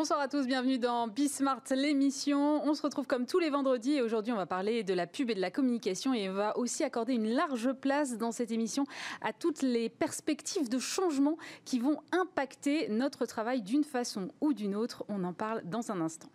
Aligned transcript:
Bonsoir 0.00 0.20
à 0.20 0.28
tous, 0.28 0.46
bienvenue 0.46 0.78
dans 0.78 1.08
Bismart, 1.08 1.60
l'émission. 1.72 2.66
On 2.66 2.72
se 2.72 2.80
retrouve 2.80 3.06
comme 3.06 3.26
tous 3.26 3.38
les 3.38 3.50
vendredis 3.50 3.96
et 3.96 4.00
aujourd'hui 4.00 4.32
on 4.32 4.36
va 4.36 4.46
parler 4.46 4.82
de 4.82 4.94
la 4.94 5.06
pub 5.06 5.28
et 5.28 5.34
de 5.34 5.42
la 5.42 5.50
communication 5.50 6.14
et 6.14 6.30
on 6.30 6.32
va 6.32 6.56
aussi 6.56 6.84
accorder 6.84 7.12
une 7.12 7.28
large 7.28 7.74
place 7.74 8.16
dans 8.16 8.32
cette 8.32 8.50
émission 8.50 8.86
à 9.20 9.34
toutes 9.34 9.60
les 9.60 9.90
perspectives 9.90 10.70
de 10.70 10.78
changement 10.78 11.36
qui 11.66 11.80
vont 11.80 11.98
impacter 12.12 12.88
notre 12.88 13.26
travail 13.26 13.60
d'une 13.60 13.84
façon 13.84 14.30
ou 14.40 14.54
d'une 14.54 14.74
autre. 14.74 15.04
On 15.10 15.22
en 15.22 15.34
parle 15.34 15.60
dans 15.66 15.92
un 15.92 16.00
instant. 16.00 16.30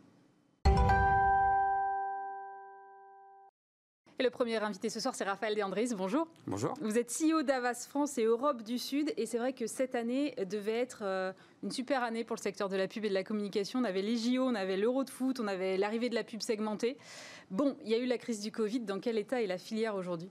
Et 4.17 4.23
le 4.23 4.29
premier 4.29 4.55
invité 4.55 4.89
ce 4.89 5.01
soir, 5.01 5.13
c'est 5.13 5.25
Raphaël 5.25 5.55
Deandris. 5.55 5.89
Bonjour. 5.93 6.29
Bonjour. 6.47 6.73
Vous 6.79 6.97
êtes 6.97 7.11
CEO 7.11 7.43
d'Avas 7.43 7.85
France 7.85 8.17
et 8.17 8.23
Europe 8.23 8.63
du 8.63 8.77
Sud. 8.77 9.13
Et 9.17 9.25
c'est 9.25 9.37
vrai 9.37 9.51
que 9.51 9.67
cette 9.67 9.93
année 9.93 10.33
devait 10.49 10.79
être 10.79 10.99
euh, 11.01 11.33
une 11.63 11.71
super 11.71 12.01
année 12.01 12.23
pour 12.23 12.37
le 12.37 12.41
secteur 12.41 12.69
de 12.69 12.77
la 12.77 12.87
pub 12.87 13.03
et 13.03 13.09
de 13.09 13.13
la 13.13 13.25
communication. 13.25 13.79
On 13.79 13.83
avait 13.83 14.01
les 14.01 14.15
JO, 14.15 14.43
on 14.43 14.55
avait 14.55 14.77
l'Euro 14.77 15.03
de 15.03 15.09
foot, 15.09 15.41
on 15.41 15.47
avait 15.47 15.75
l'arrivée 15.75 16.07
de 16.07 16.15
la 16.15 16.23
pub 16.23 16.41
segmentée. 16.41 16.97
Bon, 17.51 17.75
il 17.83 17.89
y 17.89 17.93
a 17.93 17.97
eu 17.97 18.05
la 18.05 18.17
crise 18.17 18.39
du 18.39 18.53
Covid. 18.53 18.79
Dans 18.79 19.01
quel 19.01 19.17
état 19.17 19.41
est 19.41 19.47
la 19.47 19.57
filière 19.57 19.95
aujourd'hui? 19.95 20.29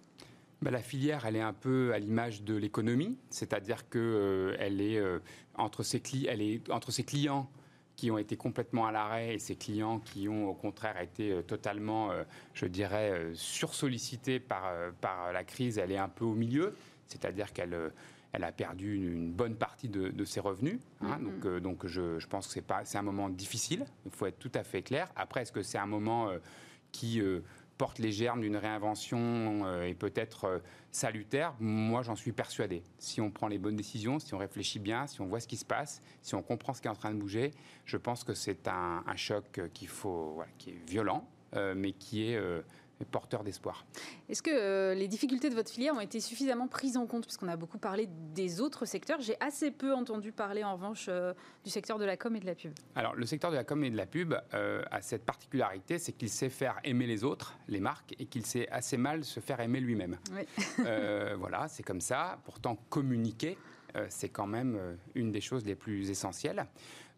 Bah, 0.62 0.70
la 0.70 0.80
filière, 0.80 1.26
elle 1.26 1.36
est 1.36 1.42
un 1.42 1.52
peu 1.52 1.92
à 1.92 1.98
l'image 1.98 2.42
de 2.42 2.54
l'économie, 2.54 3.18
c'est-à-dire 3.28 3.90
qu'elle 3.90 4.00
euh, 4.02 4.56
est, 4.56 4.96
euh, 4.96 5.18
entre 5.56 5.82
ses 5.82 6.00
elle 6.26 6.40
est 6.40 6.70
entre 6.70 6.90
ses 6.90 7.04
clients 7.04 7.50
qui 7.96 8.10
ont 8.10 8.18
été 8.18 8.36
complètement 8.36 8.86
à 8.86 8.92
l'arrêt 8.92 9.34
et 9.34 9.38
ces 9.38 9.56
clients 9.56 10.00
qui 10.00 10.28
ont 10.28 10.48
au 10.48 10.54
contraire 10.54 11.00
été 11.00 11.32
euh, 11.32 11.42
totalement, 11.42 12.10
euh, 12.10 12.24
je 12.52 12.66
dirais, 12.66 13.10
euh, 13.10 13.34
sursollicités 13.34 14.40
par, 14.40 14.72
par 15.00 15.32
la 15.32 15.44
crise, 15.44 15.78
elle 15.78 15.92
est 15.92 15.98
un 15.98 16.08
peu 16.08 16.24
au 16.24 16.34
milieu, 16.34 16.74
c'est-à-dire 17.06 17.52
qu'elle 17.52 17.92
elle 18.32 18.42
a 18.42 18.50
perdu 18.50 18.96
une, 18.96 19.30
bonne 19.30 19.54
partie 19.54 19.88
de, 19.88 20.24
ses 20.24 20.40
revenus. 20.40 20.80
Hein. 21.00 21.20
Mm-hmm. 21.20 21.22
donc, 21.22 21.62
donc 21.62 21.86
je, 21.86 22.18
je, 22.18 22.26
pense 22.26 22.48
que 22.48 22.54
c'est 22.54 22.66
pas, 22.66 22.84
c'est 22.84 22.98
un 22.98 23.02
moment 23.02 23.28
difficile. 23.28 23.86
Il 24.06 24.10
faut 24.10 24.26
être 24.26 24.40
tout 24.40 24.50
à 24.54 24.64
fait 24.64 24.82
clair. 24.82 25.08
Après, 25.14 25.42
est-ce 25.42 25.52
que 25.52 25.62
c'est 25.62 25.78
un 25.78 25.86
moment 25.86 26.30
qui 26.90 27.22
porte 27.78 27.98
les 27.98 28.12
germes 28.12 28.40
d'une 28.40 28.56
réinvention 28.56 29.18
euh, 29.66 29.84
et 29.84 29.94
peut-être 29.94 30.44
euh, 30.44 30.58
salutaire, 30.90 31.54
moi 31.60 32.02
j'en 32.02 32.16
suis 32.16 32.32
persuadé. 32.32 32.82
Si 32.98 33.20
on 33.20 33.30
prend 33.30 33.48
les 33.48 33.58
bonnes 33.58 33.76
décisions, 33.76 34.18
si 34.18 34.34
on 34.34 34.38
réfléchit 34.38 34.78
bien, 34.78 35.06
si 35.06 35.20
on 35.20 35.26
voit 35.26 35.40
ce 35.40 35.48
qui 35.48 35.56
se 35.56 35.64
passe, 35.64 36.02
si 36.22 36.34
on 36.34 36.42
comprend 36.42 36.74
ce 36.74 36.80
qui 36.80 36.88
est 36.88 36.90
en 36.90 36.96
train 36.96 37.12
de 37.12 37.18
bouger, 37.18 37.52
je 37.84 37.96
pense 37.96 38.24
que 38.24 38.34
c'est 38.34 38.68
un, 38.68 39.02
choc 39.16 39.60
qu'il 39.72 39.88
faut, 39.88 40.42
qui 40.58 40.70
est 40.70 40.88
violent, 40.88 41.26
euh, 41.54 41.74
mais 41.76 41.92
qui 41.92 42.30
est 42.30 42.40
porteur 43.04 43.44
d'espoir. 43.44 43.84
Est-ce 44.28 44.42
que 44.42 44.50
euh, 44.50 44.94
les 44.94 45.08
difficultés 45.08 45.50
de 45.50 45.54
votre 45.54 45.70
filière 45.70 45.94
ont 45.94 46.00
été 46.00 46.20
suffisamment 46.20 46.68
prises 46.68 46.96
en 46.96 47.06
compte? 47.06 47.24
Puisqu'on 47.24 47.48
a 47.48 47.56
beaucoup 47.56 47.78
parlé 47.78 48.08
des 48.34 48.60
autres 48.60 48.84
secteurs. 48.84 49.20
J'ai 49.20 49.36
assez 49.40 49.70
peu 49.70 49.94
entendu 49.94 50.32
parler 50.32 50.64
en 50.64 50.74
revanche 50.74 51.06
euh, 51.08 51.32
du 51.64 51.70
secteur 51.70 51.98
de 51.98 52.04
la 52.04 52.16
com 52.16 52.34
et 52.36 52.40
de 52.40 52.46
la 52.46 52.54
pub. 52.54 52.72
Alors 52.94 53.14
le 53.14 53.26
secteur 53.26 53.50
de 53.50 53.56
la 53.56 53.64
com 53.64 53.82
et 53.84 53.90
de 53.90 53.96
la 53.96 54.06
pub 54.06 54.34
euh, 54.54 54.82
a 54.90 55.00
cette 55.00 55.24
particularité, 55.24 55.98
c'est 55.98 56.12
qu'il 56.12 56.30
sait 56.30 56.50
faire 56.50 56.78
aimer 56.84 57.06
les 57.06 57.24
autres, 57.24 57.56
les 57.68 57.80
marques, 57.80 58.14
et 58.18 58.26
qu'il 58.26 58.46
sait 58.46 58.68
assez 58.70 58.96
mal 58.96 59.24
se 59.24 59.40
faire 59.40 59.60
aimer 59.60 59.80
lui-même. 59.80 60.18
voilà, 61.38 61.68
c'est 61.68 61.82
comme 61.82 62.00
ça. 62.00 62.38
Pourtant, 62.44 62.76
communiquer, 62.88 63.56
c'est 64.08 64.28
quand 64.28 64.46
même 64.46 64.96
une 65.14 65.30
des 65.30 65.40
choses 65.40 65.64
les 65.64 65.74
plus 65.74 66.10
essentielles. 66.10 66.66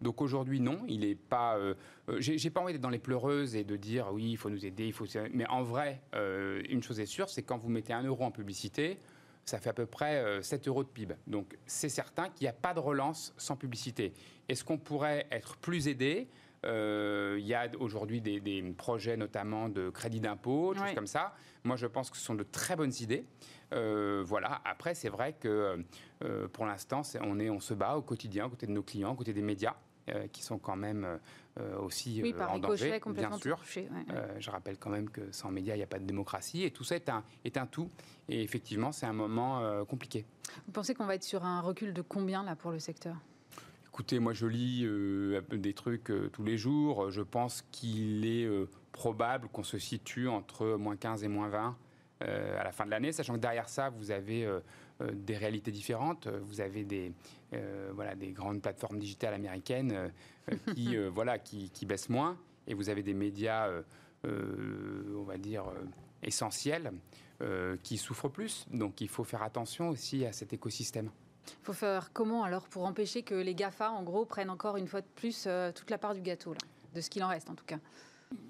Donc 0.01 0.21
aujourd'hui, 0.21 0.61
non, 0.61 0.81
il 0.89 1.01
n'est 1.01 1.15
pas. 1.15 1.57
Euh, 1.57 1.75
euh, 2.09 2.17
j'ai 2.21 2.51
pas 2.51 2.61
envie 2.61 2.73
d'être 2.73 2.83
dans 2.83 2.91
les 2.91 2.99
pleureuses 2.99 3.57
et 3.57 3.65
de 3.65 3.77
dire 3.77 4.09
oui, 4.13 4.33
il 4.33 4.37
faut 4.37 4.51
nous 4.51 4.67
aider, 4.67 4.87
il 4.87 4.93
faut. 4.93 5.07
Mais 5.33 5.47
en 5.49 5.63
vrai, 5.63 6.03
euh, 6.15 6.63
une 6.69 6.83
chose 6.83 7.01
est 7.01 7.07
sûre, 7.07 7.29
c'est 7.31 7.43
quand 7.43 7.57
vous 7.57 7.71
mettez 7.71 7.93
un 7.93 8.03
euro 8.03 8.25
en 8.25 8.31
publicité, 8.31 8.99
ça 9.45 9.59
fait 9.59 9.71
à 9.71 9.73
peu 9.73 9.87
près 9.87 10.43
7 10.43 10.69
euros 10.69 10.83
de 10.83 10.89
PIB. 10.89 11.15
Donc 11.27 11.57
c'est 11.67 11.89
certain 11.89 12.29
qu'il 12.29 12.45
n'y 12.45 12.49
a 12.49 12.53
pas 12.53 12.75
de 12.75 12.81
relance 12.81 13.33
sans 13.39 13.57
publicité. 13.57 14.13
Est-ce 14.49 14.65
qu'on 14.65 14.79
pourrait 14.79 15.27
être 15.31 15.57
plus 15.57 15.89
aidé? 15.89 16.29
Il 16.67 17.47
y 17.47 17.55
a 17.55 17.69
aujourd'hui 17.79 18.21
des, 18.21 18.63
projets 18.77 19.17
notamment 19.17 19.69
de 19.69 19.91
crédit 19.91 20.21
d'impôt, 20.21 20.75
des 20.75 20.81
choses 20.81 20.95
comme 20.95 21.07
ça. 21.07 21.35
Moi, 21.65 21.77
je 21.77 21.87
pense 21.87 22.11
que 22.11 22.17
ce 22.17 22.25
sont 22.25 22.35
de 22.35 22.45
très 22.45 22.77
bonnes 22.77 22.93
idées. 23.01 23.25
voilà. 23.71 24.61
Après, 24.65 24.95
c'est 24.95 25.09
vrai 25.09 25.35
que 25.39 25.85
pour 26.53 26.67
l'instant, 26.67 27.03
on, 27.23 27.39
on 27.41 27.61
se 27.61 27.75
bat 27.75 27.97
au 27.97 28.03
quotidien, 28.03 28.49
côté 28.49 28.67
de 28.67 28.73
nos 28.73 28.83
clients, 28.83 29.15
côté 29.15 29.33
des 29.33 29.43
médias. 29.43 29.77
Euh, 30.09 30.29
qui 30.29 30.45
sont 30.45 30.59
quand 30.59 30.77
même 30.77 31.05
euh, 31.05 31.17
euh, 31.59 31.79
aussi 31.81 32.23
en 32.49 32.61
danger, 32.61 33.01
bien 33.09 33.37
sûr. 33.39 33.61
je 34.39 34.51
rappelle 34.53 34.79
quand 34.79 34.91
même 34.91 35.11
que 35.11 35.33
sans 35.33 35.51
médias, 35.51 35.75
il 35.75 35.79
n'y 35.79 35.83
a 35.83 35.89
pas 35.89 35.99
de 35.99 36.05
démocratie, 36.05 36.63
et 36.63 36.71
tout 36.71 36.85
ça 36.85 36.95
est 36.95 37.09
un, 37.09 37.25
est 37.45 37.57
un 37.57 37.67
tout. 37.67 37.91
Et 38.29 38.41
effectivement, 38.41 38.93
c'est 38.93 39.07
un 39.07 39.13
moment 39.13 39.85
compliqué. 39.85 40.25
Vous 40.67 40.73
pensez 40.73 40.95
qu'on 40.95 41.07
va 41.07 41.17
être 41.17 41.25
sur 41.25 41.45
un 41.45 41.61
recul 41.61 41.93
de 41.93 42.03
combien 42.03 42.45
là 42.45 42.55
pour 42.55 42.71
le 42.71 42.79
secteur? 42.79 43.17
Écoutez, 43.97 44.19
moi 44.19 44.35
je 44.35 44.47
lis 44.47 44.87
des 45.51 45.73
trucs 45.73 46.13
tous 46.31 46.45
les 46.45 46.59
jours. 46.59 47.11
Je 47.11 47.23
pense 47.23 47.65
qu'il 47.73 48.27
est 48.27 48.47
probable 48.93 49.49
qu'on 49.49 49.63
se 49.63 49.79
situe 49.79 50.29
entre 50.29 50.77
moins 50.77 50.97
15 50.97 51.25
et 51.25 51.29
moins 51.29 51.49
20 51.49 51.77
à 52.21 52.63
la 52.63 52.73
fin 52.73 52.85
de 52.85 52.91
l'année, 52.91 53.11
sachant 53.13 53.33
que 53.33 53.39
derrière 53.39 53.71
ça, 53.71 53.89
vous 53.89 54.11
avez 54.11 54.47
euh, 55.03 55.11
des 55.13 55.37
réalités 55.37 55.71
différentes. 55.71 56.27
Vous 56.27 56.63
avez 56.63 56.85
des, 56.85 57.13
euh, 57.53 57.91
voilà, 57.95 58.15
des 58.15 58.33
grandes 58.33 58.63
plateformes 58.63 58.99
digitales 58.99 59.35
américaines 59.35 59.93
euh, 59.93 60.57
qui, 60.75 60.97
voilà, 60.97 61.39
qui, 61.39 61.71
qui, 61.71 61.85
baissent 61.85 62.09
moins, 62.09 62.39
et 62.67 62.73
vous 62.73 62.89
avez 62.89 63.03
des 63.03 63.15
médias, 63.15 63.71
on 64.25 65.23
va 65.23 65.39
dire, 65.39 65.65
essentiels 66.23 66.93
qui 67.83 67.97
souffrent 67.99 68.29
plus. 68.29 68.67
Donc 68.71 69.01
il 69.01 69.09
faut 69.09 69.25
faire 69.25 69.43
attention 69.43 69.89
aussi 69.89 70.25
à 70.25 70.33
cet 70.33 70.53
écosystème. 70.53 71.11
Il 71.49 71.65
faut 71.65 71.73
faire 71.73 72.13
comment 72.13 72.45
alors 72.45 72.69
pour 72.69 72.85
empêcher 72.85 73.23
que 73.23 73.35
les 73.35 73.55
GAFA, 73.55 73.91
en 73.91 74.03
gros, 74.03 74.25
prennent 74.25 74.51
encore 74.51 74.77
une 74.77 74.89
fois 74.89 75.01
de 75.01 75.07
plus 75.15 75.49
toute 75.75 75.91
la 75.91 75.99
part 75.99 76.15
du 76.15 76.21
gâteau, 76.21 76.55
de 76.95 77.01
ce 77.01 77.11
qu'il 77.11 77.23
en 77.25 77.29
reste 77.29 77.51
en 77.51 77.55
tout 77.55 77.65
cas. 77.65 77.79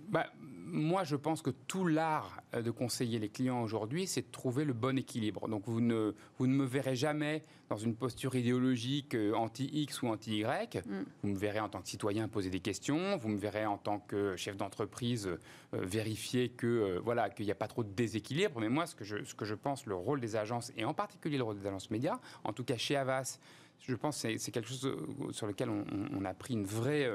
Bah, 0.09 0.27
moi, 0.76 1.04
je 1.04 1.16
pense 1.16 1.42
que 1.42 1.50
tout 1.50 1.87
l'art 1.87 2.42
de 2.53 2.70
conseiller 2.70 3.19
les 3.19 3.28
clients 3.28 3.62
aujourd'hui, 3.62 4.06
c'est 4.06 4.22
de 4.22 4.31
trouver 4.31 4.64
le 4.64 4.72
bon 4.72 4.98
équilibre. 4.98 5.48
Donc, 5.48 5.64
vous 5.66 5.81
ne, 5.81 6.14
vous 6.38 6.47
ne 6.47 6.54
me 6.54 6.64
verrez 6.64 6.94
jamais 6.94 7.42
dans 7.69 7.76
une 7.76 7.97
posture 7.97 8.34
idéologique 8.37 9.14
euh, 9.14 9.32
anti-X 9.32 10.03
ou 10.03 10.09
anti-Y. 10.09 10.76
Mm. 10.87 11.03
Vous 11.22 11.28
me 11.28 11.37
verrez 11.37 11.60
en 11.60 11.69
tant 11.69 11.81
que 11.81 11.88
citoyen 11.88 12.28
poser 12.28 12.50
des 12.50 12.60
questions. 12.60 13.16
Vous 13.16 13.28
me 13.28 13.38
verrez 13.38 13.66
en 13.66 13.78
tant 13.78 13.98
que 13.98 14.37
chef 14.37 14.56
d'entreprise 14.56 15.26
euh, 15.26 15.38
vérifier 15.72 16.50
que 16.50 16.66
euh, 16.66 17.00
voilà 17.03 17.31
qu'il 17.31 17.47
n'y 17.47 17.53
a 17.53 17.56
pas 17.56 17.69
trop 17.69 17.82
de 17.82 17.91
déséquilibre. 17.91 18.60
Mais 18.60 18.69
moi, 18.69 18.87
ce 18.87 18.94
que, 18.94 19.04
je, 19.04 19.25
ce 19.25 19.34
que 19.34 19.44
je 19.44 19.54
pense, 19.54 19.87
le 19.87 19.94
rôle 19.94 20.20
des 20.20 20.37
agences, 20.37 20.72
et 20.76 20.84
en 20.84 20.94
particulier 20.94 21.38
le 21.38 21.44
rôle 21.44 21.58
des 21.58 21.66
agences 21.66 21.91
médias, 21.91 22.20
en 22.44 22.53
tout 22.53 22.64
cas 22.64 22.76
chez 22.76 22.97
Avas, 22.97 23.38
je 23.81 23.94
pense 23.94 24.22
que 24.22 24.38
c'est 24.38 24.50
quelque 24.53 24.69
chose 24.69 24.97
sur 25.32 25.47
lequel 25.47 25.70
on, 25.70 25.84
on 26.12 26.25
a 26.25 26.34
pris 26.34 26.54
une 26.54 26.64
vraie 26.64 27.10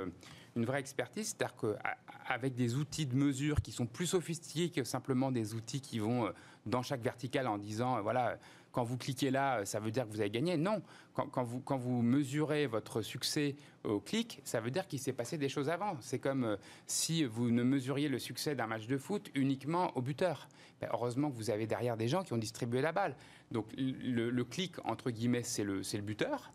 une 0.56 0.66
vraie 0.66 0.80
expertise, 0.80 1.36
c'est-à-dire 1.38 1.56
qu'avec 1.56 2.56
des 2.56 2.76
outils 2.76 3.06
de 3.06 3.16
mesure 3.16 3.62
qui 3.62 3.72
sont 3.72 3.86
plus 3.86 4.08
sophistiqués 4.08 4.70
que 4.70 4.84
simplement 4.84 5.32
des 5.32 5.54
outils 5.54 5.82
qui 5.82 6.00
vont 6.00 6.26
euh, 6.26 6.32
dans 6.66 6.82
chaque 6.82 7.02
verticale 7.02 7.48
en 7.48 7.58
disant, 7.58 7.98
euh, 7.98 8.02
voilà, 8.02 8.38
quand 8.72 8.84
vous 8.84 8.98
cliquez 8.98 9.32
là, 9.32 9.60
euh, 9.60 9.66
ça 9.66 9.80
veut 9.80 9.92
dire 9.92 10.06
que 10.06 10.12
vous 10.12 10.20
avez 10.20 10.30
gagné. 10.30 10.58
Non, 10.58 10.82
quand, 11.14 11.44
vous, 11.44 11.62
quand 11.62 11.78
vous 11.78 12.02
mesurez 12.02 12.68
votre 12.68 13.02
succès 13.02 13.56
au 13.84 14.00
clic, 14.00 14.42
ça 14.44 14.60
veut 14.60 14.72
dire 14.72 14.88
qu'il 14.88 15.00
s'est 15.00 15.14
passé 15.14 15.38
des 15.38 15.50
choses 15.50 15.70
avant. 15.70 15.98
C'est 16.02 16.20
comme 16.20 16.58
si 16.86 17.24
vous 17.24 17.50
ne 17.50 17.64
mesuriez 17.64 18.10
le 18.10 18.20
succès 18.20 18.56
d'un 18.56 18.68
match 18.68 18.88
de 18.88 18.98
foot 18.98 19.30
uniquement 19.36 19.96
au 19.98 20.02
buteur. 20.02 20.48
Ben, 20.82 20.90
heureusement 20.94 21.30
que 21.32 21.36
vous 21.36 21.50
avez 21.50 21.68
derrière 21.68 21.96
des 21.96 22.08
gens 22.08 22.24
qui 22.24 22.34
ont 22.34 22.38
distribué 22.38 22.82
la 22.82 22.92
balle. 22.92 23.16
Donc 23.52 23.68
le, 23.78 24.44
clic, 24.44 24.76
entre 24.86 25.12
guillemets, 25.12 25.44
c'est 25.44 25.64
le, 25.64 25.82
le 25.82 26.02
buteur. 26.02 26.52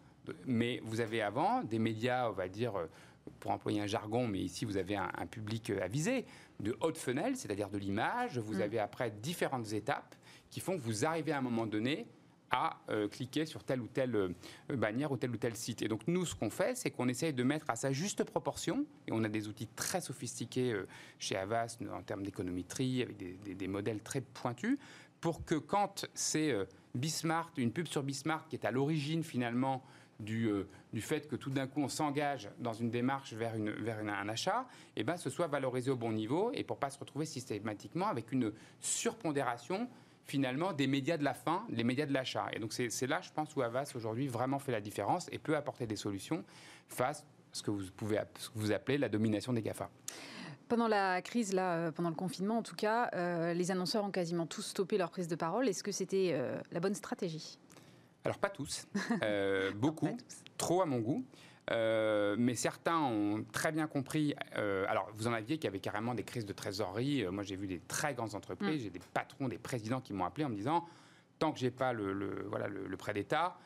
Mais 0.46 0.80
vous 0.84 1.00
avez 1.00 1.22
avant 1.22 1.62
des 1.62 1.78
médias, 1.78 2.28
on 2.28 2.32
va 2.32 2.48
dire, 2.48 2.72
pour 3.41 3.50
employer 3.50 3.80
un 3.80 3.86
jargon, 3.86 4.26
mais 4.26 4.41
ici 4.41 4.64
vous 4.64 4.76
avez 4.76 4.97
un, 4.97 5.26
public 5.30 5.70
euh, 5.70 5.82
avisé, 5.82 6.24
de 6.60 6.76
haute 6.80 6.98
fenêtre, 6.98 7.36
c'est-à-dire 7.36 7.69
de 7.69 7.78
l'image. 7.78 8.38
Vous 8.38 8.58
mm. 8.58 8.62
avez 8.62 8.78
après 8.78 9.10
différentes 9.10 9.72
étapes 9.72 10.14
qui 10.50 10.60
font 10.60 10.76
que 10.76 10.82
vous 10.82 11.04
arrivez 11.04 11.32
à 11.32 11.38
un 11.38 11.42
moment 11.42 11.66
donné 11.66 12.06
à 12.50 12.78
euh, 12.91 13.09
cliquer 13.09 13.44
sur 13.44 13.65
telle 13.65 13.80
ou 13.80 13.88
telle 13.88 14.15
euh, 14.15 14.28
bannière 14.68 15.10
ou 15.10 15.16
tel 15.16 15.30
ou 15.30 15.36
tel 15.36 15.56
site. 15.56 15.83
Et 15.83 15.88
donc 15.88 16.03
nous, 16.06 16.24
ce 16.24 16.34
qu'on 16.34 16.50
fait, 16.50 16.77
c'est 16.77 16.91
qu'on 16.91 17.09
essaye 17.09 17.33
de 17.33 17.42
mettre 17.42 17.68
à 17.68 17.77
sa 17.77 17.92
juste 17.92 18.22
proportion, 18.24 18.86
et 19.09 19.12
on 19.12 19.24
a 19.24 19.28
des 19.28 19.48
outils 19.48 19.68
très 19.74 20.00
sophistiqués 20.00 20.80
chez 21.18 21.36
Avast 21.36 21.80
en 21.92 22.03
termes 22.03 22.22
d'économétrie, 22.22 23.03
avec 23.03 23.16
des, 23.16 23.54
des, 23.54 23.68
modèles 23.68 24.00
très 24.00 24.21
pointus, 24.21 24.78
pour 25.21 25.44
que 25.44 25.56
quand 25.56 26.06
c'est 26.15 26.54
Bismart, 26.94 27.50
une 27.56 27.72
pub 27.72 27.88
sur 27.88 28.04
Bismart 28.04 28.47
qui 28.48 28.54
est 28.54 28.65
à 28.65 28.71
l'origine 28.71 29.24
finalement 29.24 29.83
du, 30.21 30.47
euh, 30.47 30.68
du 30.92 31.01
fait 31.01 31.28
que 31.28 31.36
tout 31.36 31.51
d'un 31.51 31.66
coup 31.66 31.80
on 31.80 31.89
s'engage 31.89 32.48
dans 32.59 32.72
une 32.72 32.91
démarche 32.91 33.33
vers, 33.34 33.54
une, 33.54 33.71
vers 33.71 33.98
un 33.98 34.28
achat, 34.28 34.66
et 34.97 35.01
eh 35.01 35.04
ben, 35.04 35.16
ce 35.16 35.30
soit 35.30 35.47
valorisé 35.47 35.91
au 35.91 35.97
bon 35.97 36.13
niveau 36.13 36.51
et 36.54 36.65
pour 36.65 36.78
pas 36.78 36.91
se 36.91 36.98
retrouver 36.98 37.27
systématiquement 37.27 38.07
avec 38.07 38.33
une 38.33 38.53
surpondération 38.80 39.89
finalement 40.24 40.72
des 40.72 40.86
médias 40.86 41.16
de 41.16 41.24
la 41.24 41.34
fin, 41.34 41.65
les 41.68 41.84
médias 41.84 42.07
de 42.07 42.13
l'achat. 42.13 42.47
Et 42.53 42.59
donc 42.59 42.72
c'est 42.72 43.07
là, 43.07 43.21
je 43.21 43.30
pense, 43.30 43.54
où 43.54 43.63
Avas 43.63 43.92
aujourd'hui 43.95 44.27
vraiment 44.27 44.59
fait 44.59 44.72
la 44.72 44.80
différence 44.80 45.28
et 45.30 45.39
peut 45.39 45.57
apporter 45.57 45.86
des 45.86 45.97
solutions 45.97 46.45
face 46.89 47.21
à 47.21 47.24
ce 47.53 47.62
que 47.62 47.71
vous 47.71 47.84
pouvez 47.97 48.21
ce 48.39 48.51
que 48.51 48.59
vous 48.59 48.72
appelez 48.72 48.98
la 48.98 49.09
domination 49.09 49.53
des 49.53 49.62
GAFA. 49.62 49.89
Pendant 50.69 50.89
la 50.89 51.22
crise, 51.22 51.53
là, 51.53 51.77
euh, 51.77 51.92
pendant 51.92 52.09
le 52.09 52.16
confinement 52.16 52.59
en 52.59 52.62
tout 52.62 52.74
cas, 52.74 53.09
euh, 53.15 53.54
les 53.54 53.71
annonceurs 53.71 54.04
ont 54.04 54.10
quasiment 54.10 54.47
tous 54.47 54.62
stoppé 54.62 54.98
leur 54.98 55.10
prise 55.10 55.28
de 55.28 55.36
parole. 55.36 55.69
Est-ce 55.69 55.84
que 55.84 55.92
c'était 55.92 56.36
la 56.72 56.80
bonne 56.80 56.95
stratégie? 56.95 57.59
Alors 58.26 58.38
pas 58.38 58.50
tous, 58.50 58.86
euh, 59.22 59.72
beaucoup, 59.72 60.16
trop 60.56 60.82
à 60.82 60.86
mon 60.86 60.98
goût. 60.98 61.24
mais 61.70 62.54
certains 62.54 62.98
ont 62.98 63.44
très 63.52 63.72
bien 63.72 63.86
compris. 63.86 64.34
alors, 64.54 65.10
vous 65.14 65.26
en 65.26 65.32
aviez 65.32 65.58
qui 65.58 65.66
avaient 65.66 65.80
carrément 65.80 66.14
des 66.14 66.24
crises 66.24 66.46
de 66.46 66.52
trésorerie. 66.52 67.24
moi, 67.30 67.42
j'ai 67.42 67.56
vu 67.56 67.66
des 67.66 67.80
très 67.80 68.14
grandes 68.14 68.34
entreprises, 68.34 68.80
mm. 68.80 68.84
j'ai 68.84 68.90
des 68.90 69.00
patrons, 69.14 69.48
des 69.48 69.58
présidents 69.58 70.00
qui 70.00 70.12
m'ont 70.12 70.24
appelé 70.24 70.44
en 70.44 70.50
me 70.50 70.56
disant 70.56 70.86
tant 71.38 71.52
que 71.52 71.58
j'ai 71.58 71.70
pas 71.70 71.92
le, 71.92 72.46
voilà, 72.48 72.68
le 72.68 72.96
prêt 72.96 73.12
d'État, 73.12 73.58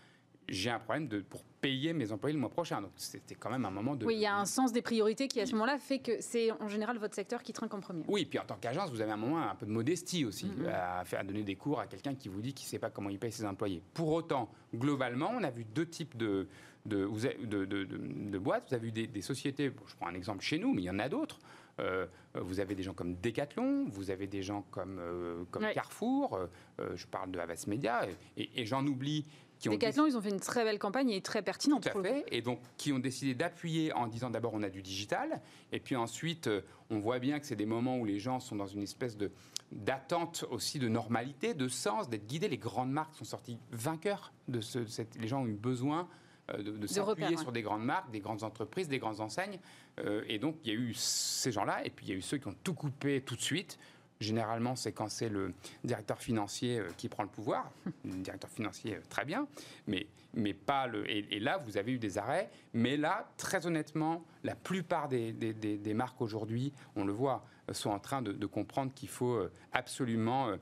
j'ai 0.51 0.71
un 0.71 0.81
problème 0.81 1.07
de, 1.07 1.21
pour 1.21 1.45
payer 1.61 1.93
mes 1.93 2.11
employés 2.13 2.35
le 2.35 2.41
mois 2.41 2.51
prochain. 2.51 2.81
Donc 2.81 2.91
c'était 2.97 3.35
quand 3.35 3.51
même 3.51 3.65
un 3.65 3.71
moment 3.71 3.95
de... 3.95 4.05
Oui, 4.05 4.17
il 4.17 4.21
y 4.21 4.27
a 4.27 4.37
un 4.37 4.45
sens 4.45 4.73
des 4.73 4.83
priorités 4.83 5.29
qui 5.29 5.41
à 5.41 5.47
ce 5.47 5.53
moment-là 5.53 5.79
fait 5.79 6.01
que 6.01 6.21
c'est 6.21 6.51
en 6.53 6.69
général 6.69 6.99
votre 6.99 7.15
secteur 7.15 7.43
qui 7.43 7.53
trinque 7.53 7.73
en 7.73 7.81
premier. 7.81 8.05
Oui, 8.09 8.25
puis 8.25 8.39
en 8.39 8.45
tant 8.45 8.57
qu'agence, 8.57 8.91
vous 8.91 9.01
avez 9.01 9.13
un 9.13 9.17
moment 9.17 9.39
un 9.39 9.55
peu 9.55 9.67
de 9.67 9.71
modestie 9.71 10.25
aussi 10.25 10.47
mm-hmm. 10.47 11.01
à, 11.01 11.05
faire, 11.05 11.25
donner 11.25 11.45
des 11.45 11.57
cours 11.57 11.81
à 11.81 11.87
quelqu'un 11.87 12.15
qui 12.15 12.29
vous 12.29 12.43
dit 12.43 12.53
qu'il 12.53 12.67
ne 12.67 12.71
sait 12.71 12.79
pas 12.79 12.91
comment 12.91 13.11
il 13.11 13.19
paye 13.19 13.33
ses 13.33 13.45
employés. 13.45 13.83
Pour 13.95 14.09
autant, 14.13 14.51
globalement, 14.75 15.31
on 15.33 15.43
a 15.45 15.51
vu 15.51 15.65
deux 15.65 15.87
types 15.87 16.17
de, 16.17 16.49
de, 16.85 17.07
de, 17.45 17.65
de, 17.65 18.39
boîtes. 18.39 18.69
Vous 18.69 18.75
avez 18.75 18.89
eu 18.89 18.93
des, 18.93 19.23
sociétés, 19.23 19.73
je 19.87 19.97
prends 19.97 20.09
un 20.09 20.15
exemple 20.15 20.43
chez 20.43 20.59
nous, 20.59 20.73
mais 20.73 20.83
il 20.83 20.87
y 20.87 20.91
en 20.91 20.99
a 20.99 21.09
d'autres. 21.09 21.39
Euh, 21.79 22.07
vous 22.35 22.61
avez 22.61 22.75
des 22.75 22.83
gens 22.83 22.93
comme 22.93 23.15
Decathlon, 23.15 23.87
vous 23.89 24.11
avez 24.11 24.27
des 24.27 24.43
gens 24.43 24.67
comme, 24.71 24.99
euh, 24.99 25.45
comme 25.51 25.65
Carrefour, 25.73 26.37
euh, 26.79 26.97
je 26.97 27.07
parle 27.07 27.31
de 27.31 27.39
Havas 27.39 27.65
Media, 27.69 28.07
et, 28.37 28.51
et 28.55 28.67
j'en 28.67 28.87
oublie 28.87 29.25
Decathlon, 29.69 30.07
ils 30.07 30.17
ont 30.17 30.23
fait 30.23 30.31
une 30.31 30.41
très 30.41 30.65
belle 30.65 30.79
campagne 30.79 31.11
et 31.11 31.21
très 31.21 31.43
pertinente. 31.43 31.89
Tout 31.91 31.99
à 31.99 32.03
fait. 32.03 32.25
Et 32.31 32.43
donc, 32.43 32.61
qui 32.77 32.93
ont 32.93 32.99
décidé 32.99 33.35
d'appuyer 33.35 33.93
en 33.93 34.07
disant 34.07 34.31
d'abord 34.31 34.55
on 34.55 34.63
a 34.63 34.71
du 34.71 34.83
digital, 34.83 35.41
et 35.73 35.81
puis 35.81 35.97
ensuite 35.97 36.47
euh, 36.47 36.63
on 36.89 36.99
voit 36.99 37.19
bien 37.19 37.39
que 37.39 37.47
c'est 37.47 37.57
des 37.57 37.67
moments 37.67 37.99
où 37.99 38.05
les 38.05 38.19
gens 38.19 38.41
sont 38.41 38.57
dans 38.57 38.67
une 38.67 38.83
espèce 38.83 39.17
de 39.17 39.31
d'attente 39.73 40.45
aussi 40.51 40.81
de 40.81 40.89
normalité, 40.89 41.55
de 41.55 41.69
sens, 41.69 42.09
d'être 42.09 42.27
guidés. 42.27 42.49
Les 42.49 42.59
grandes 42.59 42.91
marques 42.91 43.15
sont 43.15 43.25
sorties 43.25 43.59
vainqueurs 43.71 44.33
de 44.49 44.61
ce. 44.61 44.85
Cette, 44.87 45.17
les 45.21 45.29
gens 45.29 45.43
ont 45.43 45.47
eu 45.47 45.55
besoin 45.55 46.09
euh, 46.55 46.63
de, 46.63 46.87
s'appuyer 46.87 47.37
sur 47.37 47.53
des 47.53 47.63
grandes 47.63 47.85
marques, 47.85 48.11
des 48.11 48.21
grandes 48.21 48.43
entreprises, 48.43 48.89
des 48.89 48.99
grandes 48.99 49.21
enseignes. 49.21 49.59
Euh, 50.01 50.25
et 50.29 50.39
donc, 50.39 50.57
il 50.65 50.73
y 50.73 50.77
a 50.77 50.79
eu 50.79 50.95
ces 50.95 51.53
gens-là, 51.53 51.85
et 51.85 51.91
puis 51.91 52.07
il 52.07 52.09
y 52.11 52.13
a 52.13 52.17
eu 52.17 52.23
ceux 52.23 52.39
qui 52.39 52.49
ont 52.49 52.57
tout 52.65 52.75
coupé 52.75 53.21
tout 53.21 53.37
de 53.37 53.41
suite. 53.41 53.79
Généralement, 54.21 54.77
c'est 54.77 54.93
quand 54.93 55.09
c'est 55.09 55.31
le 55.31 55.55
directeur 55.83 56.19
financier 56.19 56.79
euh, 56.79 56.89
qui 56.99 57.09
prend 57.09 57.23
le 57.23 57.29
pouvoir. 57.29 57.71
Le 58.05 58.23
directeur 58.23 58.51
financier, 58.51 58.97
euh, 58.97 59.01
très 59.09 59.25
bien, 59.25 59.47
mais, 59.87 60.07
mais 60.35 60.53
pas 60.53 60.87
le. 60.87 61.11
Et, 61.11 61.41
là, 61.41 61.57
vous 61.59 61.79
avez 61.79 61.93
eu 61.93 61.99
des 61.99 62.19
arrêts. 62.19 62.51
Mais 62.75 62.97
là, 62.99 63.31
très 63.39 63.67
honnêtement, 63.67 64.25
la 64.45 64.55
plupart 64.55 65.09
des, 65.09 65.33
des, 65.33 65.95
marques 65.95 66.21
aujourd'hui, 66.21 66.73
on 66.97 67.05
le 67.05 67.13
voit, 67.13 67.45
euh, 67.69 67.73
sont 67.73 67.91
en 67.91 67.99
train 67.99 68.21
de, 68.21 68.47
comprendre 68.47 68.93
qu'il 68.95 69.09
faut 69.09 69.41
absolument 69.73 70.55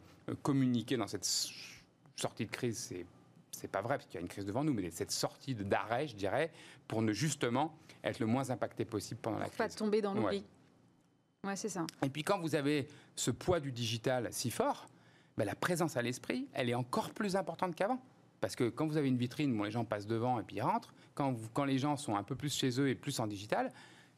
communiquer 0.42 0.96
dans 0.96 1.06
cette 1.06 1.24
sortie 2.16 2.46
de 2.46 2.50
crise. 2.50 2.78
C'est 2.78 3.06
c'est 3.50 3.68
pas 3.68 3.82
vrai 3.82 3.96
parce 3.96 4.06
qu'il 4.06 4.14
y 4.14 4.18
a 4.18 4.20
une 4.20 4.28
crise 4.28 4.46
devant 4.46 4.62
nous, 4.62 4.72
mais 4.72 4.88
cette 4.90 5.10
sortie 5.10 5.54
d'arrêt, 5.54 6.06
je 6.06 6.14
dirais, 6.14 6.52
pour 6.86 7.02
ne 7.02 7.12
justement 7.12 7.76
être 8.04 8.20
le 8.20 8.26
moins 8.26 8.50
impacté 8.50 8.84
possible 8.84 9.20
pendant 9.20 9.38
la 9.38 9.46
crise. 9.46 9.58
Pas 9.58 9.68
tomber 9.68 10.00
dans 10.00 10.14
l'oubli. 10.14 10.38
Ouais, 10.38 10.44
c'est 11.56 11.68
ça. 11.68 11.86
Et 12.02 12.08
puis 12.08 12.24
quand 12.24 12.38
vous 12.40 12.54
avez 12.54 12.88
ce 13.16 13.30
poids 13.30 13.60
du 13.60 13.72
digital 13.72 14.28
si 14.30 14.50
fort, 14.50 14.88
ben, 15.36 15.44
la 15.44 15.54
présence 15.54 15.96
à 15.96 16.02
l'esprit, 16.02 16.48
elle 16.52 16.68
est 16.68 16.74
encore 16.74 17.10
plus 17.10 17.36
importante 17.36 17.74
qu'avant. 17.74 18.00
Parce 18.40 18.56
que 18.56 18.68
quand 18.68 18.86
vous 18.86 18.96
avez 18.96 19.08
une 19.08 19.16
vitrine, 19.16 19.56
bon, 19.56 19.64
les 19.64 19.70
gens 19.70 19.84
passent 19.84 20.06
devant 20.06 20.38
et 20.38 20.42
puis 20.42 20.60
rentrent. 20.60 20.94
Quand, 21.14 21.36
quand 21.52 21.64
les 21.64 21.78
gens 21.78 21.96
sont 21.96 22.16
un 22.16 22.22
peu 22.22 22.36
plus 22.36 22.54
chez 22.54 22.80
eux 22.80 22.88
et 22.88 22.94
plus 22.94 23.18
en 23.20 23.26
digital, 23.26 23.72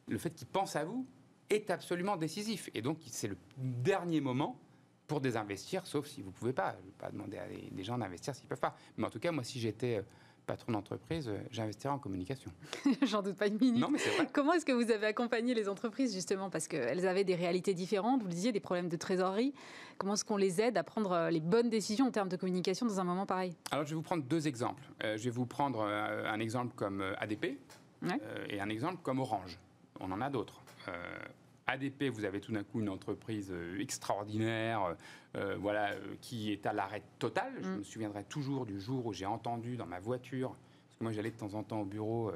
le 0.07 0.17
fait 0.17 0.31
qu'ils 0.31 0.47
pensent 0.47 0.75
à 0.75 0.83
vous 0.83 1.05
est 1.49 1.69
absolument 1.69 2.17
décisif. 2.17 2.69
Et 2.73 2.81
donc, 2.81 2.99
c'est 3.07 3.27
le 3.27 3.37
dernier 3.57 4.21
moment 4.21 4.59
pour 5.07 5.21
désinvestir, 5.21 5.85
sauf 5.85 6.07
si 6.07 6.21
vous 6.21 6.29
ne 6.29 6.33
pouvez 6.33 6.53
pas. 6.53 6.73
Je 6.77 6.81
ne 6.81 6.85
vais 6.85 6.97
pas 6.97 7.11
demander 7.11 7.37
à 7.37 7.45
des 7.47 7.83
gens 7.83 7.97
d'investir 7.97 8.33
s'ils 8.33 8.45
ne 8.45 8.49
peuvent 8.49 8.59
pas. 8.59 8.75
Mais 8.97 9.05
en 9.05 9.09
tout 9.09 9.19
cas, 9.19 9.31
moi, 9.31 9.43
si 9.43 9.59
j'étais 9.59 9.97
euh, 9.97 10.03
patron 10.51 10.73
d'entreprise, 10.73 11.29
euh, 11.29 11.37
j'investirai 11.49 11.93
en 11.93 11.97
communication. 11.97 12.51
J'en 13.03 13.21
doute 13.21 13.37
pas 13.37 13.47
une 13.47 13.57
minute. 13.57 13.85
Comment 14.33 14.51
est-ce 14.51 14.65
que 14.65 14.73
vous 14.73 14.91
avez 14.91 15.07
accompagné 15.07 15.53
les 15.53 15.69
entreprises 15.69 16.13
justement? 16.13 16.49
Parce 16.49 16.67
qu'elles 16.67 17.07
avaient 17.07 17.23
des 17.23 17.35
réalités 17.35 17.73
différentes, 17.73 18.21
vous 18.21 18.27
le 18.27 18.33
disiez, 18.33 18.51
des 18.51 18.59
problèmes 18.59 18.89
de 18.89 18.97
trésorerie. 18.97 19.53
Comment 19.97 20.15
est-ce 20.15 20.25
qu'on 20.25 20.35
les 20.35 20.59
aide 20.59 20.77
à 20.77 20.83
prendre 20.83 21.13
euh, 21.13 21.29
les 21.29 21.39
bonnes 21.39 21.69
décisions 21.69 22.07
en 22.07 22.11
termes 22.11 22.27
de 22.27 22.35
communication 22.35 22.85
dans 22.85 22.99
un 22.99 23.05
moment 23.05 23.25
pareil? 23.25 23.53
Alors 23.71 23.85
je 23.85 23.91
vais 23.91 23.95
vous 23.95 24.01
prendre 24.01 24.23
deux 24.23 24.45
exemples. 24.45 24.83
Euh, 25.05 25.15
je 25.15 25.23
vais 25.23 25.29
vous 25.29 25.45
prendre 25.45 25.83
un 25.83 26.39
exemple 26.41 26.73
comme 26.75 27.01
ADP 27.19 27.57
et 28.49 28.59
un 28.59 28.69
exemple 28.69 28.97
comme 29.03 29.19
Orange. 29.19 29.57
On 30.01 30.11
en 30.11 30.19
a 30.19 30.29
d'autres. 30.29 30.61
ADP, 31.71 32.03
vous 32.09 32.25
avez 32.25 32.39
tout 32.39 32.51
d'un 32.51 32.63
coup 32.63 32.81
une 32.81 32.89
entreprise 32.89 33.49
euh, 33.51 33.79
extraordinaire, 33.79 34.83
euh, 34.83 34.93
euh, 35.35 35.57
voilà, 35.57 35.95
qui 36.21 36.51
est 36.51 36.65
à 36.65 36.73
l'arrêt 36.73 37.03
total. 37.19 37.53
Je 37.61 37.67
mm. 37.67 37.77
me 37.77 37.83
souviendrai 37.83 38.23
toujours 38.25 38.65
du 38.65 38.79
jour 38.79 39.05
où 39.05 39.13
j'ai 39.13 39.25
entendu 39.25 39.77
dans 39.77 39.85
ma 39.85 39.99
voiture, 39.99 40.55
parce 40.85 40.97
que 40.97 41.03
moi 41.03 41.13
j'allais 41.13 41.31
de 41.31 41.37
temps 41.37 41.53
en 41.53 41.63
temps 41.63 41.81
au 41.81 41.85
bureau, 41.85 42.31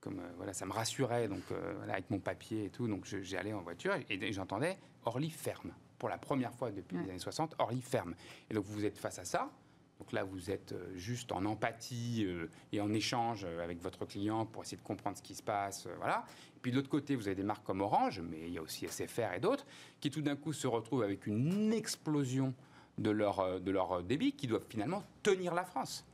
comme 0.00 0.20
voilà, 0.36 0.52
ça 0.52 0.66
me 0.66 0.72
rassurait, 0.72 1.28
donc 1.28 1.42
avec 1.88 2.10
mon 2.10 2.18
papier 2.18 2.64
et 2.64 2.70
tout, 2.70 2.88
donc 2.88 3.04
j'ai 3.04 3.36
allé 3.36 3.52
en 3.52 3.60
voiture 3.60 3.94
et, 4.08 4.32
j'entendais 4.32 4.78
Orly 5.04 5.30
ferme. 5.30 5.72
Pour 5.98 6.08
la 6.08 6.18
première 6.18 6.52
fois 6.54 6.70
depuis 6.72 6.96
les 6.96 7.10
années 7.10 7.18
60, 7.18 7.54
Orly 7.58 7.80
ferme. 7.80 8.14
Et 8.50 8.54
donc 8.54 8.64
vous 8.64 8.84
êtes 8.84 8.98
face 8.98 9.18
à 9.18 9.24
ça, 9.24 9.50
donc 9.98 10.10
là, 10.10 10.24
vous 10.24 10.50
êtes 10.50 10.74
juste 10.96 11.30
en 11.30 11.44
empathie 11.44 12.26
et 12.72 12.80
en 12.80 12.92
échange 12.92 13.44
avec 13.44 13.80
votre 13.80 14.04
client 14.04 14.46
pour 14.46 14.62
essayer 14.62 14.76
de 14.76 14.82
comprendre 14.82 15.16
ce 15.16 15.22
qui 15.22 15.36
se 15.36 15.44
passe. 15.44 15.86
Voilà. 15.98 16.24
Puis 16.62 16.70
de 16.70 16.76
l'autre 16.76 16.88
côté, 16.88 17.16
vous 17.16 17.26
avez 17.26 17.34
des 17.34 17.42
marques 17.42 17.64
comme 17.64 17.80
Orange, 17.80 18.20
mais 18.20 18.46
il 18.46 18.52
y 18.54 18.58
a 18.58 18.62
aussi 18.62 18.86
SFR 18.86 19.34
et 19.36 19.40
d'autres, 19.40 19.66
qui 20.00 20.10
tout 20.10 20.22
d'un 20.22 20.36
coup 20.36 20.52
se 20.52 20.66
retrouvent 20.66 21.02
avec 21.02 21.26
une 21.26 21.72
explosion 21.72 22.54
de 22.98 23.10
leur, 23.10 23.60
de 23.60 23.70
leur 23.70 24.02
débit 24.02 24.32
qui 24.32 24.46
doivent 24.46 24.66
finalement 24.68 25.02
tenir 25.22 25.54
la 25.54 25.64
France. 25.64 26.04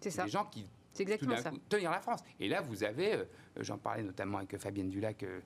C'est 0.00 0.10
ça. 0.10 0.24
Des 0.24 0.30
gens 0.30 0.44
qui 0.44 0.66
c'est 0.92 1.02
exactement 1.04 1.36
ça. 1.36 1.50
tenir 1.68 1.90
la 1.90 2.00
France. 2.00 2.20
Et 2.38 2.48
là, 2.48 2.60
vous 2.60 2.84
avez, 2.84 3.14
euh, 3.14 3.24
j'en 3.60 3.78
parlais 3.78 4.02
notamment 4.02 4.38
avec 4.38 4.56
Fabienne 4.58 4.88
Dulac, 4.88 5.22
euh, 5.22 5.40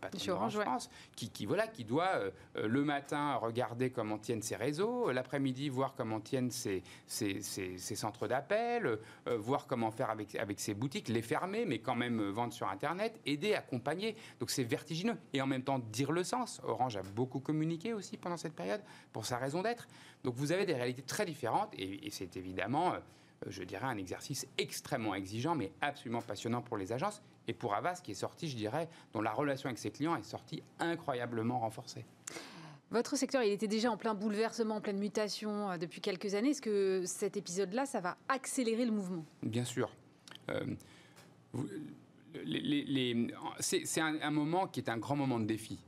patron 0.00 0.32
Orange 0.32 0.58
France, 0.58 0.90
qui, 1.14 1.30
qui, 1.30 1.46
voilà, 1.46 1.66
qui 1.66 1.84
doit 1.84 2.16
euh, 2.16 2.30
le 2.66 2.84
matin 2.84 3.34
regarder 3.34 3.90
comment 3.90 4.18
tiennent 4.18 4.42
ses 4.42 4.56
réseaux, 4.56 5.10
l'après-midi 5.12 5.68
voir 5.68 5.94
comment 5.94 6.20
tiennent 6.20 6.50
ses, 6.50 6.82
ses, 7.06 7.40
centres 7.78 8.26
d'appel, 8.26 8.98
voir 9.26 9.66
comment 9.66 9.90
faire 9.90 10.10
avec, 10.10 10.34
avec 10.34 10.60
ses 10.60 10.74
boutiques, 10.74 11.08
les 11.08 11.22
fermer, 11.22 11.64
mais 11.64 11.78
quand 11.78 11.94
même 11.94 12.30
vendre 12.30 12.52
sur 12.52 12.68
Internet, 12.68 13.20
aider, 13.26 13.54
accompagner. 13.54 14.16
Donc 14.40 14.50
c'est 14.50 14.64
vertigineux. 14.64 15.16
Et 15.32 15.40
en 15.40 15.46
même 15.46 15.62
temps, 15.62 15.78
dire 15.78 16.12
le 16.12 16.24
sens. 16.24 16.60
Orange 16.64 16.96
a 16.96 17.02
beaucoup 17.02 17.40
communiqué 17.40 17.92
aussi 17.92 18.16
pendant 18.16 18.36
cette 18.36 18.54
période 18.54 18.82
pour 19.12 19.26
sa 19.26 19.38
raison 19.38 19.62
d'être. 19.62 19.86
Donc 20.24 20.34
vous 20.34 20.52
avez 20.52 20.66
des 20.66 20.74
réalités 20.74 21.02
très 21.02 21.24
différentes 21.24 21.72
et, 21.74 22.06
et 22.06 22.10
c'est 22.10 22.36
évidemment 22.36 22.94
euh, 22.94 22.98
je 23.46 23.62
dirais, 23.62 23.86
un 23.86 23.96
exercice 23.96 24.46
extrêmement 24.58 25.14
exigeant, 25.14 25.54
mais 25.54 25.72
absolument 25.80 26.22
passionnant 26.22 26.62
pour 26.62 26.76
les 26.76 26.92
agences. 26.92 27.22
Et 27.48 27.52
pour 27.52 27.74
Avas, 27.74 28.00
qui 28.02 28.12
est 28.12 28.14
sorti, 28.14 28.48
je 28.48 28.56
dirais, 28.56 28.88
dont 29.12 29.20
la 29.20 29.32
relation 29.32 29.68
avec 29.68 29.78
ses 29.78 29.90
clients 29.90 30.16
est 30.16 30.22
sortie 30.22 30.62
incroyablement 30.78 31.60
renforcée. 31.60 32.04
Votre 32.90 33.16
secteur, 33.16 33.42
il 33.42 33.52
était 33.52 33.68
déjà 33.68 33.90
en 33.90 33.96
plein 33.96 34.14
bouleversement, 34.14 34.76
en 34.76 34.80
pleine 34.80 34.98
mutation 34.98 35.70
euh, 35.70 35.76
depuis 35.76 36.00
quelques 36.00 36.34
années. 36.34 36.50
Est-ce 36.50 36.62
que 36.62 37.02
cet 37.04 37.36
épisode-là, 37.36 37.84
ça 37.84 38.00
va 38.00 38.16
accélérer 38.28 38.84
le 38.84 38.92
mouvement? 38.92 39.24
Bien 39.42 39.64
sûr. 39.64 39.90
Euh, 40.48 40.64
c'est 43.60 44.00
un, 44.00 44.30
moment 44.30 44.66
qui 44.68 44.80
est 44.80 44.88
un 44.88 44.98
grand 44.98 45.16
moment 45.16 45.40
de 45.40 45.46
défi. 45.46 45.80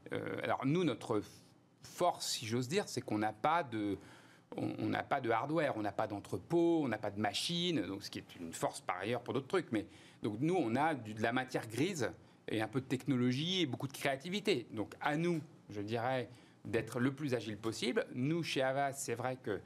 alors 0.42 0.64
nous, 0.64 0.82
notre 0.82 1.20
force, 1.82 2.26
si 2.26 2.46
j'ose 2.46 2.68
dire, 2.68 2.84
c'est 2.88 3.00
qu'on 3.00 3.18
n'a 3.18 3.32
pas 3.32 3.62
de 3.62 3.98
on 4.56 4.88
n'a 4.88 5.02
pas 5.02 5.20
de 5.20 5.30
hardware, 5.30 5.76
on 5.76 5.82
n'a 5.82 5.92
pas 5.92 6.06
d'entrepôt, 6.06 6.82
on 6.84 6.88
n'a 6.88 6.98
pas 6.98 7.10
de 7.10 7.20
machine, 7.20 7.82
donc 7.82 8.02
ce 8.02 8.10
qui 8.10 8.18
est 8.18 8.36
une 8.36 8.52
force 8.52 8.80
par 8.80 8.98
ailleurs 8.98 9.22
pour 9.22 9.34
d'autres 9.34 9.46
trucs. 9.46 9.70
Mais 9.72 9.86
donc 10.22 10.38
nous, 10.40 10.56
on 10.56 10.74
a 10.74 10.94
de 10.94 11.22
la 11.22 11.32
matière 11.32 11.68
grise 11.68 12.10
et 12.48 12.62
un 12.62 12.68
peu 12.68 12.80
de 12.80 12.86
technologie 12.86 13.62
et 13.62 13.66
beaucoup 13.66 13.88
de 13.88 13.92
créativité. 13.92 14.66
Donc 14.72 14.94
à 15.00 15.16
nous, 15.16 15.40
je 15.70 15.80
dirais, 15.80 16.28
d'être 16.64 16.98
le 17.00 17.12
plus 17.12 17.34
agile 17.34 17.56
possible. 17.56 18.06
Nous, 18.14 18.42
chez 18.42 18.62
Avas, 18.62 18.92
c'est 18.92 19.14
vrai 19.14 19.36
que 19.42 19.60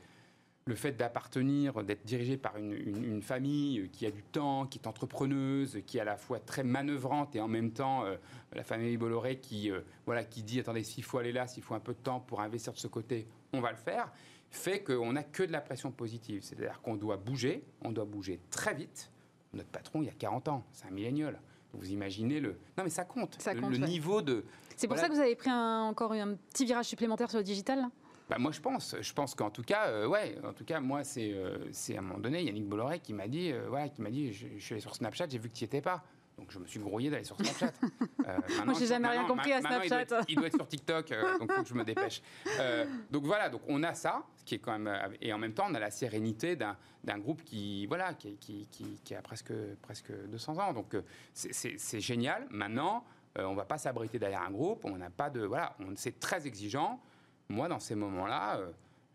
le 0.65 0.75
fait 0.77 0.93
d'appartenir, 0.93 1.83
d'être 1.83 2.05
dirigé 2.05 2.37
par 2.37 2.57
une, 2.57 3.21
famille 3.21 3.89
qui 3.91 4.07
a 4.07 4.13
du 4.13 4.23
temps, 4.23 4.67
qui 4.67 4.79
est 4.79 4.87
entrepreneuse, 4.87 5.81
qui 5.87 5.99
est 5.99 6.01
à 6.01 6.05
la 6.05 6.17
fois 6.17 6.39
très 6.39 6.63
manœuvrante 6.63 7.35
et 7.35 7.41
en 7.41 7.49
même 7.49 7.73
temps 7.73 8.05
euh, 8.05 8.17
la 8.53 8.63
famille 8.63 8.97
Bolloré 8.97 9.39
qui, 9.39 9.73
euh, 9.73 9.81
voilà, 10.07 10.23
qui 10.23 10.45
dit 10.45 10.61
attendez, 10.61 10.85
s'il 10.85 11.03
faut 11.03 11.19
aller 11.19 11.33
là, 11.33 11.49
s'il 11.49 11.65
faut 11.65 11.75
un 11.75 11.81
peu 11.81 11.95
de 11.95 11.99
temps 11.99 12.21
pour 12.21 12.41
investir 12.41 12.73
de 12.73 12.79
ce 12.79 12.87
côté, 12.87 13.27
on 13.53 13.61
va 13.61 13.73
le 13.73 13.77
faire 13.77 14.13
fait 14.53 14.83
qu'on 14.83 15.15
n'a 15.15 15.25
que 15.25 15.43
de 15.43 15.51
la 15.51 15.61
pression 15.61 15.91
positive. 15.91 16.43
C'est-à-dire 16.43 16.81
qu'on 16.83 16.95
doit 16.95 17.17
bouger, 17.17 17.65
on 17.83 17.91
doit 17.91 18.05
bouger 18.05 18.41
très 18.51 18.75
vite. 18.75 19.11
Notre 19.53 19.71
patron, 19.71 20.03
il 20.03 20.07
y 20.07 20.11
a 20.11 20.15
40 20.15 20.49
ans, 20.49 20.65
c'est 20.73 20.87
un 20.87 20.91
millénial. 20.91 21.41
Vous 21.75 21.91
imaginez 21.91 22.39
le. 22.39 22.51
Non, 22.77 22.85
mais 22.85 22.91
ça 22.91 23.05
compte. 23.05 23.41
Ça 23.41 23.55
compte 23.55 23.73
le, 23.73 23.79
niveau 23.79 24.21
de. 24.21 24.45
C'est 24.77 24.87
pour 24.87 24.99
ça 24.99 25.09
que 25.09 25.15
vous 25.15 25.21
avez 25.21 25.35
pris 25.35 25.51
encore 25.51 26.13
un 26.13 26.35
petit 26.51 26.67
virage 26.67 26.87
supplémentaire 26.87 27.31
sur 27.31 27.39
le 27.39 27.45
digital 27.45 27.89
bah 28.31 28.39
moi, 28.39 28.53
je 28.53 28.61
pense. 28.61 28.97
Je 28.99 29.13
pense 29.13 29.35
qu'en 29.35 29.51
tout 29.51 29.63
cas, 29.63 29.89
euh, 29.89 30.07
ouais, 30.07 30.39
en 30.43 30.55
tout 30.55 30.65
cas, 30.65 30.81
moi, 30.81 31.05
c'est, 31.05 31.35
euh, 31.35 31.71
c'est 31.71 31.97
à 31.97 31.99
un 31.99 32.03
moment 32.03 32.19
donné, 32.19 32.43
Yannick 32.43 32.67
Bolloré 32.67 32.99
qui 32.99 33.13
m'a 33.13 33.29
dit, 33.29 33.51
euh, 33.53 33.89
qui 33.89 34.01
m'a 34.01 34.11
dit, 34.11 34.33
je, 34.33 34.47
suis 34.59 34.73
allé 34.73 34.81
sur 34.81 34.95
Snapchat, 34.95 35.27
j'ai 35.29 35.37
vu 35.37 35.51
que 35.51 35.55
tu 35.55 35.65
n'y 35.65 35.67
étais 35.67 35.83
pas. 35.83 36.03
Donc 36.43 36.51
je 36.51 36.59
me 36.59 36.67
suis 36.67 36.81
grouillé 36.81 37.09
d'aller 37.09 37.23
sur 37.25 37.37
Snapchat. 37.37 37.73
Euh, 38.29 38.39
Moi, 38.65 38.75
j'ai 38.79 38.87
jamais 38.87 39.09
rien 39.09 39.25
compris 39.25 39.53
à 39.53 39.61
Snapchat. 39.61 40.23
Il 40.29 40.37
doit, 40.37 40.47
être, 40.47 40.55
sur 40.55 40.69
TikTok, 40.69 41.11
euh, 41.11 41.39
donc 41.41 41.51
faut 41.51 41.63
que 41.63 41.69
je 41.69 41.75
me 41.75 41.83
dépêche. 41.83 42.23
Euh, 42.61 42.85
donc 43.11 43.25
voilà, 43.25 43.49
donc 43.49 43.63
on 43.67 43.83
a 43.83 43.95
ça, 43.95 44.23
qui 44.45 44.55
est 44.55 44.59
quand 44.61 44.79
même, 44.79 45.17
et 45.21 45.33
en 45.33 45.39
même 45.39 45.55
temps, 45.55 45.67
on 45.69 45.75
a 45.75 45.81
la 45.81 45.91
sérénité 45.91 46.55
d'un 46.55 47.19
groupe 47.19 47.43
qui, 47.43 47.85
voilà, 47.87 48.15
qui, 48.15 48.37
qui, 48.37 48.69
qui, 49.03 49.15
a 49.17 49.23
presque, 49.23 49.53
presque 49.83 50.13
200 50.29 50.59
ans. 50.59 50.73
Donc 50.73 50.97
c'est 51.33 52.01
génial. 52.01 52.47
Maintenant, 52.51 53.05
on 53.37 53.51
ne 53.51 53.57
va 53.57 53.65
pas 53.65 53.79
s'abriter 53.79 54.21
derrière 54.21 54.43
un 54.43 54.53
groupe. 54.53 54.85
On 54.85 54.97
n'a 54.97 55.11
pas 55.11 55.29
de, 55.29 55.41
voilà, 55.41 55.77
c'est 55.97 56.21
très 56.21 56.47
exigeant. 56.47 57.01
Moi, 57.49 57.67
dans 57.67 57.81
ces 57.81 57.97
moments-là, 57.97 58.61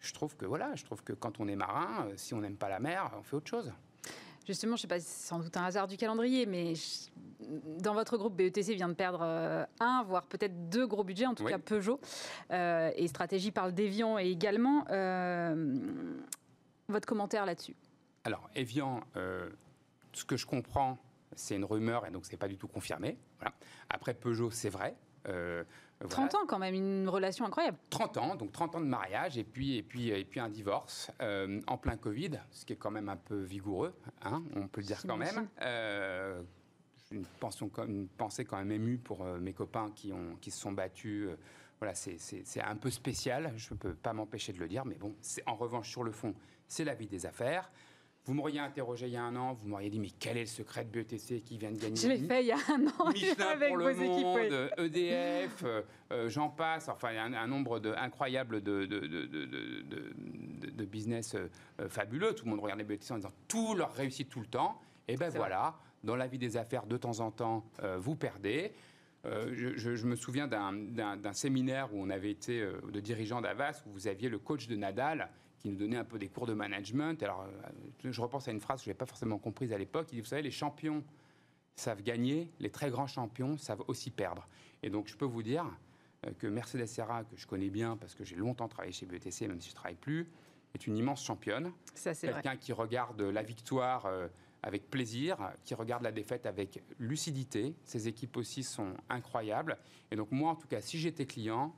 je 0.02 0.14
trouve 0.14 0.36
que 0.36 0.46
voilà, 0.46 0.76
je 0.76 0.84
trouve 0.84 1.02
que 1.02 1.14
quand 1.14 1.40
on 1.40 1.48
est 1.48 1.56
marin, 1.56 2.10
si 2.18 2.34
on 2.34 2.42
n'aime 2.42 2.58
pas 2.58 2.70
la 2.70 2.80
mer, 2.80 3.10
on 3.18 3.24
fait 3.24 3.38
autre 3.38 3.50
chose. 3.50 3.72
Justement, 4.48 4.78
je 4.78 4.80
ne 4.80 4.82
sais 4.84 4.88
pas, 4.88 5.00
c'est 5.02 5.28
sans 5.28 5.40
doute 5.40 5.58
un 5.58 5.66
hasard 5.66 5.88
du 5.88 5.98
calendrier, 5.98 6.46
mais 6.46 6.74
dans 7.80 7.94
votre 7.94 8.16
groupe, 8.16 8.34
BETC 8.34 8.76
vient 8.76 8.88
de 8.88 8.94
perdre 8.94 9.20
euh, 9.22 9.66
un, 9.82 10.04
voire 10.04 10.26
peut-être 10.26 10.70
deux 10.70 10.88
gros 10.88 11.04
budgets, 11.04 11.26
en 11.26 11.36
tout 11.36 11.44
cas 11.44 11.58
Peugeot. 11.58 12.00
Euh, 12.52 12.90
et 12.96 13.10
Stratégie 13.10 13.52
parle 13.52 13.74
d'Evian 13.74 14.18
également. 14.18 14.86
Euh, 14.90 15.76
votre 16.88 17.06
commentaire 17.06 17.46
là-dessus 17.46 17.76
Alors, 18.24 18.50
Evian, 18.56 19.02
ce 20.14 20.24
que 20.24 20.38
je 20.38 20.46
comprends, 20.46 20.98
c'est 21.36 21.58
une 21.58 21.66
rumeur 21.66 22.06
et 22.06 22.12
donc 22.12 22.26
ce 22.26 22.32
n'est 22.32 22.38
pas 22.38 22.48
du 22.48 22.58
tout 22.58 22.70
confirmé. 22.70 23.18
Après 23.90 24.14
Peugeot, 24.14 24.50
c'est 24.50 24.70
vrai. 24.70 24.96
30 26.06 26.36
ans 26.36 26.46
quand 26.48 26.60
même, 26.60 26.76
une 26.76 27.10
relation 27.10 27.46
incroyable. 27.46 27.78
30 27.90 28.18
ans, 28.18 28.36
donc 28.36 28.52
30 28.52 28.76
ans 28.76 28.80
de 28.80 28.86
mariage 28.86 29.38
et 29.38 29.44
puis, 29.44 29.78
et 29.78 29.84
puis, 29.84 30.10
et 30.10 30.26
puis 30.26 30.40
un 30.40 30.50
divorce 30.50 31.12
euh, 31.22 31.60
en 31.68 31.78
plein 31.78 31.98
Covid, 31.98 32.32
ce 32.52 32.66
qui 32.66 32.74
est 32.74 32.78
quand 32.78 32.92
même 32.92 33.10
un 33.10 33.18
peu 33.18 33.42
vigoureux, 33.42 33.94
hein, 34.22 34.44
on 34.56 34.68
peut 34.68 34.82
le 34.82 34.88
dire 34.88 35.02
quand 35.08 35.18
même. 35.18 35.48
Euh, 35.62 36.42
une, 37.12 37.26
pension, 37.26 37.72
une 37.88 38.08
pensée 38.08 38.46
quand 38.46 38.58
même 38.58 38.72
émue 38.72 38.98
pour 38.98 39.24
euh, 39.24 39.40
mes 39.40 39.54
copains 39.54 39.92
qui, 39.96 40.14
ont, 40.14 40.36
qui 40.42 40.52
se 40.52 40.60
sont 40.60 40.72
battus. 40.72 41.30
voilà, 41.80 41.96
c'est 41.96 42.62
un 42.62 42.76
peu 42.76 42.92
spécial, 42.92 43.54
je 43.56 43.74
ne 43.74 43.80
peux 43.80 43.94
pas 43.94 44.14
m'empêcher 44.14 44.54
de 44.54 44.60
le 44.60 44.68
dire, 44.68 44.86
mais 44.86 44.96
bon, 44.96 45.16
en 45.46 45.56
revanche, 45.56 45.90
sur 45.90 46.04
le 46.04 46.12
fond, 46.12 46.36
c'est 46.68 46.84
la 46.84 46.94
vie 46.94 47.08
des 47.08 47.26
affaires. 47.26 47.72
Vous 48.28 48.34
m'auriez 48.34 48.60
interrogé 48.60 49.08
il 49.08 49.14
y 49.14 49.16
a 49.16 49.24
un 49.24 49.38
an, 49.38 49.54
vous 49.54 49.70
m'auriez 49.70 49.90
dit 49.90 50.02
mais 50.02 50.10
quel 50.20 50.36
est 50.36 50.42
le 50.42 50.48
secret 50.48 50.84
de 50.84 50.90
BETC 50.90 51.42
qui 51.46 51.58
vient 51.58 51.72
de 51.72 51.78
gagner 51.78 51.96
Je 51.96 52.10
l'ai 52.10 52.18
fait 52.18 52.44
il 52.44 52.48
y 52.48 52.52
a 52.52 52.58
un 52.58 52.86
an 53.00 53.10
Michelin 53.14 53.46
avec 53.54 53.70
pour 53.70 53.78
le 53.78 53.94
monde, 53.94 54.70
EDF, 54.78 55.64
euh, 55.64 55.82
euh, 56.12 56.28
j'en 56.28 56.50
passe, 56.50 56.90
enfin 56.90 57.16
un, 57.18 57.32
un 57.32 57.48
nombre 57.48 57.80
de, 57.80 57.94
incroyable 57.94 58.62
de, 58.62 58.86
de, 58.86 59.00
de 60.70 60.86
business 60.86 61.36
euh, 61.36 61.88
fabuleux. 61.88 62.36
Tout 62.36 62.44
le 62.44 62.52
monde 62.52 62.60
regardait 62.60 62.84
BETC 62.84 63.12
en 63.12 63.16
disant 63.16 63.32
tout 63.48 63.76
leur 63.76 63.94
réussit 63.94 64.28
tout 64.28 64.42
le 64.42 64.48
temps. 64.48 64.78
Et 65.08 65.16
ben 65.16 65.30
voilà, 65.30 65.80
dans 66.04 66.18
la 66.18 66.28
vie 66.28 66.38
des 66.38 66.58
affaires, 66.58 66.86
de 66.86 66.98
temps 66.98 67.22
en 67.22 67.32
temps, 67.32 67.64
vous 67.98 68.18
perdez. 68.18 68.74
Je, 69.24 69.78
je, 69.78 70.06
me 70.06 70.18
souviens 70.18 70.50
d'un 70.50 71.34
séminaire 71.34 71.94
où 71.94 72.04
on 72.04 72.10
avait 72.10 72.32
été 72.32 72.60
de 72.60 73.00
dirigeant 73.00 73.40
d'Avas, 73.40 73.84
où 73.86 73.92
vous 73.92 74.10
aviez 74.10 74.28
le 74.28 74.38
coach 74.38 74.68
de 74.68 74.76
Nadal 74.76 75.30
qui 75.68 75.74
nous 75.74 75.80
donnait 75.80 75.98
un 75.98 76.06
peu 76.06 76.18
des 76.18 76.30
cours 76.30 76.48
de 76.48 76.54
management. 76.54 77.22
Alors, 77.24 77.42
euh, 77.42 78.12
je 78.12 78.22
repense 78.22 78.48
à 78.48 78.52
une 78.52 78.62
phrase 78.62 78.80
que 78.80 78.86
je 78.86 78.90
n'avais 78.90 78.98
pas 78.98 79.06
forcément 79.06 79.38
comprise 79.38 79.74
à 79.74 79.78
l'époque. 79.78 80.08
Il 80.12 80.16
dit, 80.16 80.22
vous 80.22 80.28
savez, 80.28 80.42
les 80.42 80.52
champions 80.52 81.04
savent 81.76 82.02
gagner, 82.02 82.50
les 82.60 82.70
très 82.70 82.90
grands 82.90 83.08
champions 83.08 83.58
savent 83.58 83.84
aussi 83.88 84.10
perdre. 84.10 84.48
Et 84.82 84.90
donc, 84.90 85.08
je 85.08 85.18
peux 85.18 85.26
vous 85.26 85.44
dire 85.44 85.66
euh, 86.26 86.32
que 86.40 86.48
Mercedes 86.48 86.86
Serra, 86.86 87.24
que 87.26 87.36
je 87.36 87.46
connais 87.46 87.70
bien 87.70 87.98
parce 87.98 88.16
que 88.16 88.24
j'ai 88.24 88.36
longtemps 88.36 88.68
travaillé 88.68 88.94
chez 88.94 89.06
BETC, 89.06 89.48
même 89.48 89.60
si 89.60 89.68
je 89.68 89.74
ne 89.74 89.76
travaille 89.76 89.98
plus, 89.98 90.30
est 90.74 90.88
une 90.88 90.96
immense 90.96 91.24
championne. 91.24 91.74
Ça, 91.94 92.14
c'est 92.14 92.28
Quelqu'un 92.28 92.56
qui 92.56 92.72
regarde 92.72 93.22
la 93.22 93.44
victoire 93.44 94.06
euh, 94.06 94.28
avec 94.64 94.90
plaisir, 94.90 95.52
qui 95.66 95.76
regarde 95.76 96.04
la 96.04 96.14
défaite 96.14 96.46
avec 96.46 96.82
lucidité. 96.98 97.76
Ses 97.84 98.08
équipes 98.08 98.38
aussi 98.38 98.64
sont 98.64 98.94
incroyables. 99.10 99.78
Et 100.12 100.16
donc, 100.16 100.32
moi, 100.32 100.52
en 100.52 100.56
tout 100.56 100.68
cas, 100.68 100.80
si 100.80 100.98
j'étais 100.98 101.26
client, 101.26 101.76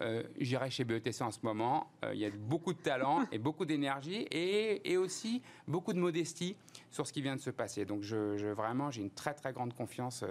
euh, 0.00 0.22
j'irai 0.38 0.70
chez 0.70 0.84
BETC 0.84 1.20
en 1.20 1.30
ce 1.30 1.40
moment. 1.42 1.90
Euh, 2.04 2.14
il 2.14 2.20
y 2.20 2.24
a 2.24 2.30
beaucoup 2.30 2.72
de 2.72 2.78
talent 2.78 3.26
et 3.30 3.38
beaucoup 3.38 3.64
d'énergie 3.64 4.26
et, 4.30 4.96
aussi 4.96 5.42
beaucoup 5.68 5.92
de 5.92 5.98
modestie 5.98 6.56
sur 6.90 7.06
ce 7.06 7.12
qui 7.12 7.22
vient 7.22 7.36
de 7.36 7.40
se 7.40 7.50
passer. 7.50 7.84
Donc 7.84 8.02
je, 8.02 8.52
vraiment, 8.52 8.90
j'ai 8.90 9.02
une 9.02 9.10
très 9.10 9.34
très 9.34 9.52
grande 9.52 9.74
confiance 9.74 10.24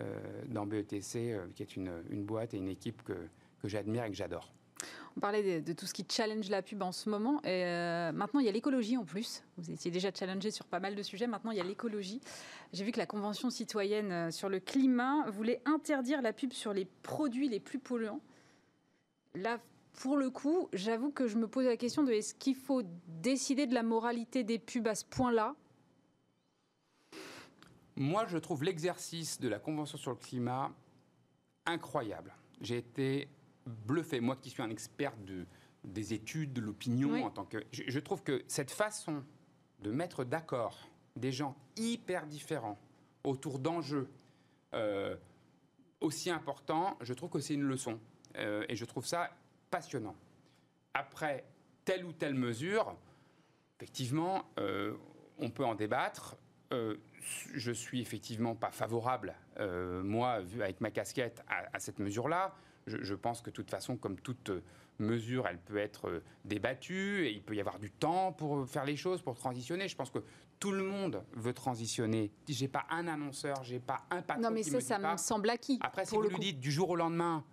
euh, 0.00 0.20
dans 0.48 0.66
BETC, 0.66 1.36
qui 1.54 1.62
est 1.62 1.76
une, 1.76 2.24
boîte 2.24 2.54
et 2.54 2.58
une 2.58 2.68
équipe 2.68 3.02
que, 3.02 3.14
j'admire 3.64 4.04
et 4.04 4.10
que 4.10 4.16
j'adore. 4.16 4.52
On 5.16 5.20
parlait 5.20 5.60
de, 5.60 5.72
tout 5.72 5.86
ce 5.86 5.94
qui 5.94 6.04
challenge 6.10 6.50
la 6.50 6.60
pub 6.60 6.82
en 6.82 6.92
ce 6.92 7.08
moment. 7.08 7.40
Et 7.44 7.64
maintenant, 8.12 8.40
il 8.40 8.46
y 8.46 8.48
a 8.48 8.52
l'écologie 8.52 8.96
en 8.96 9.04
plus. 9.04 9.42
Vous 9.56 9.70
étiez 9.70 9.90
déjà 9.90 10.10
challengé 10.12 10.50
sur 10.50 10.66
pas 10.66 10.80
mal 10.80 10.94
de 10.94 11.02
sujets. 11.02 11.26
Maintenant, 11.26 11.52
il 11.52 11.56
y 11.56 11.60
a 11.60 11.64
l'écologie. 11.64 12.20
J'ai 12.72 12.84
vu 12.84 12.92
que 12.92 12.98
la 12.98 13.06
Convention 13.06 13.48
citoyenne 13.48 14.30
sur 14.32 14.48
le 14.48 14.60
climat 14.60 15.30
voulait 15.30 15.62
interdire 15.64 16.20
la 16.20 16.32
pub 16.32 16.52
sur 16.52 16.74
les 16.74 16.86
produits 17.02 17.48
les 17.48 17.60
plus 17.60 17.78
polluants 17.78 18.20
là, 19.34 19.60
pour 19.94 20.16
le 20.16 20.30
coup, 20.30 20.68
j'avoue 20.72 21.10
que 21.10 21.28
je 21.28 21.36
me 21.36 21.46
pose 21.46 21.66
la 21.66 21.76
question 21.76 22.02
de 22.02 22.12
est-ce 22.12 22.34
qu'il 22.34 22.56
faut 22.56 22.82
décider 23.06 23.66
de 23.66 23.74
la 23.74 23.82
moralité 23.82 24.44
des 24.44 24.58
pubs 24.58 24.86
à 24.86 24.94
ce 24.94 25.04
point-là? 25.04 25.54
Moi, 27.96 28.26
je 28.26 28.38
trouve 28.38 28.64
l'exercice 28.64 29.38
de 29.40 29.48
la 29.48 29.58
Convention 29.58 29.96
sur 29.98 30.10
le 30.10 30.16
climat 30.16 30.72
incroyable. 31.64 32.34
J'ai 32.60 32.78
été 32.78 33.28
bluffé, 33.66 34.20
moi 34.20 34.36
qui 34.36 34.50
suis 34.50 34.62
un 34.62 34.70
expert 34.70 35.16
de, 35.18 35.46
des 35.84 36.12
études, 36.12 36.52
de 36.52 36.60
l'opinion, 36.60 37.24
en 37.24 37.30
tant 37.30 37.44
que. 37.44 37.58
Je, 37.70 37.98
trouve 38.00 38.22
que 38.22 38.42
cette 38.48 38.72
façon 38.72 39.22
de 39.80 39.90
mettre 39.90 40.24
d'accord 40.24 40.88
des 41.14 41.30
gens 41.30 41.56
hyper 41.76 42.26
différents 42.26 42.78
autour 43.22 43.60
d'enjeux 43.60 44.08
euh, 44.74 45.16
aussi 46.00 46.30
importants, 46.30 46.98
je 47.00 47.14
trouve 47.14 47.30
que 47.30 47.38
c'est 47.38 47.54
une 47.54 47.62
leçon. 47.62 48.00
Euh, 48.36 48.64
et 48.68 48.76
je 48.76 48.84
trouve 48.84 49.06
ça 49.06 49.30
passionnant. 49.70 50.16
Après 50.92 51.44
telle 51.84 52.04
ou 52.04 52.12
telle 52.12 52.34
mesure, 52.34 52.96
effectivement, 53.78 54.44
euh, 54.58 54.94
on 55.38 55.50
peut 55.50 55.64
en 55.64 55.74
débattre. 55.74 56.36
Euh, 56.72 56.96
je 57.54 57.72
suis 57.72 58.00
effectivement 58.00 58.54
pas 58.54 58.70
favorable, 58.70 59.34
moi, 59.58 60.40
vu 60.40 60.62
avec 60.62 60.80
ma 60.80 60.90
casquette, 60.90 61.42
à, 61.48 61.78
cette 61.78 61.98
mesure-là. 61.98 62.54
Je, 62.86 63.14
pense 63.14 63.40
que 63.40 63.48
de 63.48 63.54
toute 63.54 63.70
façon, 63.70 63.96
comme 63.96 64.20
toute 64.20 64.50
mesure, 64.98 65.46
elle 65.46 65.58
peut 65.58 65.78
être 65.78 66.22
débattue 66.44 67.26
et 67.26 67.30
il 67.32 67.42
peut 67.42 67.54
y 67.54 67.60
avoir 67.60 67.78
du 67.78 67.90
temps 67.90 68.32
pour 68.32 68.68
faire 68.68 68.84
les 68.84 68.96
choses, 68.96 69.22
pour 69.22 69.36
transitionner. 69.36 69.88
Je 69.88 69.96
pense 69.96 70.10
que 70.10 70.18
tout 70.58 70.72
le 70.72 70.82
monde 70.82 71.24
veut 71.32 71.54
transitionner. 71.54 72.30
J'ai 72.48 72.68
pas 72.68 72.84
un 72.90 73.08
annonceur, 73.08 73.62
j'ai 73.62 73.80
pas 73.80 74.04
un 74.10 74.20
patron. 74.20 74.42
Non, 74.42 74.50
mais 74.50 74.62
ça, 74.62 74.80
ça 74.80 74.98
me 74.98 75.16
semble 75.16 75.48
acquis. 75.48 75.78
Après, 75.80 76.04
si 76.04 76.14
vous 76.14 76.22
lui 76.22 76.38
dites 76.38 76.60
du 76.60 76.70
jour 76.70 76.90
au 76.90 76.96
lendemain, 76.96 77.44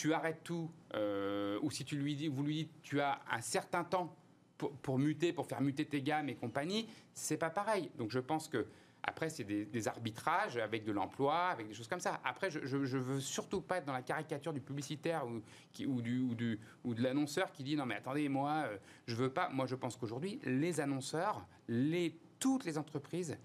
tu 0.00 0.14
arrêtes 0.14 0.42
tout, 0.42 0.70
euh, 0.94 1.58
ou 1.60 1.70
si 1.70 1.84
tu 1.84 1.94
lui 1.94 2.16
dis, 2.16 2.28
vous 2.28 2.42
lui 2.42 2.54
dites, 2.54 2.72
tu 2.82 3.02
as 3.02 3.20
un 3.30 3.42
certain 3.42 3.84
temps 3.84 4.16
pour, 4.56 4.98
muter, 4.98 5.34
pour 5.34 5.46
faire 5.46 5.60
muter 5.60 5.84
tes 5.84 6.00
gammes 6.00 6.30
et 6.30 6.36
compagnie, 6.36 6.88
c'est 7.12 7.36
pas 7.36 7.50
pareil. 7.50 7.90
Donc 7.98 8.10
je 8.10 8.18
pense 8.18 8.48
que 8.48 8.66
après, 9.02 9.28
c'est 9.28 9.44
des, 9.44 9.88
arbitrages 9.88 10.56
avec 10.56 10.84
de 10.84 10.92
l'emploi, 10.92 11.48
avec 11.48 11.68
des 11.68 11.74
choses 11.74 11.88
comme 11.88 12.00
ça. 12.00 12.18
Après, 12.24 12.50
je, 12.50 12.58
veux 12.58 13.20
surtout 13.20 13.60
pas 13.60 13.76
être 13.76 13.84
dans 13.84 13.92
la 13.92 14.00
caricature 14.00 14.54
du 14.54 14.62
publicitaire 14.62 15.26
ou, 15.26 15.42
qui, 15.70 15.84
ou, 15.84 16.00
du, 16.00 16.20
ou, 16.20 16.34
du, 16.34 16.58
ou 16.84 16.94
de 16.94 17.02
l'annonceur 17.02 17.52
qui 17.52 17.62
dit 17.62 17.76
non 17.76 17.84
mais 17.84 17.96
attendez, 17.96 18.26
moi, 18.30 18.64
euh, 18.68 18.78
je 19.06 19.14
veux 19.16 19.30
pas. 19.30 19.50
Moi, 19.50 19.66
je 19.66 19.74
pense 19.74 19.98
qu'aujourd'hui, 19.98 20.40
les 20.44 20.80
annonceurs, 20.80 21.46
les, 21.68 22.18
toutes 22.38 22.64
les 22.64 22.78
entreprises 22.78 23.36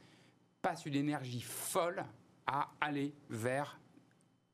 passent 0.62 0.86
une 0.86 0.96
énergie 0.96 1.42
folle 1.42 2.06
à 2.48 2.72
aller 2.80 3.14
vers 3.30 3.78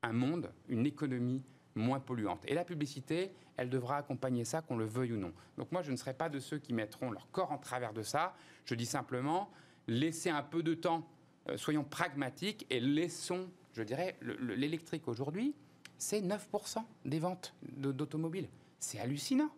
un 0.02 0.12
monde, 0.12 0.52
une 0.68 0.84
économie 0.84 1.44
moins 1.74 2.00
polluante. 2.00 2.42
Et 2.46 2.54
la 2.54 2.64
publicité, 2.64 3.32
elle 3.56 3.70
devra 3.70 3.96
accompagner 3.96 4.44
ça, 4.44 4.62
qu'on 4.62 4.76
le 4.76 4.84
veuille 4.84 5.12
ou 5.12 5.16
non. 5.16 5.32
Donc 5.56 5.72
moi, 5.72 5.82
je 5.82 5.90
ne 5.90 5.96
serai 5.96 6.14
pas 6.14 6.28
de 6.28 6.38
ceux 6.38 6.58
qui 6.58 6.72
mettront 6.72 7.10
leur 7.10 7.30
corps 7.30 7.52
en 7.52 7.58
travers 7.58 7.92
de 7.92 8.02
ça. 8.02 8.34
Je 8.64 8.74
dis 8.74 8.86
simplement, 8.86 9.50
laissez 9.86 10.30
un 10.30 10.42
peu 10.42 10.62
de 10.62 10.74
temps, 10.74 11.06
euh, 11.48 11.56
soyons 11.56 11.84
pragmatiques 11.84 12.66
et 12.70 12.80
laissons, 12.80 13.48
je 13.72 13.82
dirais, 13.82 14.16
l'électrique 14.38 15.08
aujourd'hui, 15.08 15.54
c'est 15.98 16.20
9% 16.20 16.84
des 17.04 17.18
ventes 17.18 17.54
d'automobiles. 17.62 18.48
C'est 18.78 18.98
hallucinant. 18.98 19.50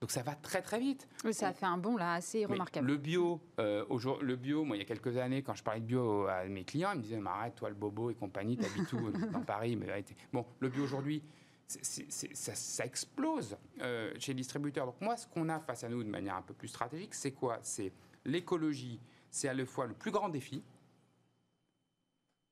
Donc 0.00 0.10
ça 0.10 0.22
va 0.22 0.34
très 0.34 0.62
très 0.62 0.80
vite. 0.80 1.06
Oui, 1.24 1.34
ça 1.34 1.48
a 1.48 1.52
fait 1.52 1.66
un 1.66 1.76
bond 1.76 1.96
là 1.96 2.14
assez 2.14 2.46
remarquable. 2.46 2.86
Le 2.86 2.96
bio, 2.96 3.38
euh, 3.58 3.84
le 4.22 4.36
bio, 4.36 4.64
moi 4.64 4.76
il 4.76 4.78
y 4.78 4.82
a 4.82 4.86
quelques 4.86 5.18
années, 5.18 5.42
quand 5.42 5.54
je 5.54 5.62
parlais 5.62 5.80
de 5.80 5.84
bio 5.84 6.26
à 6.26 6.44
mes 6.44 6.64
clients, 6.64 6.92
ils 6.92 6.98
me 6.98 7.02
disaient 7.02 7.20
arrête 7.26 7.54
toi 7.54 7.68
le 7.68 7.74
bobo 7.74 8.08
et 8.08 8.14
compagnie, 8.14 8.56
t'habites 8.56 8.90
où 8.94 9.10
dans 9.32 9.42
Paris 9.42 9.76
mais 9.76 10.02
Bon, 10.32 10.46
le 10.60 10.70
bio 10.70 10.84
aujourd'hui, 10.84 11.22
ça, 11.70 12.84
explose 12.84 13.56
euh, 13.80 14.12
chez 14.18 14.32
les 14.32 14.36
distributeurs. 14.36 14.86
Donc 14.86 15.00
moi, 15.00 15.16
ce 15.16 15.26
qu'on 15.26 15.48
a 15.48 15.60
face 15.60 15.84
à 15.84 15.88
nous 15.88 16.02
de 16.02 16.08
manière 16.08 16.36
un 16.36 16.42
peu 16.42 16.54
plus 16.54 16.68
stratégique, 16.68 17.14
c'est 17.14 17.32
quoi? 17.32 17.58
C'est 17.62 17.92
l'écologie, 18.24 19.00
c'est 19.30 19.48
à 19.48 19.54
la 19.54 19.64
fois 19.64 19.86
le 19.86 19.94
plus 19.94 20.10
grand 20.10 20.28
défi 20.28 20.62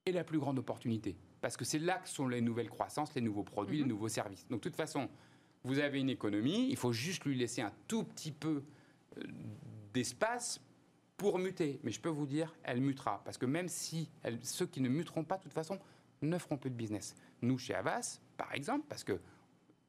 et 0.07 0.13
la 0.13 0.25
plus 0.25 0.39
grande 0.39 0.59
opportunité. 0.59 1.17
Parce 1.41 1.57
que 1.57 1.65
c'est 1.65 1.79
là 1.79 1.99
que 1.99 2.09
sont 2.09 2.29
les 2.29 2.41
nouvelles 2.41 2.71
croissances, 2.71 3.15
les 3.15 3.21
nouveaux 3.21 3.43
produits, 3.43 3.79
les 3.79 3.83
mhm. 3.83 3.91
nouveaux 3.91 4.09
services. 4.09 4.47
Donc 4.49 4.61
de 4.61 4.69
toute 4.69 4.77
façon, 4.77 5.09
vous 5.65 5.79
avez 5.79 6.01
une 6.01 6.11
économie, 6.11 6.69
il 6.71 6.77
faut 6.77 6.93
juste 6.93 7.25
lui 7.25 7.37
laisser 7.37 7.63
un 7.63 7.73
tout 7.89 8.05
petit 8.05 8.33
peu 8.33 8.63
euh, 9.19 9.23
d'espace 9.93 10.61
pour 11.17 11.39
muter. 11.39 11.81
Mais 11.83 11.91
je 11.91 12.01
peux 12.01 12.09
vous 12.09 12.27
dire, 12.27 12.55
elle 12.63 12.81
mutera. 12.81 13.21
Parce 13.25 13.37
que 13.37 13.47
même 13.47 13.69
si 13.69 14.09
ceux 14.43 14.67
qui 14.67 14.81
ne 14.81 14.89
muteront 14.89 15.25
pas, 15.25 15.37
de 15.39 15.43
toute 15.43 15.53
façon, 15.53 15.79
ne 16.23 16.39
feront 16.39 16.57
plus 16.57 16.71
de 16.71 16.77
business. 16.77 17.15
Nous, 17.43 17.59
chez 17.59 17.75
Avas, 17.75 18.21
par 18.39 18.55
exemple, 18.55 18.87
parce 18.89 19.05
que 19.05 19.21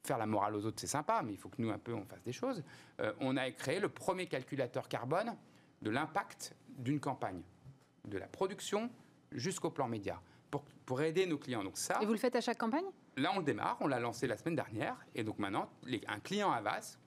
faire 0.04 0.18
la 0.18 0.26
morale 0.26 0.56
aux 0.56 0.66
autres, 0.66 0.82
c'est 0.82 0.88
sympa, 0.88 1.22
mais 1.24 1.34
il 1.34 1.38
faut 1.38 1.50
que 1.50 1.62
nous, 1.62 1.70
un 1.70 1.78
peu, 1.78 1.94
on 1.94 2.04
fasse 2.04 2.24
des 2.24 2.34
choses. 2.34 2.64
Euh, 3.00 3.14
on 3.22 3.38
a 3.38 3.50
créé 3.52 3.80
le 3.80 3.88
premier 3.88 4.26
calculateur 4.26 4.90
carbone 4.90 5.36
de 5.82 5.90
l'impact 5.90 6.56
d'une 6.68 7.00
campagne, 7.00 7.42
de 8.06 8.18
la 8.18 8.28
production 8.28 8.90
jusqu'au 9.32 9.70
plan 9.70 9.88
média, 9.88 10.20
pour, 10.50 10.64
pour 10.86 11.02
aider 11.02 11.26
nos 11.28 11.38
clients. 11.38 11.64
Donc 11.64 11.78
ça, 11.78 12.00
et 12.02 12.06
vous 12.06 12.12
le 12.12 12.18
faites 12.18 12.36
à 12.36 12.42
chaque 12.42 12.58
campagne? 12.58 12.86
Là, 13.18 13.32
on 13.36 13.40
le 13.40 13.46
démarre, 13.46 13.78
on 13.82 13.88
l'a 13.88 14.00
lancé 14.00 14.26
la 14.26 14.36
semaine 14.36 14.56
dernière, 14.56 14.98
et 15.14 15.24
donc 15.24 15.38
maintenant, 15.38 15.70
un 16.08 16.20
client 16.20 16.52
Avas, 16.52 16.98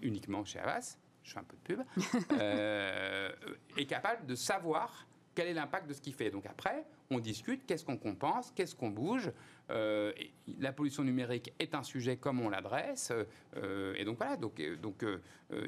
uniquement 0.00 0.44
chez 0.44 0.60
Avas, 0.60 0.96
je 1.24 1.32
fais 1.32 1.40
un 1.40 1.44
peu 1.44 1.56
de 1.56 1.62
pub, 1.62 1.82
euh, 2.32 3.32
est 3.76 3.86
capable 3.86 4.26
de 4.26 4.36
savoir 4.36 5.07
quel 5.38 5.46
est 5.46 5.54
l'impact 5.54 5.88
de 5.88 5.92
ce 5.94 6.00
qu'il 6.00 6.14
fait. 6.14 6.32
Donc 6.32 6.46
après, 6.46 6.84
on 7.12 7.20
discute, 7.20 7.64
qu'est-ce 7.64 7.84
qu'on 7.84 7.96
compense, 7.96 8.50
qu'est-ce 8.50 8.74
qu'on 8.74 8.90
bouge. 8.90 9.30
Euh, 9.70 10.12
la 10.58 10.72
pollution 10.72 11.04
numérique 11.04 11.54
est 11.60 11.76
un 11.76 11.84
sujet 11.84 12.16
comme 12.16 12.40
on 12.40 12.48
l'adresse. 12.48 13.12
Euh, 13.56 13.94
et 13.94 14.04
donc 14.04 14.18
voilà, 14.18 14.36
donc, 14.36 14.60
donc 14.82 15.04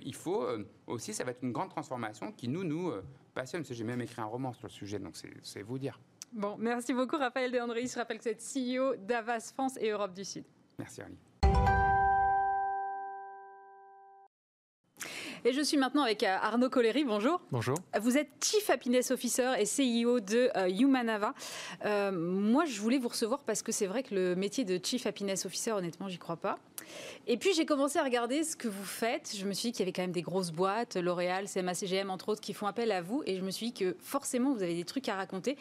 il 0.03 0.15
faut 0.17 0.45
aussi, 0.89 1.15
ça 1.15 1.23
va 1.23 1.31
être 1.31 1.45
une 1.45 1.53
grande 1.53 1.71
transformation 1.71 2.33
qui 2.33 2.49
nous, 2.49 2.65
nous 2.65 2.93
passionne. 3.33 3.65
J'ai 3.65 3.85
même 3.85 4.01
écrit 4.01 4.21
un 4.21 4.25
roman 4.25 4.53
sur 4.53 4.67
le 4.67 4.73
sujet, 4.73 4.99
donc 4.99 5.15
c'est 5.45 5.63
vous 5.63 5.79
dire. 5.79 6.01
Bon, 6.33 6.57
merci 6.59 6.93
beaucoup 6.93 7.17
Raphaël 7.17 7.53
De 7.53 7.61
André. 7.61 7.87
Je 7.87 7.95
rappelle 7.95 8.19
que 8.19 8.25
vous 8.25 8.29
êtes 8.31 8.43
CEO 8.43 8.97
d'Avas 8.97 9.53
France 9.55 9.77
et 9.81 9.91
Europe 9.91 10.15
du 10.15 10.25
Sud. 10.25 10.45
Merci 10.81 11.01
Ali. 11.01 11.30
Et 15.45 15.53
je 15.55 15.63
suis 15.63 15.79
maintenant 15.79 16.03
avec 16.03 16.23
euh, 16.23 16.37
Arnaud 16.43 16.69
Collery. 16.69 17.05
Bonjour. 17.05 17.41
Bonjour. 17.51 17.77
Vous 18.01 18.19
êtes 18.19 18.29
Chief 18.45 18.69
Happiness 18.69 19.11
Officer 19.11 19.53
et 19.59 19.65
CEO 19.65 20.21
de 20.21 20.51
euh, 20.55 20.69
Humanava. 20.69 21.33
Euh, 21.87 22.13
moi, 22.13 22.67
je 22.67 22.79
voulais 22.79 22.99
vous 22.99 23.09
recevoir 23.09 23.41
parce 23.41 23.63
que 23.63 23.73
c'est 23.73 23.87
vrai 23.87 24.03
que 24.03 24.15
le 24.15 24.37
métier 24.37 24.65
de 24.65 24.79
Chief 24.85 25.07
Happiness 25.07 25.47
Officer, 25.47 25.73
honnêtement, 25.73 26.09
j'y 26.09 26.19
crois 26.19 26.37
pas. 26.37 26.59
Et 27.27 27.37
puis, 27.37 27.53
j'ai 27.55 27.67
commencé 27.67 27.99
à 27.99 28.05
regarder 28.05 28.45
ce 28.45 28.57
que 28.57 28.69
vous 28.69 28.85
faites. 28.85 29.35
Je 29.37 29.45
me 29.47 29.53
suis 29.53 29.69
dit 29.69 29.73
qu'il 29.73 29.81
y 29.81 29.83
avait 29.83 29.93
quand 29.93 30.03
même 30.03 30.13
des 30.13 30.23
grosses 30.23 30.51
boîtes, 30.51 30.97
L'Oréal, 30.97 31.47
CMA, 31.49 31.75
CGM, 31.75 32.11
entre 32.11 32.31
autres, 32.31 32.41
qui 32.41 32.55
font 32.55 32.67
appel 32.67 32.93
à 32.93 33.03
vous. 33.03 33.23
Et 33.27 33.37
je 33.37 33.43
me 33.43 33.51
suis 33.51 33.67
dit 33.67 33.73
que 33.73 33.97
forcément, 34.01 34.53
vous 34.53 34.63
avez 34.63 34.75
des 34.75 34.85
trucs 34.85 35.09
à 35.09 35.17
raconter. 35.17 35.57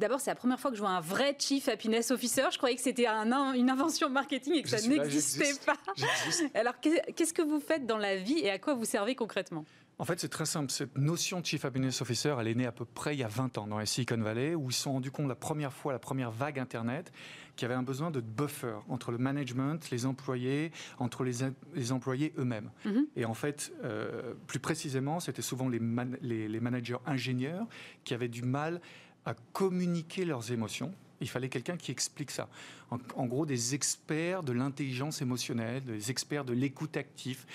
D'abord, 0.00 0.20
c'est 0.20 0.30
la 0.30 0.36
première 0.36 0.60
fois 0.60 0.70
que 0.70 0.76
je 0.76 0.82
vois 0.82 0.90
un 0.90 1.00
vrai 1.00 1.36
Chief 1.38 1.68
Happiness 1.68 2.10
Officer. 2.10 2.44
Je 2.52 2.58
croyais 2.58 2.76
que 2.76 2.82
c'était 2.82 3.06
un, 3.06 3.54
une 3.54 3.70
invention 3.70 4.10
marketing 4.10 4.54
et 4.54 4.62
que 4.62 4.68
ça 4.68 4.86
n'existait 4.86 5.54
pas. 5.64 5.76
Alors, 6.54 6.74
qu'est-ce 6.80 7.32
que 7.32 7.42
vous 7.42 7.60
faites 7.60 7.86
dans 7.86 7.98
la 7.98 8.16
vie 8.16 8.38
et 8.40 8.50
à 8.50 8.58
quoi 8.58 8.74
vous 8.74 8.84
servez 8.84 9.14
concrètement? 9.14 9.64
En 9.98 10.04
fait, 10.04 10.20
c'est 10.20 10.28
très 10.28 10.44
simple. 10.44 10.70
Cette 10.70 10.98
notion 10.98 11.40
de 11.40 11.46
Chief 11.46 11.64
Happiness 11.64 12.02
Officer, 12.02 12.34
elle 12.38 12.48
est 12.48 12.54
née 12.54 12.66
à 12.66 12.72
peu 12.72 12.84
près 12.84 13.14
il 13.14 13.20
y 13.20 13.24
a 13.24 13.28
20 13.28 13.56
ans 13.56 13.66
dans 13.66 13.78
la 13.78 13.86
Silicon 13.86 14.18
Valley, 14.18 14.54
où 14.54 14.68
ils 14.68 14.74
se 14.74 14.82
sont 14.82 14.92
rendus 14.92 15.10
compte 15.10 15.28
la 15.28 15.34
première 15.34 15.72
fois, 15.72 15.94
la 15.94 15.98
première 15.98 16.30
vague 16.30 16.58
Internet, 16.58 17.10
qu'il 17.56 17.66
y 17.66 17.70
avait 17.70 17.78
un 17.78 17.82
besoin 17.82 18.10
de 18.10 18.20
buffer 18.20 18.76
entre 18.88 19.10
le 19.10 19.18
management, 19.18 19.90
les 19.90 20.06
employés, 20.06 20.70
entre 20.98 21.24
les, 21.24 21.92
employés 21.92 22.32
eux-mêmes. 22.38 22.70
Mhm. 22.84 23.06
Et 23.16 23.24
en 23.24 23.34
fait, 23.34 23.72
euh, 23.82 24.34
plus 24.46 24.60
précisément, 24.60 25.20
c'était 25.20 25.42
souvent 25.42 25.68
les, 25.68 25.80
les, 26.20 26.60
managers 26.60 26.98
ingénieurs 27.06 27.66
qui 28.04 28.14
avaient 28.14 28.28
du 28.28 28.42
mal 28.42 28.80
à 29.24 29.34
communiquer 29.52 30.24
leurs 30.24 30.52
émotions. 30.52 30.92
Il 31.20 31.28
fallait 31.28 31.48
quelqu'un 31.48 31.76
qui 31.76 31.90
explique 31.90 32.30
ça. 32.30 32.48
En, 32.90 33.26
gros, 33.26 33.46
des 33.46 33.74
experts 33.74 34.42
de 34.42 34.52
l'intelligence 34.52 35.22
émotionnelle, 35.22 35.82
des 35.82 36.10
experts 36.10 36.44
de 36.44 36.52
l'écoute 36.52 36.96
active, 36.96 37.46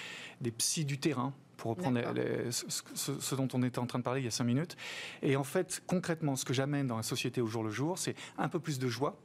des 0.41 0.51
psys 0.51 0.84
du 0.84 0.98
terrain, 0.98 1.34
pour 1.58 1.72
reprendre 1.72 2.01
ce, 2.50 3.36
dont 3.36 3.48
on 3.53 3.62
était 3.62 3.77
en 3.77 3.86
train 3.86 4.00
de 4.00 4.03
parler 4.03 4.22
il 4.22 4.24
y 4.24 4.27
a 4.27 4.31
cinq 4.31 4.46
minutes. 4.46 4.75
Et 5.22 5.36
en 5.36 5.43
fait, 5.43 5.84
concrètement, 5.86 6.36
ce 6.36 6.43
que 6.43 6.53
j'amène 6.53 6.88
dans 6.88 6.98
la 6.98 7.03
société 7.03 7.39
au 7.39 7.46
jour 7.46 7.63
le 7.63 7.70
jour, 7.70 8.00
c'est 8.00 8.15
un 8.39 8.50
peu 8.50 8.60
plus 8.60 8.79
de 8.79 8.88
joie, 8.88 9.15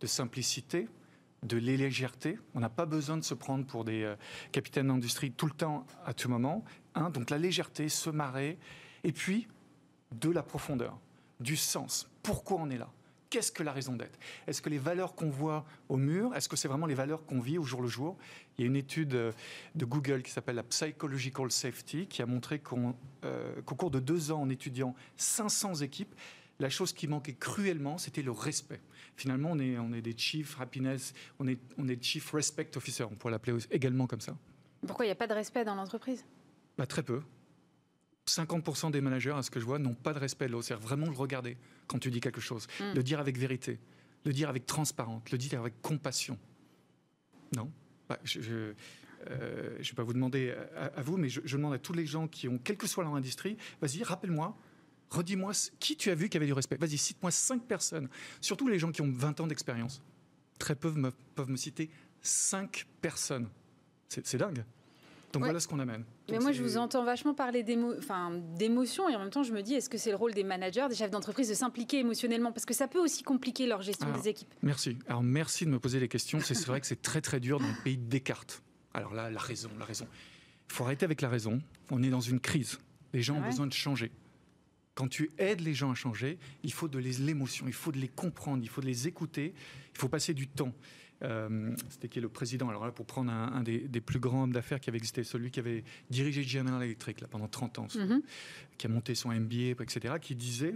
de 0.00 0.06
simplicité, 0.06 0.88
de 1.42 1.56
légèreté. 1.56 2.38
On 2.54 2.60
n'a 2.60 2.68
pas 2.68 2.86
besoin 2.86 3.16
de 3.16 3.24
se 3.24 3.34
prendre 3.34 3.64
pour 3.66 3.84
des 3.84 4.02
euh, 4.02 4.16
capitaines 4.52 4.88
d'industrie 4.88 5.32
tout 5.32 5.46
le 5.46 5.52
temps, 5.52 5.86
à 6.04 6.12
tout 6.12 6.28
moment. 6.28 6.64
Hein. 6.94 7.10
donc 7.10 7.30
la 7.30 7.38
légèreté, 7.38 7.88
se 7.88 8.10
marrer, 8.10 8.58
et 9.04 9.12
puis 9.12 9.48
de 10.12 10.30
la 10.30 10.42
profondeur 10.42 10.98
du 11.40 11.56
sens. 11.56 12.08
Pourquoi 12.22 12.58
on 12.60 12.70
est 12.70 12.78
là? 12.78 12.90
Qu'est-ce 13.28 13.50
que 13.50 13.62
la 13.62 13.72
raison 13.72 13.94
d'être? 13.94 14.18
Est-ce 14.46 14.62
que 14.62 14.70
les 14.70 14.78
valeurs 14.78 15.14
qu'on 15.14 15.30
voit 15.30 15.64
au 15.88 15.96
mur, 15.96 16.34
est-ce 16.34 16.48
que 16.48 16.56
c'est 16.56 16.68
vraiment 16.68 16.86
les 16.86 16.94
valeurs 16.94 17.26
qu'on 17.26 17.40
vit 17.40 17.58
au 17.58 17.64
jour 17.64 17.82
le 17.82 17.88
jour? 17.88 18.16
Il 18.56 18.62
y 18.62 18.64
a 18.64 18.66
une 18.68 18.76
étude 18.76 19.14
euh, 19.14 19.32
de 19.74 19.84
Google 19.84 20.22
qui 20.22 20.30
s'appelle 20.30 20.56
la 20.56 20.62
Psychological 20.62 21.50
Safety 21.50 22.06
qui 22.06 22.22
a 22.22 22.26
montré 22.26 22.62
euh, 23.24 23.62
qu'au 23.62 23.74
cours 23.74 23.90
de 23.90 23.98
deux 23.98 24.30
ans 24.30 24.42
en 24.42 24.48
étudiant 24.48 24.94
500 25.16 25.76
équipes, 25.76 26.14
la 26.60 26.70
chose 26.70 26.92
qui 26.92 27.08
manquait 27.08 27.34
cruellement, 27.34 27.98
c'était 27.98 28.22
le 28.22 28.30
respect. 28.30 28.80
Finalement, 29.16 29.50
on 29.52 29.58
est, 29.58 29.78
on 29.78 29.92
est 29.92 30.02
des 30.02 30.16
chief 30.16 30.60
happiness, 30.60 31.14
on 31.38 31.46
est, 31.48 31.58
on 31.78 31.88
est 31.88 32.02
chief 32.02 32.32
respect 32.32 32.76
officer, 32.76 33.04
on 33.04 33.14
pourrait 33.14 33.32
l'appeler 33.32 33.56
également 33.70 34.06
comme 34.06 34.20
ça. 34.20 34.36
Pourquoi 34.86 35.06
il 35.06 35.08
n'y 35.08 35.12
a 35.12 35.16
pas 35.16 35.26
de 35.26 35.32
respect 35.32 35.64
dans 35.64 35.74
l'entreprise? 35.74 36.24
Bah, 36.76 36.86
Très 36.86 37.02
peu. 37.02 37.22
50% 38.28 38.90
des 38.90 39.00
managers, 39.00 39.34
à 39.36 39.42
ce 39.42 39.50
que 39.50 39.60
je 39.60 39.64
vois, 39.64 39.78
n'ont 39.78 39.94
pas 39.94 40.12
de 40.12 40.18
respect 40.18 40.46
de 40.46 40.52
l'autre. 40.52 40.66
C'est 40.66 40.74
vraiment 40.74 41.06
le 41.06 41.16
regarder 41.16 41.56
quand 41.86 41.98
tu 41.98 42.10
dis 42.10 42.20
quelque 42.20 42.40
chose, 42.40 42.66
hmm. 42.80 42.94
le 42.94 43.02
dire 43.02 43.20
avec 43.20 43.38
vérité, 43.38 43.78
le 44.24 44.32
dire 44.32 44.48
avec 44.48 44.66
transparence, 44.66 45.30
le 45.30 45.38
dire 45.38 45.60
avec 45.60 45.80
compassion. 45.80 46.38
Non? 47.54 47.70
Bah, 48.08 48.18
Je 48.24 48.40
ne 48.40 48.74
euh, 49.30 49.76
vais 49.78 49.94
pas 49.94 50.02
vous 50.02 50.12
demander 50.12 50.54
à, 50.76 51.02
vous, 51.02 51.16
mais 51.16 51.28
je, 51.28 51.40
demande 51.40 51.74
à 51.74 51.78
tous 51.78 51.92
les 51.92 52.04
gens 52.04 52.26
qui 52.26 52.48
ont, 52.48 52.58
quelle 52.58 52.76
que 52.76 52.88
soit 52.88 53.04
leur 53.04 53.14
industrie, 53.14 53.56
vas-y, 53.80 54.02
rappelle-moi, 54.02 54.56
redis-moi 55.10 55.52
qui 55.78 55.96
tu 55.96 56.10
as 56.10 56.14
vu 56.14 56.28
qui 56.28 56.36
avait 56.36 56.46
du 56.46 56.52
respect? 56.52 56.76
Vas-y, 56.76 56.98
cite-moi 56.98 57.30
cinq 57.30 57.62
personnes, 57.66 58.08
surtout 58.40 58.68
les 58.68 58.78
gens 58.78 58.92
qui 58.92 59.02
ont 59.02 59.12
20 59.12 59.40
ans 59.40 59.46
d'expérience. 59.46 60.02
Très 60.58 60.74
peu 60.74 60.90
me, 60.90 61.10
peuvent 61.34 61.50
me 61.50 61.56
citer 61.56 61.90
cinq 62.22 62.86
personnes. 63.00 63.48
C'est 64.08 64.38
dingue. 64.38 64.64
Donc 65.32 65.44
voilà 65.44 65.60
ce 65.60 65.68
qu'on 65.68 65.78
amène. 65.80 66.04
Mais 66.30 66.38
moi, 66.38 66.52
je 66.52 66.62
vous 66.62 66.78
entends 66.78 67.04
vachement 67.04 67.34
parler 67.34 67.62
d'émotions 67.62 69.08
et 69.08 69.14
en 69.14 69.18
même 69.18 69.30
temps, 69.30 69.42
je 69.42 69.52
me 69.52 69.62
dis, 69.62 69.74
est-ce 69.74 69.90
que 69.90 69.98
c'est 69.98 70.10
le 70.10 70.16
rôle 70.16 70.32
des 70.32 70.44
managers, 70.44 70.86
des 70.88 70.94
chefs 70.94 71.10
d'entreprise 71.10 71.48
de 71.48 71.54
s'impliquer 71.54 71.98
émotionnellement? 71.98 72.52
Parce 72.52 72.64
que 72.64 72.72
ça 72.72 72.88
peut 72.88 73.00
aussi 73.00 73.22
compliquer 73.22 73.66
leur 73.66 73.82
gestion 73.82 74.10
des 74.12 74.28
équipes. 74.28 74.52
Merci. 74.62 74.96
Alors 75.06 75.22
merci 75.22 75.66
de 75.66 75.70
me 75.70 75.78
poser 75.78 76.00
les 76.00 76.08
questions. 76.08 76.40
C'est 76.40 76.58
vrai 76.66 76.80
que 76.80 76.86
c'est 76.86 77.02
très 77.02 77.20
très 77.20 77.40
dur 77.40 77.60
dans 77.60 77.68
le 77.68 77.82
pays 77.84 77.98
de 77.98 78.08
Descartes. 78.08 78.62
Alors 78.94 79.12
là, 79.12 79.30
la 79.30 79.40
raison, 79.40 79.68
la 79.78 79.84
raison. 79.84 80.06
Il 80.70 80.74
faut 80.74 80.84
arrêter 80.84 81.04
avec 81.04 81.20
la 81.20 81.28
raison. 81.28 81.60
On 81.90 82.02
est 82.02 82.10
dans 82.10 82.20
une 82.20 82.40
crise. 82.40 82.78
Les 83.12 83.22
gens 83.22 83.36
ont 83.36 83.42
besoin 83.42 83.66
de 83.66 83.74
changer. 83.74 84.10
Quand 84.96 85.08
tu 85.08 85.30
aides 85.36 85.60
les 85.60 85.74
gens 85.74 85.90
à 85.90 85.94
changer, 85.94 86.38
il 86.64 86.72
faut 86.72 86.88
de 86.88 86.98
l'émotion, 86.98 87.66
il 87.68 87.74
faut 87.74 87.92
de 87.92 87.98
les 87.98 88.08
comprendre, 88.08 88.62
il 88.62 88.68
faut 88.68 88.80
de 88.80 88.86
les 88.86 89.06
écouter, 89.06 89.52
il 89.94 89.98
faut 89.98 90.08
passer 90.08 90.32
du 90.32 90.48
temps. 90.48 90.72
Euh, 91.22 91.76
c'était 91.90 92.08
qui 92.08 92.18
est 92.18 92.22
le 92.22 92.30
président, 92.30 92.70
alors 92.70 92.86
là, 92.86 92.92
pour 92.92 93.04
prendre 93.04 93.30
un, 93.30 93.62
des, 93.62 94.00
plus 94.00 94.18
grands 94.18 94.44
hommes 94.44 94.54
d'affaires 94.54 94.80
qui 94.80 94.88
avait 94.88 94.96
existé, 94.96 95.22
celui 95.22 95.50
qui 95.50 95.60
avait 95.60 95.84
dirigé 96.08 96.42
General 96.42 96.82
Electric 96.82 97.20
là, 97.20 97.28
pendant 97.28 97.46
30 97.46 97.78
ans, 97.78 97.88
mhm. 97.94 98.22
qui 98.78 98.86
a 98.86 98.88
monté 98.88 99.14
son 99.14 99.32
MBA, 99.32 99.82
etc., 99.82 100.14
qui 100.18 100.34
disait, 100.34 100.74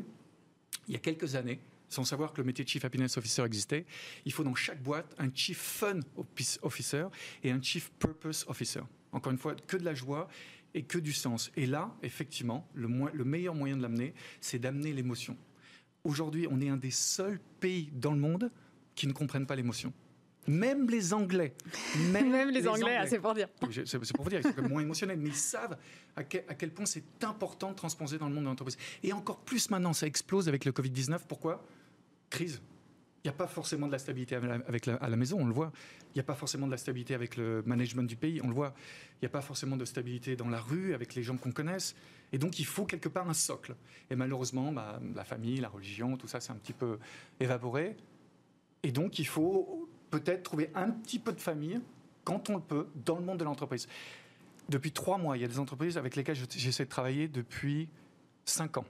il 0.86 0.92
y 0.92 0.96
a 0.96 1.00
quelques 1.00 1.34
années, 1.34 1.58
sans 1.88 2.04
savoir 2.04 2.34
que 2.34 2.42
le 2.42 2.46
métier 2.46 2.62
de 2.62 2.68
Chief 2.68 2.84
Happiness 2.84 3.16
Officer 3.16 3.42
existait, 3.44 3.86
il 4.26 4.32
faut 4.32 4.44
dans 4.44 4.54
chaque 4.54 4.82
boîte 4.82 5.14
un 5.18 5.30
Chief 5.34 5.58
Fun 5.58 6.00
Officer 6.60 7.06
et 7.42 7.50
un 7.50 7.62
Chief 7.62 7.90
Purpose 7.98 8.44
Officer. 8.48 8.82
Encore 9.12 9.32
une 9.32 9.38
fois, 9.38 9.54
que 9.54 9.78
de 9.78 9.84
la 9.84 9.94
joie 9.94 10.28
et 10.74 10.82
que 10.82 10.98
du 10.98 11.12
sens. 11.12 11.50
Et 11.56 11.66
là, 11.66 11.94
effectivement, 12.02 12.66
le, 12.74 12.88
le 13.12 13.24
meilleur 13.24 13.54
moyen 13.54 13.76
de 13.76 13.82
l'amener, 13.82 14.14
c'est 14.40 14.58
d'amener 14.58 14.92
l'émotion. 14.92 15.36
Aujourd'hui, 16.04 16.46
on 16.50 16.60
est 16.60 16.68
un 16.68 16.76
des 16.76 16.90
seuls 16.90 17.40
pays 17.60 17.90
dans 17.94 18.12
le 18.12 18.20
monde 18.20 18.50
qui 18.94 19.06
ne 19.06 19.12
comprennent 19.12 19.46
pas 19.46 19.56
l'émotion. 19.56 19.92
Même 20.46 20.88
les 20.88 21.12
Anglais. 21.12 21.54
Même, 22.12 22.50
les, 22.50 22.66
Anglais, 22.66 22.96
ah, 22.98 23.06
c'est 23.06 23.20
pour 23.20 23.34
dire. 23.34 23.48
C'est 23.84 23.98
pour 24.14 24.24
vous 24.24 24.30
dire, 24.30 24.40
ils 24.42 24.54
sont 24.54 24.68
moins 24.68 24.82
émotionnels, 24.82 25.18
mais 25.18 25.28
ils 25.28 25.34
savent 25.34 25.76
à 26.16 26.24
quel, 26.24 26.70
point 26.70 26.86
c'est 26.86 27.04
important 27.22 27.70
de 27.70 27.76
transposer 27.76 28.18
dans 28.18 28.28
le 28.28 28.34
monde 28.34 28.44
de 28.44 28.48
l'entreprise. 28.48 28.78
Et 29.02 29.12
encore 29.12 29.40
plus 29.40 29.70
maintenant, 29.70 29.92
ça 29.92 30.06
explose 30.06 30.48
avec 30.48 30.64
le 30.64 30.72
Covid-19. 30.72 31.20
Pourquoi? 31.28 31.64
Crise. 32.30 32.60
Il 33.22 33.28
n'y 33.28 33.34
a 33.34 33.36
pas 33.36 33.46
forcément 33.46 33.86
de 33.86 33.92
la 33.92 33.98
stabilité 33.98 34.34
avec 34.34 34.88
à 34.88 35.08
la 35.08 35.16
maison, 35.16 35.38
on 35.40 35.46
le 35.46 35.52
voit. 35.52 35.72
Il 36.14 36.16
n'y 36.16 36.20
a 36.20 36.24
pas 36.24 36.34
forcément 36.34 36.66
de 36.66 36.70
la 36.70 36.78
stabilité 36.78 37.14
avec 37.14 37.36
le 37.36 37.62
management 37.66 38.04
du 38.04 38.16
pays, 38.16 38.40
on 38.42 38.48
le 38.48 38.54
voit. 38.54 38.72
Il 39.14 39.24
n'y 39.24 39.26
a 39.26 39.30
pas 39.30 39.42
forcément 39.42 39.76
de 39.76 39.84
stabilité 39.84 40.36
dans 40.36 40.48
la 40.48 40.58
rue, 40.58 40.94
avec 40.94 41.14
les 41.14 41.22
gens 41.22 41.36
qu'on 41.36 41.52
connaisse. 41.52 41.94
Et 42.32 42.38
donc, 42.38 42.58
il 42.58 42.64
faut 42.64 42.86
quelque 42.86 43.10
part 43.10 43.28
un 43.28 43.34
socle. 43.34 43.76
Et 44.08 44.16
malheureusement, 44.16 44.72
bah, 44.72 45.00
la 45.14 45.24
famille, 45.24 45.58
la 45.58 45.68
religion, 45.68 46.16
tout 46.16 46.28
ça, 46.28 46.40
c'est 46.40 46.52
un 46.52 46.56
petit 46.56 46.72
peu 46.72 46.98
évaporé. 47.40 47.96
Et 48.82 48.92
donc, 48.92 49.18
il 49.18 49.26
faut 49.26 49.90
peut-être 50.10 50.42
trouver 50.42 50.70
un 50.74 50.90
petit 50.90 51.18
peu 51.18 51.32
de 51.32 51.40
famille, 51.40 51.78
quand 52.24 52.48
on 52.48 52.54
le 52.54 52.62
peut, 52.62 52.86
dans 53.04 53.18
le 53.18 53.24
monde 53.24 53.38
de 53.38 53.44
l'entreprise. 53.44 53.86
Depuis 54.70 54.92
trois 54.92 55.18
mois, 55.18 55.36
il 55.36 55.40
y 55.40 55.44
a 55.44 55.48
des 55.48 55.58
entreprises 55.58 55.98
avec 55.98 56.16
lesquelles 56.16 56.38
j'essaie 56.56 56.84
de 56.84 56.90
travailler 56.90 57.28
depuis 57.28 57.88
cinq 58.46 58.78
ans. 58.78 58.86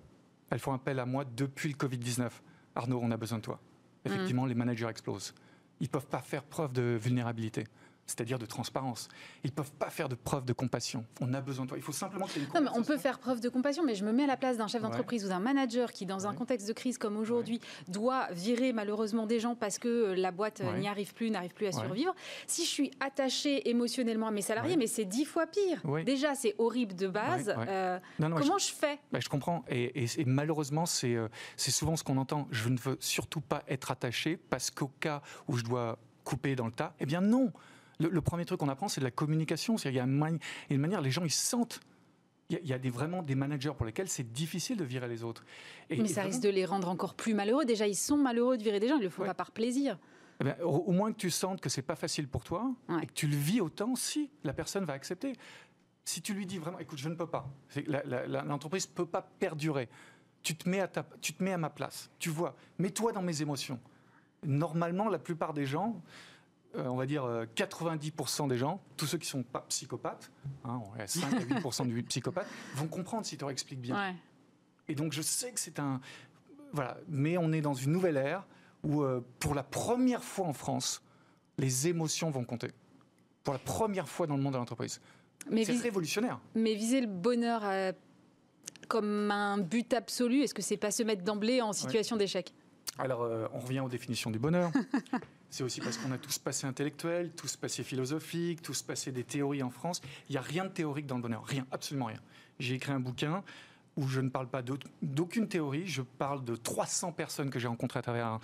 Elles 0.50 0.58
font 0.60 0.72
appel 0.72 0.98
à 1.00 1.06
moi 1.06 1.24
depuis 1.24 1.68
le 1.68 1.74
Covid-19. 1.74 2.30
Arnaud, 2.76 3.00
on 3.02 3.10
a 3.10 3.16
besoin 3.16 3.38
de 3.38 3.42
toi. 3.42 3.60
Effectivement, 4.04 4.46
mmh. 4.46 4.48
les 4.48 4.54
managers 4.54 4.88
explosent. 4.88 5.34
Ils 5.80 5.84
ne 5.84 5.88
peuvent 5.88 6.06
pas 6.06 6.20
faire 6.20 6.42
preuve 6.42 6.72
de 6.72 6.98
vulnérabilité. 7.00 7.66
C'est-à-dire 8.10 8.38
de 8.38 8.46
transparence. 8.46 9.08
Ils 9.44 9.50
ne 9.50 9.54
peuvent 9.54 9.72
pas 9.72 9.90
faire 9.90 10.08
de 10.08 10.14
preuve 10.14 10.44
de 10.44 10.52
compassion. 10.52 11.04
On 11.20 11.32
a 11.32 11.40
besoin 11.40 11.64
de 11.64 11.70
toi. 11.70 11.78
Il 11.78 11.82
faut 11.82 11.92
simplement 11.92 12.26
que 12.26 12.32
tu 12.32 12.40
aies 12.40 12.42
une 12.42 12.52
non, 12.54 12.60
mais 12.60 12.78
On 12.78 12.82
peut 12.82 12.98
faire 12.98 13.18
preuve 13.18 13.40
de 13.40 13.48
compassion, 13.48 13.84
mais 13.84 13.94
je 13.94 14.04
me 14.04 14.12
mets 14.12 14.24
à 14.24 14.26
la 14.26 14.36
place 14.36 14.56
d'un 14.56 14.66
chef 14.66 14.82
d'entreprise 14.82 15.24
ou 15.24 15.28
d'un 15.28 15.38
manager 15.38 15.92
qui, 15.92 16.06
dans 16.06 16.26
un 16.26 16.34
contexte 16.34 16.66
de 16.66 16.72
crise 16.72 16.98
comme 16.98 17.16
aujourd'hui, 17.16 17.60
doit 17.88 18.28
virer 18.32 18.72
malheureusement 18.72 19.26
des 19.26 19.40
gens 19.40 19.54
parce 19.54 19.78
que 19.78 20.14
la 20.16 20.30
boîte 20.32 20.62
n'y 20.78 20.88
arrive 20.88 21.14
plus, 21.14 21.30
n'arrive 21.30 21.54
plus 21.54 21.66
à 21.66 21.72
survivre. 21.72 22.14
Si 22.46 22.64
je 22.64 22.68
suis 22.68 22.90
attaché 23.00 23.70
émotionnellement 23.70 24.26
à 24.26 24.30
mes 24.30 24.42
salariés, 24.42 24.76
mais 24.76 24.86
c'est 24.86 25.04
dix 25.04 25.24
fois 25.24 25.46
pire. 25.46 25.82
Déjà, 26.04 26.34
c'est 26.34 26.54
horrible 26.58 26.94
de 26.94 27.08
base. 27.08 27.54
Euh, 27.56 27.98
comment 28.18 28.58
je, 28.58 28.72
fais? 28.72 28.98
Bah, 29.12 29.20
Je 29.20 29.28
comprends. 29.28 29.64
Et, 29.70 30.08
malheureusement, 30.26 30.84
euh, 31.04 31.28
c'est 31.56 31.70
souvent 31.70 31.96
ce 31.96 32.04
qu'on 32.04 32.16
entend. 32.16 32.48
Je 32.50 32.68
ne 32.68 32.78
veux 32.78 32.96
surtout 33.00 33.40
pas 33.40 33.62
être 33.68 33.90
attaché 33.90 34.36
parce 34.36 34.70
qu'au 34.70 34.90
cas 35.00 35.22
où 35.48 35.56
je 35.56 35.64
dois 35.64 35.98
couper 36.24 36.56
dans 36.56 36.66
le 36.66 36.72
tas, 36.72 36.94
eh 37.00 37.06
bien 37.06 37.20
non 37.20 37.52
le, 38.00 38.20
premier 38.20 38.44
truc 38.44 38.60
qu'on 38.60 38.68
apprend, 38.68 38.88
c'est 38.88 39.00
de 39.00 39.04
la 39.04 39.10
communication. 39.10 39.76
Il 39.76 39.92
y 39.92 40.00
a 40.00 40.04
une, 40.04 40.40
manière, 40.78 41.00
les 41.00 41.10
gens, 41.10 41.24
ils 41.24 41.30
sentent 41.30 41.80
il 42.48 42.66
y 42.66 42.72
a, 42.72 42.78
des, 42.78 42.90
vraiment 42.90 43.22
des 43.22 43.36
managers 43.36 43.72
pour 43.76 43.86
lesquels 43.86 44.08
c'est 44.08 44.32
difficile 44.32 44.76
de 44.76 44.82
virer 44.82 45.06
les 45.06 45.22
autres. 45.22 45.44
Mais 45.88 46.08
ça 46.08 46.22
risque 46.22 46.40
de 46.40 46.48
les 46.48 46.64
rendre 46.64 46.88
encore 46.88 47.14
plus 47.14 47.32
malheureux. 47.32 47.64
Déjà, 47.64 47.86
ils 47.86 47.94
sont 47.94 48.16
malheureux 48.16 48.58
de 48.58 48.62
virer 48.64 48.80
des 48.80 48.88
gens, 48.88 48.96
ils 48.96 49.00
ne 49.00 49.04
le 49.04 49.10
font 49.10 49.24
pas 49.24 49.34
par 49.34 49.52
plaisir. 49.52 49.98
Eh 50.44 50.62
au, 50.62 50.90
moins 50.90 51.12
que 51.12 51.18
tu 51.18 51.30
sentes 51.30 51.60
que 51.60 51.68
c'est 51.68 51.82
pas 51.82 51.96
facile 51.96 52.26
pour 52.26 52.44
toi 52.44 52.74
et 53.02 53.06
que 53.06 53.12
tu 53.12 53.26
le 53.26 53.36
vis 53.36 53.60
autant, 53.60 53.94
si 53.94 54.30
la 54.42 54.52
personne 54.52 54.84
va 54.84 54.94
accepter. 54.94 55.34
Si 56.04 56.22
tu 56.22 56.34
lui 56.34 56.46
dis 56.46 56.58
vraiment, 56.58 56.78
écoute, 56.78 56.98
je 56.98 57.08
ne 57.08 57.14
peux 57.14 57.26
pas, 57.26 57.48
l'entreprise 58.44 58.88
ne 58.88 58.94
peut 58.94 59.06
pas 59.06 59.22
perdurer. 59.22 59.88
Tu 60.42 60.56
te, 60.56 60.68
mets 60.68 60.80
à 60.80 60.90
tu 61.20 61.34
te 61.34 61.44
mets 61.44 61.52
à 61.52 61.58
ma 61.58 61.68
place. 61.68 62.10
Tu 62.18 62.30
vois, 62.30 62.56
mets-toi 62.78 63.12
dans 63.12 63.22
mes 63.22 63.42
émotions. 63.42 63.78
Normalement, 64.42 65.08
la 65.08 65.18
plupart 65.18 65.52
des 65.52 65.66
gens, 65.66 66.02
euh, 66.76 66.86
on 66.86 66.96
va 66.96 67.06
dire 67.06 67.24
90% 67.56 68.44
euh, 68.44 68.48
des 68.48 68.56
gens, 68.56 68.80
tous 68.96 69.06
ceux 69.06 69.18
qui 69.18 69.26
ne 69.26 69.30
sont 69.30 69.42
pas 69.42 69.64
psychopathes, 69.68 70.30
hein, 70.64 70.80
5 71.04 71.34
à 71.34 71.60
8% 71.60 71.88
de 71.88 72.00
psychopathes, 72.02 72.46
vont 72.76 72.86
comprendre 72.86 73.26
si 73.26 73.36
tu 73.36 73.40
leur 73.40 73.50
expliques 73.50 73.80
bien. 73.80 74.14
Et 74.86 74.94
donc 74.94 75.12
je 75.12 75.22
sais 75.22 75.50
que 75.50 75.58
c'est 75.58 75.80
un... 75.80 76.00
Voilà, 76.72 76.96
mais 77.08 77.36
on 77.38 77.52
est 77.52 77.60
dans 77.60 77.74
une 77.74 77.90
nouvelle 77.90 78.16
ère 78.16 78.46
où 78.84 79.02
euh, 79.02 79.20
pour 79.40 79.54
la 79.54 79.64
première 79.64 80.22
fois 80.22 80.46
en 80.46 80.52
France, 80.52 81.02
les 81.58 81.88
émotions 81.88 82.30
vont 82.30 82.44
compter. 82.44 82.70
Pour 83.42 83.52
la 83.52 83.58
première 83.58 84.08
fois 84.08 84.28
dans 84.28 84.36
le 84.36 84.42
monde 84.42 84.52
de 84.52 84.58
l'entreprise. 84.58 85.00
C'est 85.50 85.72
révolutionnaire. 85.78 86.38
Mais 86.54 86.74
viser 86.74 87.00
le 87.00 87.08
bonheur 87.08 87.62
comme 88.88 89.30
un 89.30 89.58
but 89.58 89.92
absolu, 89.94 90.42
est-ce 90.42 90.54
que 90.54 90.62
c'est 90.62 90.76
pas 90.76 90.90
se 90.90 91.02
mettre 91.02 91.24
d'emblée 91.24 91.62
en 91.62 91.72
situation 91.72 92.16
d'échec? 92.16 92.52
Alors, 92.98 93.26
on 93.54 93.58
revient 93.58 93.80
aux 93.80 93.88
définitions 93.88 94.30
du 94.30 94.38
bonheur. 94.38 94.70
C'est 95.50 95.64
aussi 95.64 95.80
parce 95.80 95.98
qu'on 95.98 96.12
a 96.12 96.18
tous 96.18 96.38
passé 96.38 96.66
intellectuel, 96.66 97.32
tous 97.32 97.56
passé 97.56 97.82
philosophique, 97.82 98.62
tous 98.62 98.82
passé 98.82 99.10
des 99.10 99.24
théories 99.24 99.62
en 99.62 99.70
France. 99.70 100.00
Il 100.28 100.32
n'y 100.32 100.38
a 100.38 100.42
rien 100.42 100.64
de 100.64 100.70
théorique 100.70 101.06
dans 101.06 101.16
le 101.16 101.22
bonheur, 101.22 101.44
rien, 101.44 101.66
absolument 101.72 102.06
rien. 102.06 102.20
J'ai 102.60 102.76
écrit 102.76 102.92
un 102.92 103.00
bouquin 103.00 103.42
où 103.96 104.06
je 104.06 104.20
ne 104.20 104.28
parle 104.28 104.48
pas 104.48 104.62
d'aucune 105.02 105.48
théorie, 105.48 105.86
je 105.86 106.02
parle 106.02 106.44
de 106.44 106.54
300 106.54 107.12
personnes 107.12 107.50
que 107.50 107.58
j'ai 107.58 107.66
rencontrées 107.66 107.98
à 107.98 108.02
travers 108.02 108.38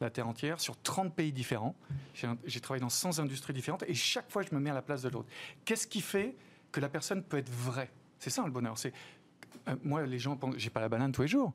la 0.00 0.10
Terre 0.10 0.28
entière, 0.28 0.60
sur 0.60 0.80
30 0.80 1.14
pays 1.14 1.32
différents. 1.32 1.74
J'ai 2.14 2.60
travaillé 2.60 2.80
dans 2.80 2.88
100 2.88 3.18
industries 3.18 3.52
différentes 3.52 3.82
et 3.88 3.94
chaque 3.94 4.30
fois 4.30 4.42
je 4.42 4.54
me 4.54 4.60
mets 4.60 4.70
à 4.70 4.74
la 4.74 4.82
place 4.82 5.02
de 5.02 5.08
l'autre. 5.08 5.28
Qu'est-ce 5.64 5.88
qui 5.88 6.00
fait 6.00 6.36
que 6.70 6.80
la 6.80 6.88
personne 6.88 7.22
peut 7.24 7.38
être 7.38 7.50
vraie? 7.50 7.90
C'est 8.20 8.30
ça 8.30 8.44
le 8.44 8.52
bonheur. 8.52 8.78
C'est 8.78 8.92
euh, 9.68 9.74
Moi, 9.82 10.06
les 10.06 10.18
gens 10.20 10.36
pensent, 10.36 10.54
j'ai 10.56 10.70
pas 10.70 10.80
la 10.80 10.88
banane 10.88 11.10
tous 11.10 11.22
les 11.22 11.28
jours. 11.28 11.52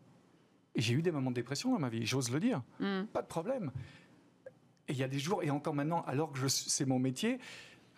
J'ai 0.75 0.93
eu 0.93 1.01
des 1.01 1.11
moments 1.11 1.31
de 1.31 1.35
dépression 1.35 1.71
dans 1.71 1.79
ma 1.79 1.89
vie, 1.89 2.05
j'ose 2.05 2.29
le 2.29 2.39
dire. 2.39 2.61
Mm. 2.79 3.03
Pas 3.13 3.21
de 3.21 3.27
problème. 3.27 3.71
Et 4.87 4.93
il 4.93 4.97
y 4.97 5.03
a 5.03 5.07
des 5.07 5.19
jours, 5.19 5.43
et 5.43 5.49
encore 5.49 5.73
maintenant, 5.73 6.03
alors 6.07 6.31
que 6.31 6.47
c'est 6.47 6.85
mon 6.85 6.99
métier, 6.99 7.39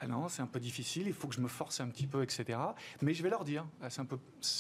ah 0.02 0.08
non, 0.08 0.30
c'est 0.30 0.42
un 0.42 0.48
peu 0.48 0.60
difficile, 0.60 1.08
il 1.08 1.14
faut 1.14 1.28
que 1.28 1.36
je 1.36 1.42
me 1.42 1.48
force 1.48 1.82
un 1.82 1.88
petit 1.88 2.08
peu, 2.08 2.24
etc. 2.24 2.58
Mais 3.02 3.14
je 3.14 3.22
vais 3.22 3.30
leur 3.30 3.44
dire, 3.44 3.66
ah, 3.82 3.90
c'est 3.90 4.02
un 4.02 4.06
peu, 4.06 4.18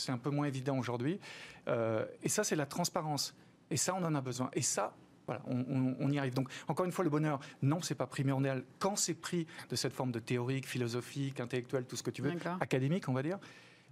un 0.09 0.17
peu 0.17 0.29
moins 0.29 0.47
évident 0.47 0.77
aujourd'hui. 0.77 1.19
Euh, 1.67 2.05
et 2.23 2.29
ça, 2.29 2.43
c'est 2.43 2.57
la 2.57 2.65
transparence. 2.65 3.33
Et 3.71 3.77
ça, 3.77 3.95
on 3.95 4.03
en 4.03 4.15
a 4.15 4.21
besoin. 4.21 4.49
Et 4.53 4.61
ça, 4.61 4.95
voilà, 5.27 5.41
on, 5.47 6.11
y 6.11 6.17
arrive. 6.17 6.33
Donc, 6.33 6.49
encore 6.67 6.85
une 6.85 6.91
fois, 6.91 7.03
le 7.03 7.09
bonheur, 7.09 7.39
non, 7.61 7.81
c'est 7.81 7.95
pas 7.95 8.07
primordial. 8.07 8.63
Quand 8.79 8.95
c'est 8.95 9.13
pris 9.13 9.47
de 9.69 9.75
cette 9.75 9.93
forme 9.93 10.11
de 10.11 10.19
théorique, 10.19 10.67
philosophique, 10.67 11.39
intellectuelle, 11.39 11.85
tout 11.85 11.95
ce 11.95 12.03
que 12.03 12.11
tu 12.11 12.21
veux, 12.21 12.33
académique, 12.59 13.07
on 13.07 13.13
va 13.13 13.23
dire. 13.23 13.37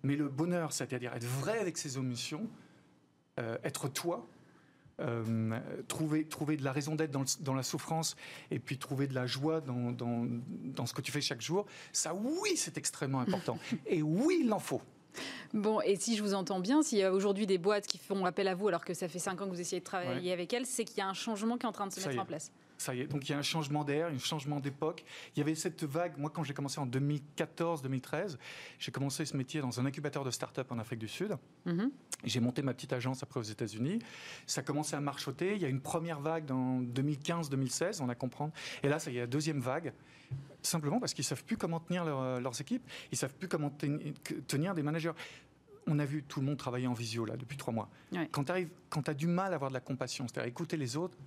Mais 0.04 0.16
le 0.16 0.28
bonheur, 0.28 0.74
c'est-à-dire 0.74 1.14
être 1.14 1.26
vrai 1.26 1.60
avec 1.60 1.78
ses 1.78 1.98
émotions, 1.98 2.50
euh, 3.40 3.58
être 3.64 3.88
toi, 3.88 4.28
euh, 5.00 5.60
trouver, 5.88 6.26
trouver 6.26 6.58
de 6.58 6.64
la 6.64 6.72
raison 6.72 6.96
d'être 6.96 7.12
dans, 7.12 7.54
la 7.54 7.64
souffrance 7.64 8.16
et 8.50 8.60
puis 8.60 8.78
trouver 8.78 9.08
de 9.08 9.14
la 9.14 9.28
joie 9.28 9.62
dans, 9.62 9.92
dans, 9.92 10.86
ce 10.86 10.94
que 10.94 11.02
tu 11.02 11.12
fais 11.12 11.22
chaque 11.22 11.42
jour, 11.42 11.66
ça 11.92 12.16
oui, 12.16 12.52
c'est 12.56 12.78
extrêmement 12.78 13.20
important. 13.20 13.60
et 13.86 14.02
oui, 14.02 14.42
il 14.44 14.52
en 14.52 14.60
faut. 14.60 14.82
Bon, 15.54 15.82
et 15.82 15.96
si 15.96 16.16
je 16.16 16.24
vous 16.24 16.34
entends 16.34 16.60
bien, 16.60 16.82
s'il 16.82 16.98
y 17.00 17.04
a 17.04 17.14
aujourd'hui 17.14 17.46
des 17.46 17.58
boîtes 17.58 17.88
qui 17.88 17.98
font 17.98 18.26
appel 18.26 18.48
à 18.48 18.56
vous 18.56 18.68
alors 18.68 18.86
que 18.86 18.94
ça 18.94 19.08
fait 19.08 19.20
5 19.20 19.42
ans 19.42 19.46
que 19.46 19.52
vous 19.52 19.62
essayez 19.62 19.80
de 19.80 19.86
travailler 19.86 20.32
avec 20.32 20.54
elles, 20.54 20.66
c'est 20.66 20.84
qu'il 20.84 20.98
y 20.98 21.02
a 21.02 21.08
un 21.08 21.14
changement 21.14 21.58
qui 21.58 21.66
est 21.66 21.70
en 21.70 21.72
train 21.72 21.88
de 21.88 21.94
se 21.94 22.08
mettre 22.08 22.22
en 22.22 22.26
place. 22.26 22.52
Ça 22.78 22.94
y 22.94 23.02
est, 23.02 23.08
donc 23.08 23.28
il 23.28 23.32
y 23.32 23.36
a 23.36 23.38
un 23.38 23.44
changement 23.44 23.84
d'air, 23.84 24.08
un 24.08 24.18
changement 24.20 24.60
d'époque. 24.60 25.04
Il 25.36 25.40
y 25.40 25.42
avait 25.42 25.56
cette 25.56 25.84
vague, 25.84 26.18
moi 26.18 26.30
quand 26.30 26.44
j'ai 26.44 26.54
commencé 26.54 26.80
en 26.80 26.86
2014-2013, 26.88 28.38
j'ai 28.80 28.92
commencé 28.92 29.26
ce 29.26 29.36
métier 29.36 29.62
dans 29.62 29.80
un 29.80 29.86
incubateur 29.86 30.24
de 30.24 30.32
start-up 30.32 30.72
en 30.72 30.78
Afrique 30.78 31.00
du 31.00 31.08
Sud. 31.08 31.36
Mhm. 31.66 31.92
J'ai 32.24 32.40
monté 32.40 32.62
ma 32.62 32.74
petite 32.74 32.94
agence 32.94 33.24
après 33.24 33.40
aux 33.40 33.44
États-Unis. 33.44 34.00
Ça 34.46 34.62
a 34.62 34.64
commencé 34.64 34.96
à 34.96 35.02
marchoter. 35.02 35.56
Il 35.56 35.62
y 35.62 35.66
a 35.66 35.70
une 35.70 35.82
première 35.82 36.20
vague 36.20 36.46
dans 36.46 36.82
2015-2016, 36.82 38.02
on 38.02 38.10
a 38.10 38.16
comprendre. 38.16 38.54
Et 38.84 38.90
là, 38.90 39.00
ça 39.00 39.12
y 39.12 39.18
est, 39.18 39.22
la 39.22 39.28
deuxième 39.28 39.60
vague. 39.60 39.94
Simplement 40.62 41.00
parce 41.00 41.14
qu'ils 41.14 41.24
ne 41.24 41.28
savent 41.28 41.46
plus 41.46 41.58
comment 41.58 41.80
tenir 41.80 42.04
leurs 42.06 42.62
équipes, 42.62 42.84
ils 43.12 43.16
ne 43.16 43.18
savent 43.18 43.34
plus 43.34 43.48
comment 43.48 43.72
tenir 44.48 44.76
des 44.76 44.84
managers 44.84 45.14
on 45.88 46.00
a 46.00 46.06
vu 46.06 46.24
tout 46.24 46.42
le 46.42 46.46
monde 46.46 46.58
travailler 46.58 46.88
en 46.88 46.94
visio 46.94 47.26
là 47.26 47.38
depuis 47.38 47.58
trois 47.58 47.74
mois. 47.74 47.90
Quand 48.32 48.44
tu 48.44 49.10
as 49.10 49.14
du 49.14 49.28
mal 49.28 49.54
à 49.54 49.56
avoir 49.56 49.72
de 49.72 49.74
la 49.74 49.80
compassion, 49.80 50.28
c'est-à-dire 50.28 50.50
écouter 50.50 50.78
les 50.78 50.98
autres, 50.98 51.18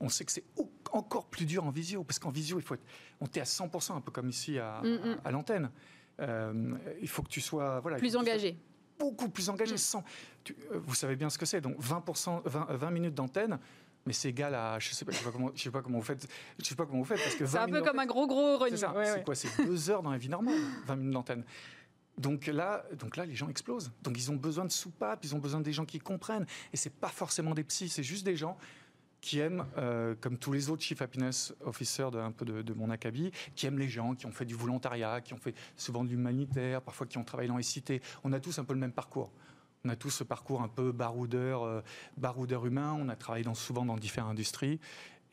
on 0.00 0.08
sait 0.08 0.24
que 0.24 0.32
c'est 0.32 0.44
encore 0.92 1.26
plus 1.26 1.46
dur 1.46 1.64
en 1.64 1.70
visio, 1.70 2.04
parce 2.04 2.18
qu'en 2.18 2.30
visio, 2.30 2.58
il 2.58 2.62
faut 2.62 2.74
être, 2.74 2.84
on 3.20 3.26
est 3.26 3.38
à 3.38 3.44
100%, 3.44 3.96
un 3.96 4.00
peu 4.00 4.10
comme 4.10 4.28
ici 4.28 4.58
à, 4.58 4.80
mm, 4.82 4.88
mm. 4.88 5.30
l'antenne. 5.30 5.70
Euh, 6.20 6.74
il 7.00 7.08
faut 7.08 7.22
que 7.22 7.28
tu 7.28 7.40
sois 7.40 7.80
voilà, 7.80 7.96
plus 7.96 8.16
engagé. 8.16 8.56
Beaucoup 8.98 9.28
plus 9.28 9.48
engagé. 9.48 9.74
Mm. 9.74 9.78
Sans, 9.78 10.04
euh, 10.50 10.80
vous 10.84 10.94
savez 10.94 11.16
bien 11.16 11.30
ce 11.30 11.38
que 11.38 11.46
c'est. 11.46 11.60
Donc 11.60 11.78
20%, 11.80 12.42
20, 12.44 12.90
minutes 12.90 13.14
d'antenne, 13.14 13.58
mais 14.04 14.12
c'est 14.12 14.30
égal 14.30 14.54
à 14.54 14.78
je 14.78 14.90
sais 14.92 15.04
pas, 15.04 15.12
sais 15.12 15.24
pas 15.24 15.30
comment 15.30 15.50
je 15.54 15.62
sais 15.62 15.70
pas 15.70 15.82
comment 15.82 15.98
vous 15.98 16.04
faites 16.04 16.26
je 16.58 16.64
sais 16.64 16.74
pas 16.74 16.86
comment 16.86 16.98
vous 16.98 17.04
faites 17.04 17.22
parce 17.22 17.34
que 17.34 17.46
c'est 17.46 17.58
un 17.58 17.68
peu 17.68 17.82
comme 17.82 17.98
un 17.98 18.06
gros 18.06 18.26
gros 18.26 18.58
running. 18.58 18.76
C'est 18.76 18.86
c'est 19.04 19.24
quoi 19.24 19.34
c'est 19.34 19.64
deux 19.64 19.90
heures 19.90 20.02
dans 20.02 20.10
la 20.10 20.18
vie 20.18 20.28
normale 20.28 20.58
20 20.86 20.96
minutes 20.96 21.12
d'antenne. 21.12 21.44
Donc 22.18 22.46
là, 22.46 22.84
donc 22.98 23.16
là, 23.16 23.24
les 23.24 23.34
gens 23.34 23.48
explosent. 23.48 23.92
Donc 24.02 24.18
ils 24.18 24.30
ont 24.30 24.36
besoin 24.36 24.64
de 24.64 24.72
soupapes, 24.72 25.20
ils 25.24 25.34
ont 25.34 25.38
besoin 25.38 25.60
des 25.60 25.72
gens 25.72 25.84
qui 25.84 26.00
comprennent. 26.00 26.46
Et 26.72 26.76
c'est 26.76 26.92
pas 26.92 27.08
forcément 27.08 27.54
des 27.54 27.64
psys, 27.64 27.88
c'est 27.88 28.02
juste 28.02 28.26
des 28.26 28.36
gens 28.36 28.58
qui 29.28 29.40
aiment, 29.40 29.66
euh, 29.76 30.14
comme 30.22 30.38
tous 30.38 30.54
les 30.54 30.70
autres 30.70 30.82
Chief 30.82 31.02
Happiness 31.02 31.52
Officers 31.62 32.10
de, 32.10 32.18
un 32.18 32.32
peu 32.32 32.46
de, 32.46 32.72
mon 32.72 32.88
acabit, 32.88 33.30
qui 33.54 33.66
aiment 33.66 33.78
les 33.78 33.90
gens, 33.90 34.14
qui 34.14 34.24
ont 34.24 34.32
fait 34.32 34.46
du 34.46 34.54
volontariat, 34.54 35.20
qui 35.20 35.34
ont 35.34 35.38
fait 35.38 35.54
souvent 35.76 36.02
de 36.02 36.08
l'humanitaire, 36.08 36.80
parfois 36.80 37.06
qui 37.06 37.18
ont 37.18 37.24
travaillé 37.24 37.46
dans 37.46 37.58
les 37.58 37.62
cités. 37.62 38.00
On 38.24 38.32
a 38.32 38.40
tous 38.40 38.58
un 38.58 38.64
peu 38.64 38.72
le 38.72 38.78
même 38.80 38.92
parcours. 38.92 39.30
On 39.84 39.90
a 39.90 39.96
tous 39.96 40.08
ce 40.08 40.24
parcours 40.24 40.62
un 40.62 40.68
peu 40.68 40.92
baroudeur, 40.92 41.62
euh, 41.62 41.82
baroudeur 42.16 42.64
humain. 42.64 42.96
On 42.98 43.10
a 43.10 43.16
travaillé 43.16 43.44
dans, 43.44 43.52
souvent 43.52 43.84
dans 43.84 43.96
différentes 43.98 44.30
industries. 44.30 44.80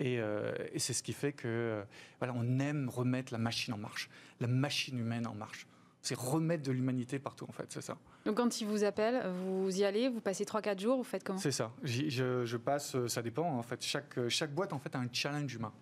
Et, 0.02 0.20
euh, 0.20 0.54
et 0.74 0.80
c'est 0.80 0.92
ce 0.92 1.02
qui 1.02 1.14
fait 1.14 1.32
que 1.32 1.82
voilà, 2.20 2.34
on 2.36 2.60
aime 2.60 2.90
remettre 2.90 3.32
la 3.32 3.40
machine 3.40 3.74
en 3.74 3.78
marche, 3.78 4.10
la 4.42 4.48
machine 4.48 5.00
humaine 5.00 5.26
en 5.26 5.36
marche 5.36 5.68
c'est 6.06 6.18
remettre 6.18 6.64
de 6.64 6.72
l'humanité 6.72 7.20
partout 7.20 7.46
en 7.50 7.52
fait, 7.52 7.66
c'est 7.70 7.82
ça. 7.82 7.98
Donc 8.26 8.38
quand 8.38 8.62
ils 8.62 8.68
vous 8.68 8.84
appellent, 8.84 9.28
vous 9.28 9.80
y 9.80 9.84
allez, 9.84 10.10
vous 10.10 10.22
passez 10.22 10.44
3-4 10.46 10.80
jours, 10.80 10.98
vous 10.98 11.04
faites 11.04 11.24
comment? 11.24 11.40
C'est 11.40 11.52
ça, 11.52 11.72
je, 11.84 12.58
passe, 12.58 12.96
ça 13.08 13.22
dépend 13.22 13.58
en 13.58 13.64
fait, 13.64 13.84
chaque, 13.84 14.28
chaque 14.30 14.54
boîte 14.54 14.74
en 14.74 14.80
fait 14.80 14.96
a 14.96 15.00
un 15.00 15.08
challenge 15.12 15.54
humain. 15.54 15.74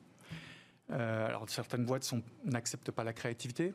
Euh, 0.92 1.28
alors 1.28 1.50
certaines 1.50 1.86
boîtes 1.86 2.12
n'acceptent 2.46 2.92
pas 2.92 3.04
la 3.04 3.14
créativité, 3.14 3.74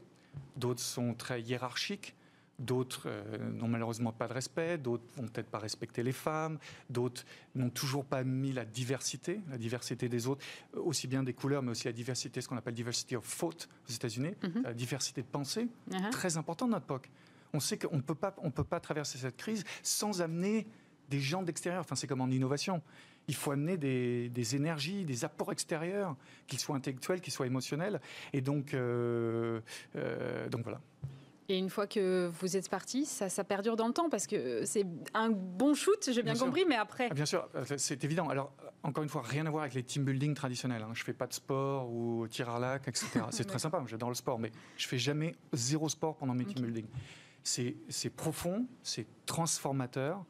d'autres 0.57 0.81
sont 0.81 1.15
très 1.15 1.41
hiérarchiques, 1.43 2.15
D'autres 2.59 3.05
euh, 3.07 3.51
n'ont 3.53 3.69
malheureusement 3.69 4.11
pas 4.11 4.27
de 4.27 4.33
respect, 4.33 4.79
d'autres 4.79 5.05
vont 5.17 5.29
peut-être 5.29 5.49
pas 5.49 5.61
respecter 5.61 6.03
les 6.03 6.13
femmes, 6.13 6.59
d'autres 6.91 7.25
n'ont 7.55 7.71
toujours 7.71 8.05
pas 8.05 8.25
mis 8.25 8.53
la 8.53 8.65
diversité, 8.65 9.41
la 9.49 9.59
diversité 9.59 10.09
des 10.09 10.27
autres, 10.27 10.45
euh, 10.75 10.81
aussi 10.81 11.07
bien 11.07 11.23
des 11.23 11.35
couleurs, 11.35 11.63
mais 11.63 11.71
aussi 11.71 11.87
la 11.87 11.93
diversité, 11.93 12.41
ce 12.41 12.49
qu'on 12.49 12.57
appelle 12.57 12.75
diversity 12.75 13.15
of 13.15 13.39
thought 13.39 13.69
aux 13.89 13.93
États-Unis, 13.93 14.35
mhm. 14.43 14.63
la 14.65 14.75
diversité 14.75 15.23
de 15.23 15.29
pensée, 15.29 15.69
uh-huh. 15.91 16.11
très 16.11 16.37
important 16.37 16.67
dans 16.67 16.73
notre 16.73 16.87
époque. 16.87 17.11
On 17.53 17.61
sait 17.61 17.79
qu'on 17.79 17.97
ne 17.97 18.03
peut 18.03 18.17
pas, 18.17 18.35
on 18.39 18.51
peut 18.51 18.65
pas 18.65 18.81
traverser 18.81 19.19
cette 19.19 19.37
crise 19.37 19.63
sans 19.85 20.21
amener 20.21 20.67
des 21.09 21.21
gens 21.21 21.43
d'extérieur. 21.43 21.81
Enfin, 21.81 21.95
c'est 21.95 22.09
comme 22.09 22.21
en 22.21 22.29
innovation. 22.29 22.83
Il 23.29 23.35
faut 23.35 23.53
amener 23.53 23.77
des, 23.77 24.57
énergies, 24.57 25.05
des 25.05 25.25
apports 25.25 25.53
extérieurs, 25.53 26.17
qu'ils 26.47 26.59
soient 26.59 26.77
intellectuels, 26.77 27.21
qu'ils 27.21 27.33
soient 27.33 27.47
émotionnels. 27.47 28.01
Et 28.33 28.41
donc, 28.41 28.75
euh, 28.75 29.61
donc 30.51 30.63
voilà. 30.63 30.81
Et 31.51 31.57
une 31.59 31.71
fois 31.71 31.87
que 31.87 32.31
vous 32.41 32.59
êtes 32.59 32.69
parti, 32.69 33.07
ça, 33.07 33.31
ça 33.31 33.43
perdure 33.43 33.75
dans 33.75 33.87
le 33.87 33.95
temps 33.95 34.11
parce 34.11 34.27
que 34.27 34.67
c'est 34.67 34.85
un 35.15 35.31
bon 35.31 35.73
shoot, 35.73 36.05
j'ai 36.05 36.23
bien, 36.23 36.33
Bien 36.33 36.35
sûr. 36.35 36.45
compris, 36.47 36.67
mais 36.69 36.75
après. 36.77 37.09
Ah, 37.11 37.15
bien 37.15 37.25
sûr, 37.25 37.49
euh, 37.55 37.65
c'est 37.79 38.05
évident. 38.05 38.29
Alors, 38.29 38.53
encore 38.83 39.03
une 39.03 39.09
fois, 39.09 39.23
rien 39.23 39.47
à 39.47 39.51
voir 39.51 39.63
avec 39.63 39.73
les 39.75 39.83
team 39.83 40.05
building 40.05 40.35
traditionnels. 40.35 40.83
hein. 40.83 40.91
Je 40.93 41.03
fais 41.03 41.15
pas 41.15 41.27
de 41.27 41.33
sport 41.33 41.91
ou 41.91 42.29
tir 42.29 42.51
à 42.51 42.59
l'arc, 42.59 42.87
etc. 42.87 43.07
C'est 43.31 43.47
très 43.47 43.59
sympa, 43.59 43.83
j'adore 43.87 44.11
le 44.11 44.15
sport, 44.15 44.39
mais 44.39 44.53
je 44.77 44.87
fais 44.87 44.99
jamais 44.99 45.35
zéro 45.55 45.89
sport 45.89 46.17
pendant 46.17 46.35
mes 46.35 46.45
team 46.45 46.63
building. 46.67 46.87
C'est 47.43 48.11
profond, 48.15 48.67
c'est 48.83 49.07
transformateur, 49.25 50.23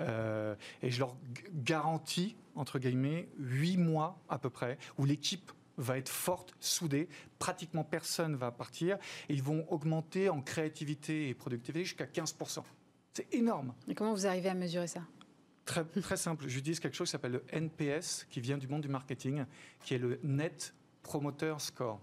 euh, 0.00 0.54
et 0.82 0.90
je 0.90 0.98
leur 1.00 1.16
garantis, 1.54 2.36
entre 2.54 2.78
guillemets, 2.78 3.28
huit 3.38 3.78
mois 3.78 4.18
à 4.28 4.38
peu 4.38 4.50
près, 4.50 4.76
où 4.98 5.06
l'équipe 5.06 5.52
va 5.80 5.98
être 5.98 6.08
forte, 6.08 6.54
soudée, 6.60 7.08
pratiquement 7.38 7.84
personne 7.84 8.36
va 8.36 8.50
partir, 8.50 8.96
et 9.28 9.34
ils 9.34 9.42
vont 9.42 9.66
augmenter 9.72 10.28
en 10.28 10.40
créativité 10.40 11.28
et 11.28 11.34
productivité 11.34 11.84
jusqu'à 11.84 12.06
15%. 12.06 12.62
C'est 13.12 13.34
énorme. 13.34 13.74
Et 13.88 13.94
comment 13.94 14.12
vous 14.12 14.26
arrivez 14.26 14.48
à 14.48 14.54
mesurer 14.54 14.86
ça? 14.86 15.02
Très, 15.64 15.84
très 15.84 16.16
simple. 16.16 16.48
J'utilise 16.48 16.80
quelque 16.80 16.96
chose 16.96 17.08
qui 17.08 17.12
s'appelle 17.12 17.32
le 17.32 17.44
NPS, 17.52 18.26
qui 18.30 18.40
vient 18.40 18.58
du 18.58 18.68
monde 18.68 18.82
du 18.82 18.88
marketing, 18.88 19.44
qui 19.84 19.94
est 19.94 19.98
le 19.98 20.18
Net 20.22 20.74
Promoter 21.02 21.54
Score. 21.58 22.00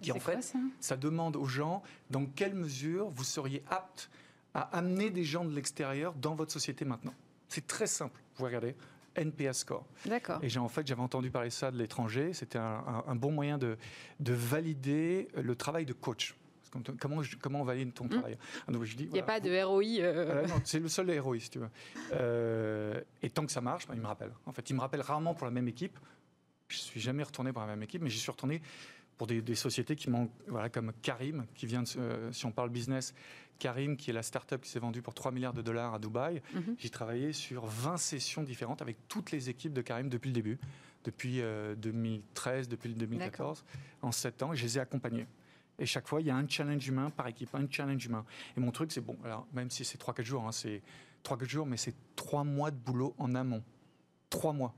Qui 0.00 0.12
en 0.12 0.18
quoi, 0.18 0.36
fait, 0.36 0.42
ça? 0.42 0.58
ça 0.80 0.96
demande 0.96 1.36
aux 1.36 1.46
gens 1.46 1.82
dans 2.10 2.24
quelle 2.24 2.54
mesure 2.54 3.10
vous 3.10 3.24
seriez 3.24 3.64
apte 3.68 4.10
à 4.54 4.62
amener 4.76 5.10
des 5.10 5.24
gens 5.24 5.44
de 5.44 5.54
l'extérieur 5.54 6.14
dans 6.14 6.34
votre 6.34 6.52
société 6.52 6.84
maintenant. 6.84 7.14
C'est 7.48 7.66
très 7.66 7.86
simple. 7.86 8.20
Vous 8.36 8.44
regardez 8.44 8.76
NPS 9.16 9.58
Score. 9.58 9.86
D'accord. 10.06 10.38
Et 10.42 10.48
j'ai 10.48 10.60
en 10.60 10.68
fait, 10.68 10.86
j'avais 10.86 11.00
entendu 11.02 11.30
parler 11.30 11.50
ça 11.50 11.70
de 11.70 11.78
l'étranger. 11.78 12.32
C'était 12.32 12.58
un, 12.58 12.84
un- 12.86 13.04
un 13.06 13.16
bon 13.16 13.32
moyen 13.32 13.58
de, 13.58 13.76
de 14.20 14.32
valider 14.32 15.28
le 15.36 15.54
travail 15.56 15.84
de 15.86 15.92
coach. 15.92 16.34
Comment, 17.00 17.22
comment 17.40 17.60
on 17.62 17.64
valide 17.64 17.94
ton 17.94 18.08
travail? 18.08 18.36
Donc, 18.68 18.84
je 18.84 18.94
dis, 18.94 19.04
Il 19.04 19.12
n'y 19.12 19.18
a 19.20 19.22
voilà, 19.24 19.40
pas 19.40 19.48
de 19.48 19.62
ROI. 19.62 19.82
euh, 20.00 20.42
euh, 20.42 20.46
non, 20.46 20.60
c'est 20.64 20.78
le 20.80 20.88
seul 20.88 21.08
héros, 21.08 21.34
si 21.38 21.48
tu 21.48 21.58
veux. 21.60 21.70
Euh, 22.12 23.00
et 23.22 23.30
tant 23.30 23.46
que 23.46 23.52
ça 23.52 23.60
marche, 23.62 23.86
bah, 23.86 23.94
il 23.96 24.00
me 24.02 24.06
rappelle. 24.06 24.32
En 24.46 24.52
fait, 24.52 24.68
il 24.68 24.74
me 24.76 24.80
rappelle 24.80 25.00
rarement 25.00 25.34
pour 25.34 25.46
la 25.46 25.50
même 25.50 25.68
équipe. 25.68 25.98
Je 26.68 26.76
suis 26.76 27.00
jamais 27.00 27.22
retourné 27.22 27.52
pour 27.52 27.62
la 27.62 27.68
même 27.68 27.82
équipe, 27.82 28.02
mais 28.02 28.10
j'y 28.10 28.18
suis 28.18 28.30
retourné 28.30 28.60
pour 29.16 29.26
des, 29.26 29.40
des 29.40 29.54
sociétés 29.54 29.96
qui 29.96 30.10
m'ont, 30.10 30.30
voilà, 30.46 30.68
comme 30.68 30.92
Karim, 31.02 31.46
qui 31.54 31.66
vient, 31.66 31.82
de, 31.82 31.88
euh, 31.96 32.30
si 32.32 32.44
on 32.44 32.52
parle 32.52 32.68
business, 32.68 33.14
Karim, 33.58 33.96
qui 33.96 34.10
est 34.10 34.12
la 34.12 34.22
start-up 34.22 34.62
qui 34.62 34.70
s'est 34.70 34.78
vendue 34.78 35.02
pour 35.02 35.14
3 35.14 35.32
milliards 35.32 35.52
de 35.52 35.62
dollars 35.62 35.94
à 35.94 35.98
Dubaï. 35.98 36.42
Mhm. 36.54 36.76
J'ai 36.78 36.90
travaillé 36.90 37.32
sur 37.32 37.66
20 37.66 37.96
sessions 37.96 38.42
différentes 38.42 38.82
avec 38.82 38.96
toutes 39.08 39.30
les 39.30 39.48
équipes 39.50 39.72
de 39.72 39.82
Karim 39.82 40.08
depuis 40.08 40.28
le 40.28 40.34
début, 40.34 40.58
depuis 41.04 41.40
euh, 41.40 41.74
2013, 41.74 42.68
depuis 42.68 42.88
le 42.88 42.94
2014, 42.94 43.64
en 44.02 44.12
7 44.12 44.42
ans, 44.42 44.52
et 44.52 44.56
je 44.56 44.64
les 44.64 44.78
ai 44.78 44.80
accompagnés. 44.80 45.26
Et 45.78 45.86
chaque 45.86 46.08
fois, 46.08 46.20
il 46.20 46.26
y 46.26 46.30
a 46.30 46.36
un 46.36 46.48
challenge 46.48 46.86
humain 46.88 47.10
par 47.10 47.28
équipe, 47.28 47.54
un 47.54 47.66
challenge 47.70 48.04
humain. 48.04 48.24
Et 48.56 48.60
mon 48.60 48.72
truc, 48.72 48.90
c'est 48.90 49.00
bon, 49.00 49.16
alors 49.24 49.46
même 49.52 49.70
si 49.70 49.84
c'est 49.84 50.00
3-4 50.00 50.24
jours, 50.24 50.46
hein, 50.46 50.52
c'est 50.52 50.82
3-4 51.24 51.48
jours, 51.48 51.66
mais 51.66 51.76
c'est 51.76 51.94
3 52.16 52.44
mois 52.44 52.70
de 52.70 52.76
boulot 52.76 53.14
en 53.18 53.34
amont. 53.34 53.62
3 54.30 54.52
mois. 54.52 54.74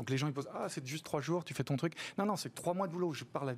Donc 0.00 0.08
les 0.08 0.16
gens 0.16 0.28
ils 0.28 0.32
posent 0.32 0.48
Ah, 0.54 0.66
c'est 0.70 0.86
juste 0.86 1.04
3 1.04 1.20
jours, 1.20 1.44
tu 1.44 1.52
fais 1.52 1.62
ton 1.62 1.76
truc. 1.76 1.92
Non, 2.16 2.24
non, 2.24 2.34
c'est 2.34 2.54
3 2.54 2.72
mois 2.72 2.86
de 2.86 2.92
boulot. 2.92 3.12
Je 3.12 3.24
parle 3.24 3.50
à- 3.50 3.54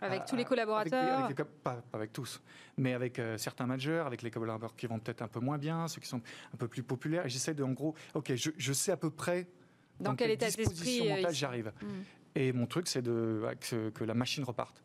avec 0.00 0.22
à- 0.22 0.24
tous 0.24 0.34
les 0.34 0.46
collaborateurs. 0.46 1.24
avec 1.24 1.36
pas, 1.36 1.74
pas 1.74 1.98
avec 1.98 2.14
tous, 2.14 2.40
mais 2.78 2.94
avec 2.94 3.18
euh, 3.18 3.36
certains 3.36 3.66
managers, 3.66 4.02
avec 4.06 4.22
les 4.22 4.30
collaborateurs 4.30 4.74
qui 4.74 4.86
vont 4.86 4.98
peut-être 4.98 5.20
un 5.20 5.28
peu 5.28 5.38
moins 5.38 5.58
bien, 5.58 5.86
ceux 5.86 6.00
qui 6.00 6.08
sont 6.08 6.22
un 6.54 6.56
peu 6.56 6.66
plus 6.66 6.82
populaires. 6.82 7.26
Et 7.26 7.28
j'essaie 7.28 7.52
de, 7.52 7.62
en 7.62 7.72
gros, 7.72 7.94
ok, 8.14 8.34
je, 8.36 8.52
je 8.56 8.72
sais 8.72 8.90
à 8.90 8.96
peu 8.96 9.10
près 9.10 9.48
dans, 10.00 10.16
quel 10.16 10.30
état 10.30 10.50
d'esprit 10.50 11.12
euh, 11.12 11.30
j'arrive. 11.30 11.70
Mm. 11.82 11.86
Et 12.36 12.52
mon 12.54 12.66
truc, 12.66 12.88
c'est 12.88 13.02
de, 13.02 13.46
que, 13.60 13.90
que 13.90 14.02
la 14.04 14.14
machine 14.14 14.44
reparte. 14.44 14.82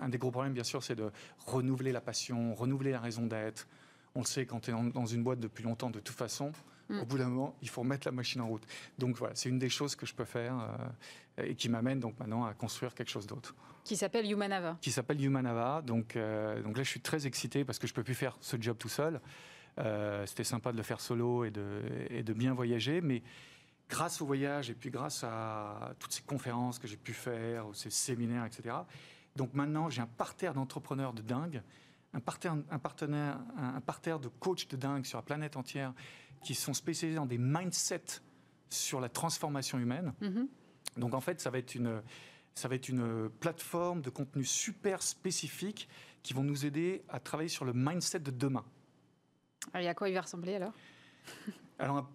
Un 0.00 0.08
des 0.08 0.18
gros 0.18 0.32
problèmes, 0.32 0.52
bien 0.52 0.64
sûr, 0.64 0.82
c'est 0.82 0.96
de 0.96 1.12
renouveler 1.46 1.92
la 1.92 2.00
passion, 2.00 2.56
renouveler 2.56 2.90
la 2.90 2.98
raison 3.00 3.24
d'être. 3.28 3.68
On 4.16 4.20
le 4.20 4.26
sait, 4.26 4.46
quand 4.46 4.58
tu 4.58 4.72
es 4.72 4.74
dans 4.74 5.06
une 5.06 5.22
boîte 5.22 5.38
depuis 5.38 5.62
longtemps, 5.62 5.90
de 5.90 6.00
toute 6.00 6.16
façon, 6.16 6.50
Mm. 6.88 7.00
au 7.00 7.04
bout 7.06 7.18
d'un 7.18 7.28
moment, 7.28 7.56
il 7.62 7.68
faut 7.68 7.80
remettre 7.80 8.06
la 8.06 8.12
machine 8.12 8.40
en 8.40 8.48
route. 8.48 8.66
Donc 8.98 9.16
voilà, 9.16 9.34
c'est 9.34 9.48
une 9.48 9.58
des 9.58 9.68
choses 9.70 9.96
que 9.96 10.06
je 10.06 10.14
peux 10.14 10.24
faire 10.24 10.58
euh, 11.38 11.44
et 11.44 11.54
qui 11.54 11.68
m'amène 11.68 12.00
donc 12.00 12.18
maintenant 12.18 12.44
à 12.44 12.54
construire 12.54 12.94
quelque 12.94 13.10
chose 13.10 13.26
d'autre 13.26 13.54
qui 13.84 13.96
s'appelle 13.96 14.30
Humanava. 14.30 14.78
qui 14.80 14.90
s'appelle 14.90 15.22
Humanava. 15.22 15.82
Donc, 15.82 16.16
euh, 16.16 16.62
donc 16.62 16.76
là, 16.76 16.82
je 16.82 16.88
suis 16.88 17.00
très 17.00 17.26
excité 17.26 17.64
parce 17.64 17.78
que 17.78 17.86
je 17.86 17.92
peux 17.92 18.02
plus 18.02 18.14
faire 18.14 18.36
ce 18.40 18.56
job 18.60 18.76
tout 18.78 18.88
seul. 18.88 19.20
Euh, 19.78 20.24
C'était 20.26 20.44
sympa 20.44 20.72
de 20.72 20.76
le 20.76 20.82
faire 20.82 21.00
solo 21.00 21.44
et 21.44 21.50
de, 21.50 21.80
et 22.08 22.22
de 22.22 22.32
bien 22.32 22.54
voyager, 22.54 23.00
mais 23.00 23.22
grâce 23.90 24.22
au 24.22 24.26
voyage 24.26 24.70
et 24.70 24.74
puis 24.74 24.90
grâce 24.90 25.22
à 25.22 25.94
toutes 25.98 26.12
ces 26.12 26.22
conférences 26.22 26.78
que 26.78 26.86
j'ai 26.86 26.96
pu 26.96 27.12
faire, 27.12 27.66
ces 27.74 27.90
séminaires, 27.90 28.46
etc. 28.46 28.74
Donc 29.36 29.52
maintenant, 29.52 29.90
j'ai 29.90 30.00
un 30.00 30.06
parterre 30.06 30.54
d'entrepreneurs 30.54 31.12
de 31.12 31.22
dingue, 31.22 31.60
un 32.14 32.20
parterre, 32.20 32.56
un, 32.70 32.78
partenaire, 32.78 33.38
un, 33.58 33.74
un 33.76 33.80
parterre 33.80 34.18
de 34.20 34.28
coachs 34.28 34.70
de 34.70 34.76
dingue 34.76 35.04
sur 35.04 35.18
la 35.18 35.22
planète 35.22 35.56
entière 35.56 35.92
qui 36.44 36.54
sont 36.54 36.74
spécialisés 36.74 37.16
dans 37.16 37.26
des 37.26 37.38
mindsets 37.38 38.20
sur 38.70 39.00
la 39.00 39.08
transformation 39.08 39.78
humaine. 39.78 40.12
Mhm. 40.20 40.48
Donc 40.96 41.14
en 41.14 41.20
fait, 41.20 41.40
ça 41.40 41.50
va 41.50 41.58
être 41.58 41.74
une, 41.74 42.02
ça 42.54 42.68
va 42.68 42.76
être 42.76 42.88
une 42.88 43.28
plateforme 43.40 44.00
de 44.00 44.10
contenu 44.10 44.44
super 44.44 45.02
spécifique 45.02 45.88
qui 46.22 46.34
vont 46.34 46.44
nous 46.44 46.64
aider 46.64 47.02
à 47.08 47.18
travailler 47.20 47.48
sur 47.48 47.64
le 47.64 47.72
mindset 47.72 48.20
de 48.20 48.30
demain. 48.30 48.64
Et 49.74 49.88
à 49.88 49.94
quoi 49.94 50.08
il 50.08 50.14
va 50.14 50.20
ressembler 50.20 50.54
alors? 50.54 50.72
Alors 51.78 51.96
un, 51.96 52.08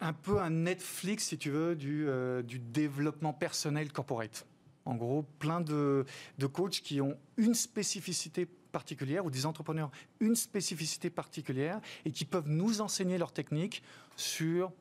un 0.00 0.12
peu 0.12 0.38
un 0.38 0.50
Netflix, 0.50 1.28
si 1.28 1.38
tu 1.38 1.50
veux, 1.50 1.74
du, 1.74 2.08
euh, 2.08 2.42
du 2.42 2.58
développement 2.58 3.32
personnel 3.32 3.92
corporate. 3.92 4.46
En 4.84 4.96
gros, 4.96 5.22
plein 5.38 5.60
de, 5.60 6.04
de 6.38 6.46
coachs 6.46 6.80
qui 6.80 7.00
ont 7.00 7.18
une 7.36 7.54
spécificité 7.54 8.46
particulière 8.70 9.24
ou 9.24 9.30
des 9.30 9.46
entrepreneurs 9.46 9.90
une 10.20 10.34
spécificité 10.36 11.10
particulière 11.10 11.80
et 12.04 12.10
qui 12.12 12.24
peuvent 12.24 12.48
nous 12.48 12.80
enseigner 12.80 13.18
leurs 13.18 13.32
techniques 13.32 13.82
sur 14.16 14.72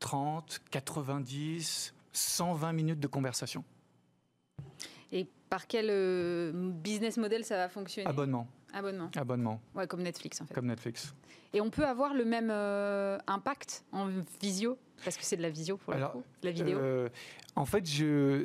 30, 0.00 0.60
90, 0.70 1.94
120 2.12 2.72
minutes 2.72 3.00
de 3.00 3.06
conversation. 3.06 3.64
Et 5.12 5.26
par 5.48 5.66
quel 5.66 5.86
euh, 5.90 6.52
business 6.54 7.16
model 7.16 7.44
ça 7.44 7.56
va 7.56 7.68
fonctionner? 7.68 8.08
Abonnement, 8.08 8.46
Abonnement. 8.72 9.10
abonnement, 9.16 9.60
Ouais, 9.74 9.86
comme 9.86 10.02
Netflix 10.02 10.40
en 10.40 10.46
fait. 10.46 10.54
comme 10.54 10.66
Netflix. 10.66 11.14
Et 11.52 11.60
on 11.60 11.70
peut 11.70 11.84
avoir 11.86 12.14
le 12.14 12.24
même 12.24 12.50
euh, 12.50 13.18
impact 13.26 13.84
en 13.92 14.08
visio? 14.40 14.78
Parce 15.04 15.16
que 15.16 15.24
c'est 15.24 15.36
de 15.36 15.42
la 15.42 15.50
visio 15.50 15.76
pour 15.78 15.94
Alors, 15.94 16.14
le 16.14 16.20
coup, 16.20 16.26
la 16.42 16.50
vidéo. 16.52 16.78
Euh, 16.78 17.08
en 17.56 17.64
fait, 17.64 17.84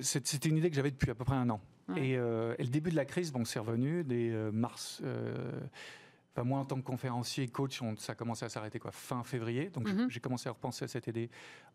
c'était 0.01 0.49
une 0.49 0.57
idée 0.57 0.69
que 0.69 0.75
j'avais 0.75 0.89
depuis 0.89 1.11
à 1.11 1.15
peu 1.15 1.23
près 1.25 1.35
un 1.35 1.49
an. 1.49 1.59
Ouais. 1.89 2.09
Et, 2.09 2.17
euh, 2.17 2.55
et 2.57 2.63
le 2.63 2.69
début 2.69 2.89
de 2.89 2.95
la 2.95 3.05
crise, 3.05 3.31
bon, 3.31 3.45
c'est 3.45 3.59
revenu 3.59 4.03
dès 4.03 4.31
euh, 4.31 4.51
mars. 4.51 5.01
euh, 5.03 5.51
enfin, 6.33 6.43
moi, 6.43 6.59
en 6.59 6.65
tant 6.65 6.75
que 6.77 6.81
conférencier 6.85 7.43
et 7.43 7.47
coach, 7.47 7.81
on- 7.81 7.95
ça 7.97 8.13
a 8.13 8.15
commencé 8.15 8.43
à 8.43 8.49
s'arrêter 8.49 8.79
quoi, 8.79 8.91
fin 8.91 9.23
février. 9.23 9.69
Donc, 9.69 9.87
j'ai- 9.87 9.93
Mhm. 9.93 10.09
j'ai 10.09 10.19
commencé 10.19 10.49
à 10.49 10.53
repenser 10.53 10.85
à 10.85 10.87
cette 10.87 11.07
idée 11.07 11.29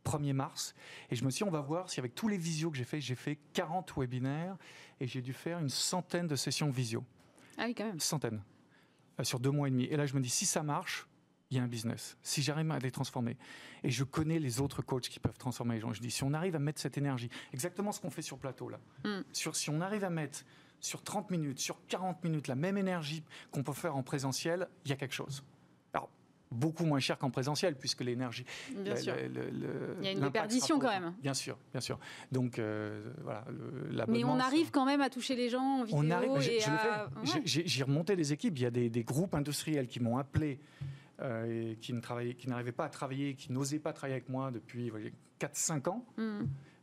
1er 0.04 0.32
mars. 0.32 0.74
Et 1.10 1.14
je 1.16 1.24
me 1.24 1.30
suis 1.30 1.44
dit, 1.44 1.48
on 1.48 1.52
va 1.52 1.60
voir 1.60 1.88
si 1.88 2.00
avec 2.00 2.14
tous 2.14 2.28
les 2.28 2.36
visios 2.38 2.70
que 2.70 2.76
j'ai 2.76 2.84
fait, 2.84 3.00
j'ai 3.00 3.14
fait 3.14 3.38
40 3.52 3.92
webinaires 3.96 4.56
et 5.00 5.06
j'ai 5.06 5.22
dû 5.22 5.32
faire 5.32 5.58
une 5.60 5.68
centaine 5.68 6.26
de 6.26 6.36
sessions 6.36 6.70
visio. 6.70 7.04
Ah 7.56 7.64
oui, 7.66 7.74
quand 7.74 7.84
même. 7.86 8.00
Centaines. 8.00 8.42
Euh, 9.20 9.24
sur 9.24 9.38
deux 9.38 9.50
mois 9.50 9.68
et 9.68 9.70
demi. 9.70 9.84
Et 9.84 9.96
là, 9.96 10.06
je 10.06 10.14
me 10.14 10.20
dis, 10.20 10.30
si 10.30 10.44
ça 10.46 10.62
marche, 10.62 11.06
il 11.50 11.56
y 11.56 11.60
a 11.60 11.62
un 11.62 11.68
business. 11.68 12.16
Si 12.22 12.42
j'arrive 12.42 12.70
à 12.70 12.78
les 12.78 12.90
transformer, 12.90 13.36
et 13.82 13.90
je 13.90 14.04
connais 14.04 14.38
les 14.38 14.60
autres 14.60 14.82
coachs 14.82 15.08
qui 15.08 15.18
peuvent 15.18 15.36
transformer 15.38 15.74
les 15.74 15.80
gens, 15.80 15.92
je 15.92 16.00
dis, 16.00 16.10
si 16.10 16.22
on 16.22 16.32
arrive 16.32 16.54
à 16.54 16.58
mettre 16.60 16.80
cette 16.80 16.96
énergie, 16.96 17.28
exactement 17.52 17.92
ce 17.92 18.00
qu'on 18.00 18.10
fait 18.10 18.22
sur 18.22 18.38
plateau 18.38 18.68
là, 18.68 18.78
Mm. 19.04 19.22
sur, 19.32 19.56
si 19.56 19.70
on 19.70 19.80
arrive 19.80 20.04
à 20.04 20.10
mettre 20.10 20.44
sur 20.80 21.02
30 21.02 21.30
minutes, 21.30 21.58
sur 21.58 21.76
40 21.88 22.22
minutes, 22.24 22.46
la 22.48 22.54
même 22.54 22.78
énergie 22.78 23.24
qu'on 23.50 23.62
peut 23.62 23.72
faire 23.72 23.96
en 23.96 24.02
présentiel, 24.02 24.68
il 24.84 24.90
y 24.90 24.92
a 24.92 24.96
quelque 24.96 25.14
chose. 25.14 25.42
Alors, 25.92 26.08
beaucoup 26.52 26.84
moins 26.84 27.00
cher 27.00 27.18
qu'en 27.18 27.30
présentiel, 27.30 27.74
puisque 27.76 28.00
l'énergie... 28.02 28.44
Bien 28.76 28.94
sûr. 28.96 29.14
le- 29.16 29.28
le- 29.28 29.50
le- 29.50 29.96
Il 30.00 30.04
y 30.04 30.08
a 30.08 30.12
une 30.12 30.20
déperdition 30.20 30.78
quand 30.78 30.88
même. 30.88 31.14
Bien 31.20 31.34
sûr, 31.34 31.58
bien 31.72 31.80
sûr. 31.80 31.98
Donc, 32.32 32.58
euh, 32.60 33.12
voilà, 33.22 33.44
Mais 34.08 34.22
on 34.24 34.38
arrive 34.38 34.70
quand 34.70 34.84
même 34.86 35.00
à 35.00 35.10
toucher 35.10 35.34
les 35.34 35.48
gens 35.50 35.80
en 35.80 35.84
vidéo. 35.84 36.00
on 36.00 36.10
arrive, 36.10 36.40
j'ai- 36.40 36.56
et 36.58 36.60
je 36.60 36.70
l'ai 36.70 36.76
à-. 36.76 37.06
Ouais. 37.16 37.24
J'ai- 37.24 37.42
J'ai 37.44 37.66
j'ai 37.66 37.82
remonté 37.84 38.14
les 38.16 38.32
équipes. 38.32 38.56
Il 38.56 38.62
y 38.62 38.66
a 38.66 38.70
des, 38.70 38.88
des 38.88 39.02
groupes 39.04 39.34
industriels 39.34 39.86
qui 39.88 40.00
m'ont 40.00 40.16
appelé, 40.16 40.60
euh, 41.20 41.72
et 41.72 41.76
qui 41.76 41.92
ne 41.92 42.00
n'arrivaient 42.48 42.72
pas 42.72 42.84
à 42.84 42.88
travailler, 42.88 43.34
qui 43.34 43.52
n'osaient 43.52 43.78
pas 43.78 43.92
travailler 43.92 44.14
avec 44.16 44.28
moi 44.28 44.50
depuis 44.50 44.90
4-5 45.38 45.88
ans, 45.88 46.04
Mm. 46.16 46.40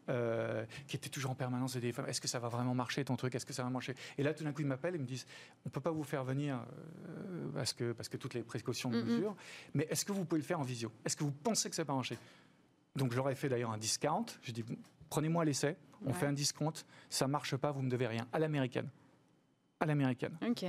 euh, 0.10 0.66
qui 0.88 0.96
étaient 0.96 1.10
toujours 1.10 1.32
en 1.32 1.36
permanence 1.36 1.76
au 1.76 1.80
téléphone. 1.80 2.06
Est-ce 2.08 2.22
que 2.22 2.28
ça 2.28 2.40
va 2.40 2.48
vraiment 2.48 2.74
marcher 2.74 3.04
ton 3.04 3.16
truc? 3.18 3.36
Est-ce 3.36 3.46
que 3.46 3.54
ça 3.54 3.64
va 3.64 3.70
marcher? 3.70 3.94
Et 4.18 4.24
là, 4.24 4.34
tout 4.34 4.44
d'un 4.44 4.54
coup, 4.54 4.62
ils 4.62 4.68
m'appellent 4.68 4.96
et 4.96 5.00
me 5.00 5.06
disent 5.06 5.26
on 5.66 5.70
peut 5.70 5.82
pas 5.82 5.92
vous 5.92 6.04
faire 6.04 6.24
venir 6.24 6.60
euh, 6.60 7.50
parce 7.54 7.74
que 7.74 7.92
parce 7.92 8.08
que 8.10 8.18
toutes 8.18 8.34
les 8.34 8.44
précautions 8.44 8.90
de 8.90 9.02
Mhm. 9.02 9.06
mesure. 9.10 9.36
Mais 9.74 9.86
est-ce 9.90 10.06
que 10.06 10.12
vous 10.14 10.24
pouvez 10.26 10.40
le 10.42 10.48
faire 10.48 10.60
en 10.60 10.64
visio? 10.64 10.92
Est-ce 11.06 11.18
que 11.18 11.24
vous 11.24 11.32
pensez 11.32 11.70
que 11.70 11.76
ça 11.76 11.84
va 11.84 11.94
marcher? 11.94 12.18
Donc, 12.96 13.14
ai 13.14 13.36
fait 13.36 13.50
d'ailleurs 13.50 13.72
un 13.72 13.78
discount. 13.78 14.26
Je 14.44 14.52
dis 14.52 14.64
prenez-moi 15.10 15.44
l'essai. 15.46 15.76
On 16.04 16.08
Ouais. 16.08 16.14
fait 16.14 16.26
un 16.28 16.34
discount. 16.34 16.74
Ça 17.10 17.28
marche 17.28 17.56
pas, 17.58 17.72
vous 17.72 17.82
me 17.82 17.90
devez 17.90 18.08
rien. 18.08 18.28
À 18.32 18.40
l'américaine. 18.40 18.90
À 19.80 19.86
l'américaine. 19.86 20.38
Ok. 20.48 20.64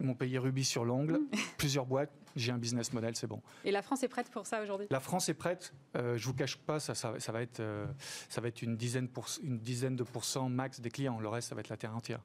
Ils 0.00 0.06
m'ont 0.06 0.14
payé 0.14 0.38
rubis 0.38 0.64
sur 0.64 0.84
l'ongle, 0.84 1.14
Mm. 1.20 1.36
plusieurs 1.58 1.86
boîtes, 1.86 2.10
j'ai 2.36 2.52
un 2.52 2.58
business 2.58 2.92
model, 2.92 3.14
c'est 3.16 3.26
bon. 3.26 3.40
Et 3.64 3.70
la 3.70 3.82
France 3.82 4.02
est 4.02 4.08
prête 4.08 4.30
pour 4.30 4.46
ça 4.46 4.62
aujourd'hui? 4.62 4.86
La 4.90 5.00
France 5.00 5.28
est 5.28 5.34
prête, 5.34 5.74
euh, 5.96 6.16
je 6.16 6.26
vous 6.26 6.34
cache 6.34 6.56
pas, 6.56 6.80
ça, 6.80 6.94
ça, 6.94 7.14
ça 7.18 7.32
va 7.32 7.42
être, 7.42 7.60
euh, 7.60 7.86
ça 8.28 8.40
va 8.40 8.48
être 8.48 8.62
une, 8.62 8.76
dizaine 8.76 9.08
pour, 9.08 9.26
une 9.42 9.58
dizaine 9.58 9.96
de 9.96 10.02
pourcents 10.02 10.48
max 10.48 10.80
des 10.80 10.90
clients, 10.90 11.20
le 11.20 11.28
reste, 11.28 11.48
ça 11.48 11.54
va 11.54 11.60
être 11.60 11.68
la 11.68 11.76
terre 11.76 11.94
entière. 11.94 12.20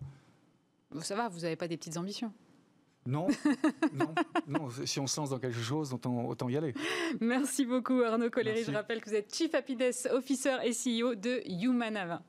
Bon, 0.91 1.01
Ça 1.01 1.15
va, 1.15 1.27
vous 1.29 1.41
n'avez 1.41 1.55
pas 1.55 1.67
des 1.67 1.77
petites 1.77 1.97
ambitions 1.97 2.33
Non, 3.05 3.27
non, 3.93 4.13
non. 4.47 4.69
Si 4.85 4.99
on 4.99 5.07
se 5.07 5.19
lance 5.19 5.31
dans 5.31 5.39
quelque 5.39 5.59
chose, 5.59 5.93
autant, 5.93 6.25
autant 6.25 6.49
y 6.49 6.57
aller. 6.57 6.73
Merci 7.19 7.65
beaucoup 7.65 8.01
Arnaud 8.01 8.29
Collery. 8.29 8.63
Je 8.63 8.71
rappelle 8.71 9.01
que 9.01 9.09
vous 9.09 9.15
êtes 9.15 9.33
Chief 9.33 9.53
Happiness 9.53 10.07
Officer 10.11 10.57
et 10.63 10.71
CEO 10.71 11.15
de 11.15 11.41
Humanava. 11.45 12.21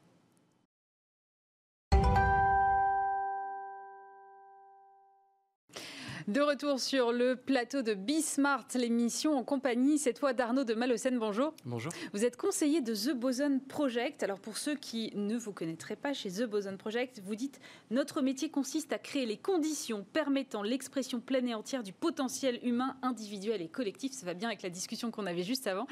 De 6.28 6.42
retour 6.42 6.78
sur 6.78 7.10
le 7.10 7.36
plateau 7.36 7.80
de 7.80 7.94
Bismart, 7.94 8.66
l'émission 8.74 9.38
en 9.38 9.42
compagnie 9.42 9.96
cette 9.96 10.18
fois 10.18 10.34
d'Arnaud 10.34 10.64
de 10.64 10.74
Malocène. 10.74 11.18
Bonjour. 11.18 11.54
Bonjour. 11.64 11.90
Vous 12.12 12.22
êtes 12.22 12.36
conseiller 12.36 12.82
de 12.82 12.94
The 12.94 13.16
Boson 13.16 13.62
Project. 13.66 14.22
Alors 14.22 14.38
pour 14.38 14.58
ceux 14.58 14.74
qui 14.74 15.10
ne 15.14 15.38
vous 15.38 15.54
connaîtraient 15.54 15.96
pas 15.96 16.12
chez 16.12 16.30
The 16.30 16.42
Boson 16.42 16.76
Project, 16.76 17.22
vous 17.24 17.34
dites 17.34 17.60
notre 17.90 18.20
métier 18.20 18.50
consiste 18.50 18.92
à 18.92 18.98
créer 18.98 19.24
les 19.24 19.38
conditions 19.38 20.04
permettant 20.12 20.62
l'expression 20.62 21.18
pleine 21.18 21.48
et 21.48 21.54
entière 21.54 21.82
du 21.82 21.94
potentiel 21.94 22.60
humain 22.62 22.98
individuel 23.00 23.62
et 23.62 23.68
collectif. 23.68 24.12
Ça 24.12 24.26
va 24.26 24.34
bien 24.34 24.48
avec 24.48 24.60
la 24.60 24.68
discussion 24.68 25.10
qu'on 25.10 25.24
avait 25.24 25.44
juste 25.44 25.66
avant. 25.66 25.86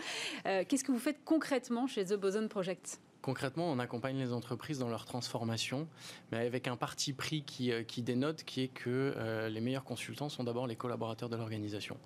Euh, 0.45 0.65
qu'est-ce 0.69 0.85
que 0.85 0.93
vous 0.93 0.99
faites 0.99 1.25
concrètement 1.25 1.87
chez 1.87 2.05
The 2.05 2.15
Boson 2.15 2.49
Project? 2.49 3.01
Concrètement, 3.27 3.69
on 3.73 3.81
accompagne 3.81 4.19
les 4.19 4.33
entreprises 4.33 4.79
dans 4.79 4.89
leur 4.89 5.05
transformation, 5.05 5.89
mais 6.31 6.47
avec 6.47 6.69
un 6.69 6.77
parti 6.77 7.13
pris 7.13 7.43
qui, 7.43 7.73
euh, 7.73 7.83
qui 7.83 8.03
dénote, 8.03 8.45
qui 8.45 8.61
est 8.61 8.69
que 8.69 9.15
euh, 9.17 9.49
les 9.49 9.61
meilleurs 9.61 9.83
consultants 9.83 10.29
sont 10.29 10.45
d'abord 10.45 10.69
les 10.69 10.77
collaborateurs 10.77 11.29
de 11.29 11.35
l'organisation. 11.35 11.99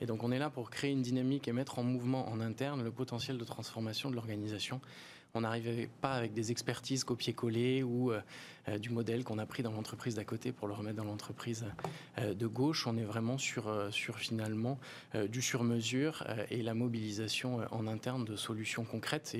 Et 0.00 0.06
donc 0.06 0.22
on 0.22 0.30
est 0.30 0.38
là 0.38 0.48
pour 0.48 0.70
créer 0.70 0.92
une 0.92 1.02
dynamique 1.02 1.48
et 1.48 1.52
mettre 1.52 1.80
en 1.80 1.82
mouvement 1.82 2.28
en 2.28 2.40
interne 2.40 2.84
le 2.84 2.92
potentiel 2.92 3.36
de 3.36 3.42
transformation 3.42 4.10
de 4.10 4.14
l'organisation. 4.14 4.80
On 5.34 5.40
n'arrive 5.40 5.88
pas 6.00 6.12
avec 6.12 6.34
des 6.34 6.52
expertises 6.52 7.02
copier-coller 7.02 7.82
ou 7.82 8.12
euh, 8.12 8.78
du 8.78 8.90
modèle 8.90 9.24
qu'on 9.24 9.38
a 9.38 9.46
pris 9.46 9.64
dans 9.64 9.72
l'entreprise 9.72 10.14
d'à 10.14 10.24
côté 10.24 10.52
pour 10.52 10.68
le 10.68 10.74
remettre 10.74 10.98
dans 10.98 11.04
l'entreprise 11.04 11.66
de 12.16 12.46
gauche. 12.46 12.86
On 12.86 12.96
est 12.96 13.02
vraiment 13.02 13.38
sur, 13.38 13.88
sur 13.90 14.18
finalement 14.18 14.78
du 15.28 15.42
sur-mesure 15.42 16.24
et 16.50 16.62
la 16.62 16.74
mobilisation 16.74 17.60
en 17.72 17.88
interne 17.88 18.24
de 18.24 18.36
solutions 18.36 18.84
concrètes. 18.84 19.34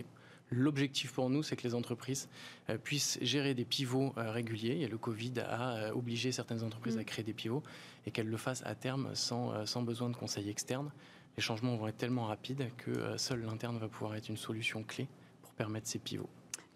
L'objectif 0.51 1.13
pour 1.13 1.31
nous, 1.31 1.43
c'est 1.43 1.55
que 1.55 1.63
les 1.63 1.75
entreprises 1.75 2.29
euh, 2.69 2.77
puissent 2.77 3.19
gérer 3.23 3.55
des 3.55 3.65
pivots 3.65 4.13
euh, 4.17 4.33
réguliers. 4.33 4.81
Et 4.81 4.89
le 4.89 4.99
Covid 4.99 5.35
a 5.39 5.77
euh, 5.77 5.93
obligé 5.93 6.33
certaines 6.33 6.65
entreprises 6.65 6.99
à 6.99 7.03
mm. 7.03 7.05
créer 7.05 7.25
des 7.25 7.33
pivots 7.33 7.63
et 8.07 8.11
qu'elles 8.11 8.29
le 8.29 8.37
fassent 8.37 8.65
à 8.67 8.75
terme 8.75 9.15
sans, 9.15 9.67
sans 9.67 9.83
besoin 9.83 10.11
de 10.11 10.17
conseils 10.17 10.49
externes. 10.49 10.91
Les 11.37 11.43
changements 11.43 11.77
vont 11.77 11.87
être 11.87 11.99
tellement 11.99 12.25
rapides 12.25 12.71
que 12.77 13.17
seul 13.17 13.43
l'interne 13.43 13.79
va 13.79 13.89
pouvoir 13.89 14.17
être 14.17 14.29
une 14.29 14.37
solution 14.37 14.83
clé 14.83 15.07
pour 15.43 15.53
permettre 15.53 15.87
ces 15.87 15.99
pivots. 15.99 16.29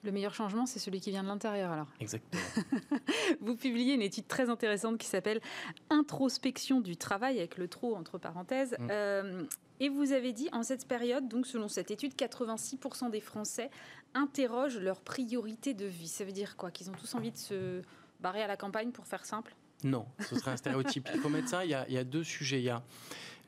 Le 0.05 0.13
meilleur 0.13 0.35
changement, 0.35 0.67
c'est 0.67 0.79
celui 0.79 1.01
qui 1.01 1.11
vient 1.11 1.23
de 1.23 1.29
l'intérieur 1.29 1.73
alors. 1.73 1.87
Exactement. 1.99 2.43
Vous 3.41 3.57
publiez 3.57 3.95
une 3.95 4.03
étude 4.03 4.29
très 4.29 4.51
intéressante 4.51 4.99
qui 4.99 5.07
s'appelle 5.07 5.41
Introspection 5.89 6.83
du 6.83 6.99
travail, 6.99 7.39
avec 7.39 7.57
le 7.57 7.69
trop 7.69 7.97
entre 7.97 8.19
parenthèses. 8.19 8.77
Mm. 8.79 9.47
Et 9.85 9.91
vous 9.91 10.13
avez 10.13 10.33
dit, 10.33 10.49
en 10.53 10.63
cette 10.63 10.89
période, 10.89 11.29
donc 11.29 11.47
selon 11.47 11.69
cette 11.69 11.91
étude, 11.91 12.15
86% 12.15 13.11
des 13.11 13.21
Français 13.21 13.69
interrogent 14.15 14.79
leurs 14.79 15.03
priorités 15.03 15.75
de 15.75 15.85
vie. 15.85 16.09
Ça 16.09 16.25
veut 16.25 16.33
dire 16.33 16.57
quoi? 16.57 16.71
Qu'ils 16.71 16.89
ont 16.89 16.95
tous 16.95 17.15
envie 17.15 17.31
de 17.31 17.37
se 17.37 17.83
barrer 18.19 18.43
à 18.43 18.47
la 18.47 18.57
campagne, 18.57 18.93
pour 18.93 19.07
faire 19.07 19.27
simple? 19.27 19.55
Non, 19.83 20.07
ce 20.27 20.39
serait 20.39 20.53
un 20.53 20.57
stéréotype. 20.57 21.11
Il 21.13 21.21
faut 21.21 21.29
mettre 21.29 21.51
ça, 21.51 21.67
il 21.67 21.71
y 21.73 21.75
a, 21.75 21.87
il 21.87 21.93
y 21.93 21.99
a 21.99 22.05
deux 22.05 22.25
sujets. 22.25 22.61
Il 22.61 22.65
y 22.65 22.71
a 22.71 22.83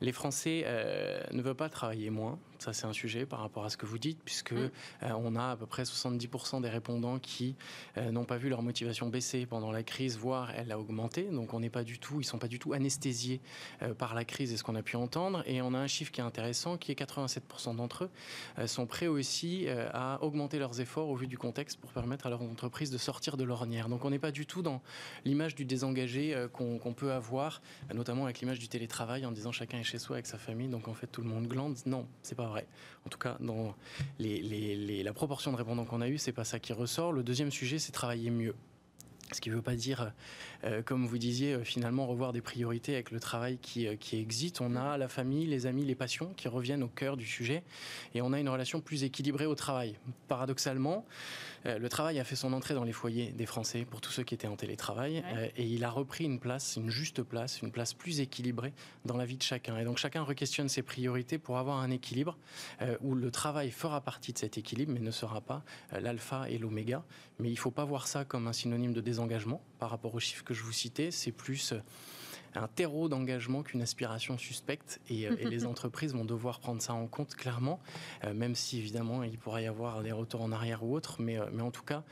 les 0.01 0.11
Français 0.11 0.63
euh, 0.65 1.19
ne 1.31 1.41
veulent 1.41 1.55
pas 1.55 1.69
travailler 1.69 2.09
moins. 2.09 2.39
Ça, 2.59 2.73
c'est 2.73 2.85
un 2.85 2.93
sujet 2.93 3.27
par 3.27 3.39
rapport 3.39 3.65
à 3.65 3.69
ce 3.69 3.77
que 3.77 3.85
vous 3.85 3.99
dites, 3.99 4.19
puisque 4.23 4.53
mm. 4.53 4.71
euh, 5.03 5.11
on 5.17 5.35
a 5.35 5.51
à 5.51 5.55
peu 5.55 5.67
près 5.67 5.83
70% 5.83 6.61
des 6.61 6.69
répondants 6.69 7.19
qui 7.19 7.55
euh, 7.97 8.11
n'ont 8.11 8.25
pas 8.25 8.37
vu 8.37 8.49
leur 8.49 8.63
motivation 8.63 9.09
baisser 9.09 9.45
pendant 9.45 9.71
la 9.71 9.83
crise, 9.83 10.17
voire 10.17 10.51
elle 10.55 10.71
a 10.71 10.79
augmenté. 10.79 11.23
Donc, 11.23 11.53
on 11.53 11.59
n'est 11.59 11.69
pas 11.69 11.83
du 11.83 11.99
tout, 11.99 12.19
ils 12.19 12.23
sont 12.23 12.39
pas 12.39 12.47
du 12.47 12.59
tout 12.59 12.73
anesthésiés 12.73 13.41
par 13.97 14.15
la 14.15 14.25
crise 14.25 14.51
et 14.53 14.57
ce 14.57 14.63
qu'on 14.63 14.75
a 14.75 14.81
pu 14.81 14.95
entendre. 14.95 15.43
Et 15.45 15.61
on 15.61 15.73
a 15.73 15.77
un 15.77 15.87
chiffre 15.87 16.11
qui 16.11 16.21
est 16.21 16.23
intéressant, 16.23 16.77
qui 16.77 16.91
est 16.91 16.99
87% 16.99 17.75
d'entre 17.75 18.05
eux 18.05 18.67
sont 18.67 18.85
prêts 18.85 19.07
aussi 19.07 19.67
à 19.93 20.21
augmenter 20.23 20.59
leurs 20.59 20.79
efforts 20.81 21.09
au 21.09 21.15
vu 21.15 21.27
du 21.27 21.37
contexte 21.37 21.79
pour 21.79 21.91
permettre 21.91 22.25
à 22.25 22.29
leur 22.29 22.41
entreprise 22.41 22.91
de 22.91 22.97
sortir 22.97 23.37
de 23.37 23.43
l'ornière. 23.43 23.89
Donc, 23.89 24.05
on 24.05 24.09
n'est 24.09 24.19
pas 24.19 24.31
du 24.31 24.45
tout 24.45 24.61
dans 24.61 24.81
l'image 25.25 25.55
du 25.55 25.65
désengagé 25.65 26.47
qu'on 26.53 26.93
peut 26.93 27.11
avoir, 27.11 27.61
notamment 27.93 28.25
avec 28.25 28.39
l'image 28.39 28.59
du 28.59 28.67
télétravail, 28.67 29.25
en 29.25 29.31
disant 29.31 29.51
chacun 29.51 29.79
est 29.79 29.86
chez 29.87 29.99
soi 29.99 30.17
avec 30.17 30.25
sa 30.25 30.37
famille, 30.37 30.67
donc 30.67 30.87
en 30.87 30.93
fait 30.93 31.07
tout 31.07 31.21
le 31.21 31.27
monde 31.27 31.47
glande. 31.47 31.77
Non, 31.85 32.07
c'est 32.21 32.35
pas 32.35 32.47
vrai. 32.47 32.67
En 33.05 33.09
tout 33.09 33.17
cas, 33.17 33.37
dans 33.39 33.75
la 34.19 35.13
proportion 35.13 35.51
de 35.51 35.57
répondants 35.57 35.85
qu'on 35.85 36.01
a 36.01 36.09
eu, 36.09 36.17
c'est 36.17 36.33
pas 36.33 36.43
ça 36.43 36.59
qui 36.59 36.73
ressort. 36.73 37.11
Le 37.11 37.23
deuxième 37.23 37.51
sujet, 37.51 37.79
c'est 37.79 37.91
travailler 37.91 38.29
mieux. 38.29 38.55
Ce 39.33 39.41
qui 39.41 39.49
ne 39.49 39.55
veut 39.55 39.61
pas 39.61 39.75
dire, 39.75 40.13
euh, 40.63 40.81
comme 40.81 41.05
vous 41.05 41.17
disiez, 41.17 41.53
euh, 41.53 41.63
finalement 41.65 42.07
revoir 42.07 42.31
des 42.31 42.39
priorités 42.39 42.93
avec 42.93 43.11
le 43.11 43.19
travail 43.19 43.57
qui, 43.57 43.85
euh, 43.85 43.97
qui 43.97 44.17
existe. 44.17 44.61
On 44.61 44.77
a 44.77 44.97
la 44.97 45.09
famille, 45.09 45.45
les 45.47 45.65
amis, 45.65 45.83
les 45.83 45.95
passions 45.95 46.33
qui 46.37 46.47
reviennent 46.47 46.81
au 46.81 46.87
cœur 46.87 47.17
du 47.17 47.25
sujet 47.25 47.63
et 48.15 48.21
on 48.21 48.31
a 48.31 48.39
une 48.39 48.47
relation 48.47 48.79
plus 48.79 49.03
équilibrée 49.03 49.45
au 49.45 49.55
travail. 49.55 49.95
Paradoxalement, 50.29 51.05
euh, 51.67 51.77
le 51.77 51.89
travail 51.89 52.19
a 52.19 52.23
fait 52.23 52.35
son 52.35 52.53
entrée 52.53 52.73
dans 52.73 52.83
les 52.83 52.93
foyers 52.93 53.31
des 53.31 53.45
Français 53.45 53.85
pour 53.85 54.01
tous 54.01 54.11
ceux 54.11 54.23
qui 54.23 54.33
étaient 54.33 54.47
en 54.47 54.55
télétravail 54.55 55.23
euh, 55.35 55.47
et 55.55 55.65
il 55.65 55.83
a 55.83 55.89
repris 55.89 56.23
une 56.23 56.39
place, 56.39 56.75
une 56.77 56.89
juste 56.89 57.23
place, 57.23 57.61
une 57.61 57.71
place 57.71 57.93
plus 57.93 58.19
équilibrée 58.19 58.73
dans 59.05 59.17
la 59.17 59.25
vie 59.25 59.37
de 59.37 59.43
chacun. 59.43 59.77
Et 59.77 59.83
donc 59.83 59.97
chacun 59.97 60.23
requestionne 60.23 60.69
ses 60.69 60.81
priorités 60.81 61.37
pour 61.37 61.57
avoir 61.57 61.79
un 61.79 61.91
équilibre 61.91 62.37
euh, 62.81 62.97
où 63.01 63.15
le 63.15 63.31
travail 63.31 63.71
fera 63.71 64.01
partie 64.01 64.33
de 64.33 64.37
cet 64.37 64.57
équilibre 64.57 64.93
mais 64.93 64.99
ne 64.99 65.11
sera 65.11 65.41
pas 65.41 65.63
l'alpha 65.91 66.49
et 66.49 66.57
l'oméga. 66.57 67.03
Mais 67.39 67.49
il 67.49 67.53
ne 67.53 67.59
faut 67.59 67.71
pas 67.71 67.85
voir 67.85 68.07
ça 68.07 68.25
comme 68.25 68.47
un 68.47 68.53
synonyme 68.53 68.93
de 68.93 69.01
désengagement 69.01 69.61
par 69.79 69.89
rapport 69.89 70.15
aux 70.15 70.19
chiffres 70.19 70.43
que 70.43 70.53
je 70.53 70.63
vous 70.63 70.71
citais. 70.71 71.11
C'est 71.11 71.31
plus 71.31 71.73
un 72.57 72.67
terreau 72.67 73.09
d'engagement 73.09 73.63
qu'une 73.63 73.81
aspiration 73.81 74.37
suspecte 74.37 74.99
et, 75.09 75.27
euh, 75.27 75.35
les 75.35 75.65
entreprises 75.65 76.13
vont 76.13 76.25
devoir 76.25 76.59
prendre 76.59 76.81
ça 76.81 76.93
en 76.93 77.07
compte 77.07 77.35
clairement, 77.35 77.79
euh, 78.23 78.33
même 78.33 78.55
si 78.55 78.79
évidemment 78.79 79.23
il 79.23 79.37
pourrait 79.37 79.63
y 79.63 79.67
avoir 79.67 80.03
des 80.03 80.11
retours 80.11 80.41
en 80.41 80.51
arrière 80.51 80.83
ou 80.83 80.95
autre, 80.95 81.21
mais, 81.21 81.39
euh, 81.39 81.45
mais 81.53 81.61
en 81.61 81.71
tout 81.71 81.83
cas, 81.83 82.03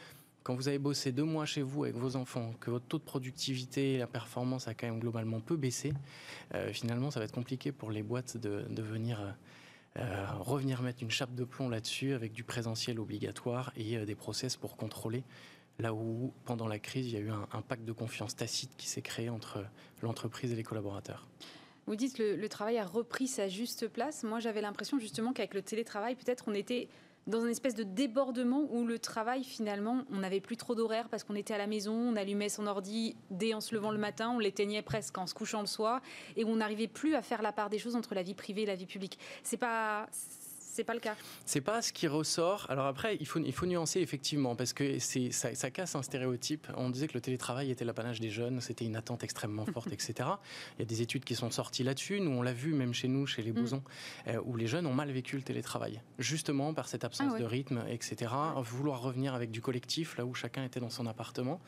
quand 0.44 0.56
vous 0.56 0.68
avez 0.68 0.78
bossé 0.78 1.12
deux 1.12 1.24
mois 1.24 1.46
chez 1.46 1.64
vous 1.64 1.86
avec 1.86 1.96
vos 1.96 2.16
enfants, 2.16 2.54
que 2.60 2.70
votre 2.70 2.86
taux 2.86 3.00
de 3.00 3.04
productivité 3.04 3.94
et 3.94 3.98
la 3.98 4.08
performance 4.08 4.68
a 4.68 4.76
quand 4.76 4.86
même 4.86 5.00
globalement 5.00 5.40
peu 5.40 5.56
baissé, 5.56 5.92
finalement, 6.72 7.10
ça 7.10 7.20
va 7.20 7.26
être 7.26 7.32
compliqué 7.32 7.72
pour 7.72 7.90
les 7.90 8.04
boîtes 8.04 8.38
de, 8.38 8.64
de 8.70 8.82
venir 8.84 9.36
revenir 10.40 10.84
mettre 10.84 11.02
une 11.02 11.10
chape 11.10 11.34
de 11.34 11.46
plomb 11.46 11.68
là-dessus 11.68 12.14
avec 12.14 12.32
du 12.32 12.44
présentiel 12.44 13.00
obligatoire 13.00 13.74
et 13.76 13.98
des 14.06 14.14
process 14.14 14.56
pour 14.56 14.78
contrôler 14.78 15.24
là 15.80 15.94
où, 15.94 16.34
pendant 16.46 16.68
la 16.68 16.80
crise, 16.80 17.08
il 17.08 17.14
y 17.14 17.18
a 17.18 17.20
eu 17.20 17.32
un, 17.32 17.62
pacte 17.62 17.86
de 17.86 17.92
confiance 17.92 18.36
tacite 18.36 18.72
qui 18.78 18.88
s'est 18.88 19.02
créé 19.02 19.30
entre 19.30 19.66
l'entreprise 20.02 20.52
et 20.52 20.56
les 20.56 20.64
collaborateurs. 20.64 21.28
Vous 21.88 21.96
dites 21.96 22.18
le, 22.18 22.36
le 22.36 22.50
travail 22.50 22.78
a 22.78 22.86
repris 22.86 23.28
sa 23.28 23.48
juste 23.48 23.88
place. 23.88 24.24
Moi, 24.24 24.40
j'avais 24.40 24.62
l'impression 24.62 24.98
justement 25.00 25.34
qu'avec 25.34 25.54
le 25.54 25.62
télétravail, 25.62 26.16
peut-être 26.16 26.46
on 26.48 26.54
était 26.54 26.88
dans 27.28 27.42
une 27.42 27.50
espèce 27.50 27.74
de 27.74 27.84
débordement 27.84 28.68
où 28.70 28.86
le 28.86 29.00
travail, 29.00 29.44
finalement, 29.44 30.04
on 30.12 30.18
n'avait 30.18 30.40
plus 30.40 30.58
trop 30.58 30.76
d'horaire 30.76 31.10
parce 31.10 31.24
qu'on 31.24 31.36
était 31.36 31.54
à 31.54 31.58
la 31.58 31.68
maison, 31.68 31.94
on 31.94 32.16
allumait 32.16 32.50
son 32.50 32.68
ordi 32.68 33.16
dès 33.32 33.54
en 33.54 33.62
se 33.62 33.74
levant 33.74 33.92
le 33.92 33.98
matin, 33.98 34.30
on 34.30 34.40
l'éteignait 34.40 34.84
presque 34.84 35.18
en 35.18 35.26
se 35.26 35.34
couchant 35.34 35.62
le 35.62 35.68
soir, 35.68 36.02
et 36.36 36.46
on 36.46 36.58
n'arrivait 36.58 36.88
plus 36.88 37.16
à 37.16 37.22
faire 37.22 37.42
la 37.42 37.52
part 37.52 37.70
des 37.70 37.80
choses 37.80 37.96
entre 37.96 38.14
la 38.14 38.22
vie 38.22 38.36
privée 38.36 38.64
et 38.64 38.68
la 38.68 38.76
vie 38.76 38.86
publique. 38.86 39.18
C'est 39.44 39.58
pas 39.58 40.08
c'est 40.76 40.84
pas 40.84 40.94
le 40.94 41.00
cas. 41.00 41.16
C'est 41.46 41.62
pas 41.62 41.82
ce 41.82 41.94
qui 41.94 42.06
ressort. 42.06 42.66
Alors 42.70 42.86
après, 42.86 43.16
il 43.22 43.26
faut, 43.26 43.40
il 43.40 43.54
faut 43.54 43.66
nuancer 43.66 44.02
effectivement 44.02 44.58
parce 44.58 44.74
que 44.74 45.00
c'est, 45.00 45.32
ça, 45.32 45.56
ça, 45.56 45.72
casse 45.72 45.96
un 45.96 46.02
stéréotype. 46.02 46.68
On 46.76 46.90
disait 46.90 47.08
que 47.08 47.14
le 47.14 47.22
télétravail 47.22 47.72
était 47.72 47.86
l'apanage 47.86 48.20
des 48.20 48.30
jeunes, 48.30 48.60
c'était 48.60 48.84
une 48.84 48.98
attente 48.98 49.24
extrêmement 49.24 49.66
forte, 49.66 49.94
etc. 49.94 50.14
Il 50.78 50.80
y 50.80 50.82
a 50.82 50.86
des 50.86 51.02
études 51.02 51.24
qui 51.24 51.34
sont 51.34 51.50
sorties 51.50 51.84
là-dessus. 51.84 52.20
Nous, 52.20 52.30
on 52.30 52.42
l'a 52.42 52.52
vu 52.52 52.74
même 52.74 52.94
chez 52.94 53.08
nous, 53.08 53.26
chez 53.26 53.42
les 53.42 53.52
mm. 53.52 53.56
Bousons, 53.56 53.84
euh, 54.28 54.42
où 54.44 54.58
les 54.58 54.68
jeunes 54.68 54.86
ont 54.86 54.94
mal 54.94 55.10
vécu 55.12 55.38
le 55.38 55.44
télétravail, 55.44 56.02
justement 56.20 56.74
par 56.74 56.90
cette 56.90 57.06
absence 57.06 57.32
ah 57.36 57.40
de 57.40 57.46
rythme, 57.46 57.86
etc. 57.90 58.34
Vouloir 58.58 59.02
revenir 59.02 59.34
avec 59.34 59.52
du 59.52 59.62
collectif, 59.62 60.18
là 60.18 60.26
où 60.26 60.34
chacun 60.34 60.66
était 60.66 60.82
dans 60.82 60.90
son 60.90 61.08
appartement. 61.08 61.62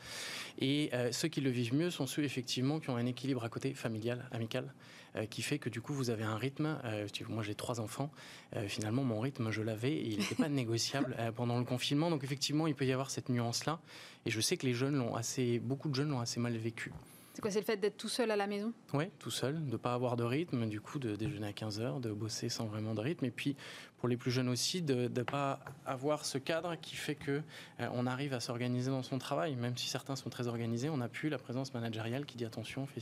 Et 0.58 0.90
euh, 0.92 1.12
ceux 1.12 1.28
qui 1.28 1.40
le 1.40 1.48
vivent 1.48 1.74
mieux 1.74 1.88
sont 1.88 2.06
ceux 2.06 2.24
effectivement 2.24 2.78
qui 2.78 2.90
ont 2.90 2.96
un 2.96 3.06
équilibre 3.06 3.42
à 3.42 3.48
côté 3.48 3.72
familial, 3.72 4.28
amical. 4.32 4.74
Euh, 5.16 5.26
qui 5.26 5.42
fait 5.42 5.58
que 5.58 5.68
du 5.68 5.80
coup 5.80 5.94
vous 5.94 6.10
avez 6.10 6.24
un 6.24 6.36
rythme. 6.36 6.78
Euh, 6.84 7.06
moi 7.28 7.42
j'ai 7.42 7.54
trois 7.54 7.80
enfants, 7.80 8.10
euh, 8.56 8.68
finalement 8.68 9.04
mon 9.04 9.20
rythme 9.20 9.50
je 9.50 9.62
l'avais 9.62 9.92
et 9.92 10.08
il 10.08 10.18
n'était 10.18 10.34
pas 10.34 10.48
négociable 10.48 11.16
pendant 11.34 11.58
le 11.58 11.64
confinement. 11.64 12.10
Donc 12.10 12.24
effectivement 12.24 12.66
il 12.66 12.74
peut 12.74 12.86
y 12.86 12.92
avoir 12.92 13.10
cette 13.10 13.28
nuance 13.28 13.64
là. 13.64 13.80
Et 14.26 14.30
je 14.30 14.40
sais 14.40 14.56
que 14.56 14.66
les 14.66 14.74
jeunes 14.74 14.96
l'ont 14.96 15.14
assez, 15.14 15.58
beaucoup 15.58 15.88
de 15.88 15.94
jeunes 15.94 16.10
l'ont 16.10 16.20
assez 16.20 16.40
mal 16.40 16.56
vécu. 16.56 16.92
C'est 17.32 17.42
quoi 17.42 17.52
C'est 17.52 17.60
le 17.60 17.64
fait 17.64 17.76
d'être 17.76 17.96
tout 17.96 18.08
seul 18.08 18.32
à 18.32 18.36
la 18.36 18.48
maison? 18.48 18.72
Oui, 18.94 19.04
tout 19.20 19.30
seul, 19.30 19.64
de 19.64 19.70
ne 19.70 19.76
pas 19.76 19.94
avoir 19.94 20.16
de 20.16 20.24
rythme, 20.24 20.66
du 20.66 20.80
coup 20.80 20.98
de 20.98 21.14
déjeuner 21.14 21.46
à 21.46 21.52
15 21.52 21.80
heures, 21.80 22.00
de 22.00 22.10
bosser 22.10 22.48
sans 22.48 22.66
vraiment 22.66 22.94
de 22.94 23.00
rythme. 23.00 23.24
Et 23.26 23.30
puis 23.30 23.54
pour 23.98 24.08
les 24.08 24.16
plus 24.16 24.32
jeunes 24.32 24.48
aussi, 24.48 24.82
de 24.82 25.08
ne 25.08 25.22
pas 25.22 25.60
avoir 25.86 26.24
ce 26.24 26.38
cadre 26.38 26.74
qui 26.80 26.96
fait 26.96 27.14
que 27.14 27.42
on 27.78 28.06
arrive 28.06 28.34
à 28.34 28.40
s'organiser 28.40 28.90
dans 28.90 29.04
son 29.04 29.18
travail. 29.18 29.54
Même 29.54 29.76
si 29.76 29.88
certains 29.88 30.16
sont 30.16 30.30
très 30.30 30.48
organisés, 30.48 30.88
on 30.88 30.96
n'a 30.96 31.08
plus 31.08 31.28
la 31.28 31.38
présence 31.38 31.72
managériale 31.74 32.26
qui 32.26 32.36
dit 32.36 32.44
attention, 32.44 32.86
fais 32.86 33.00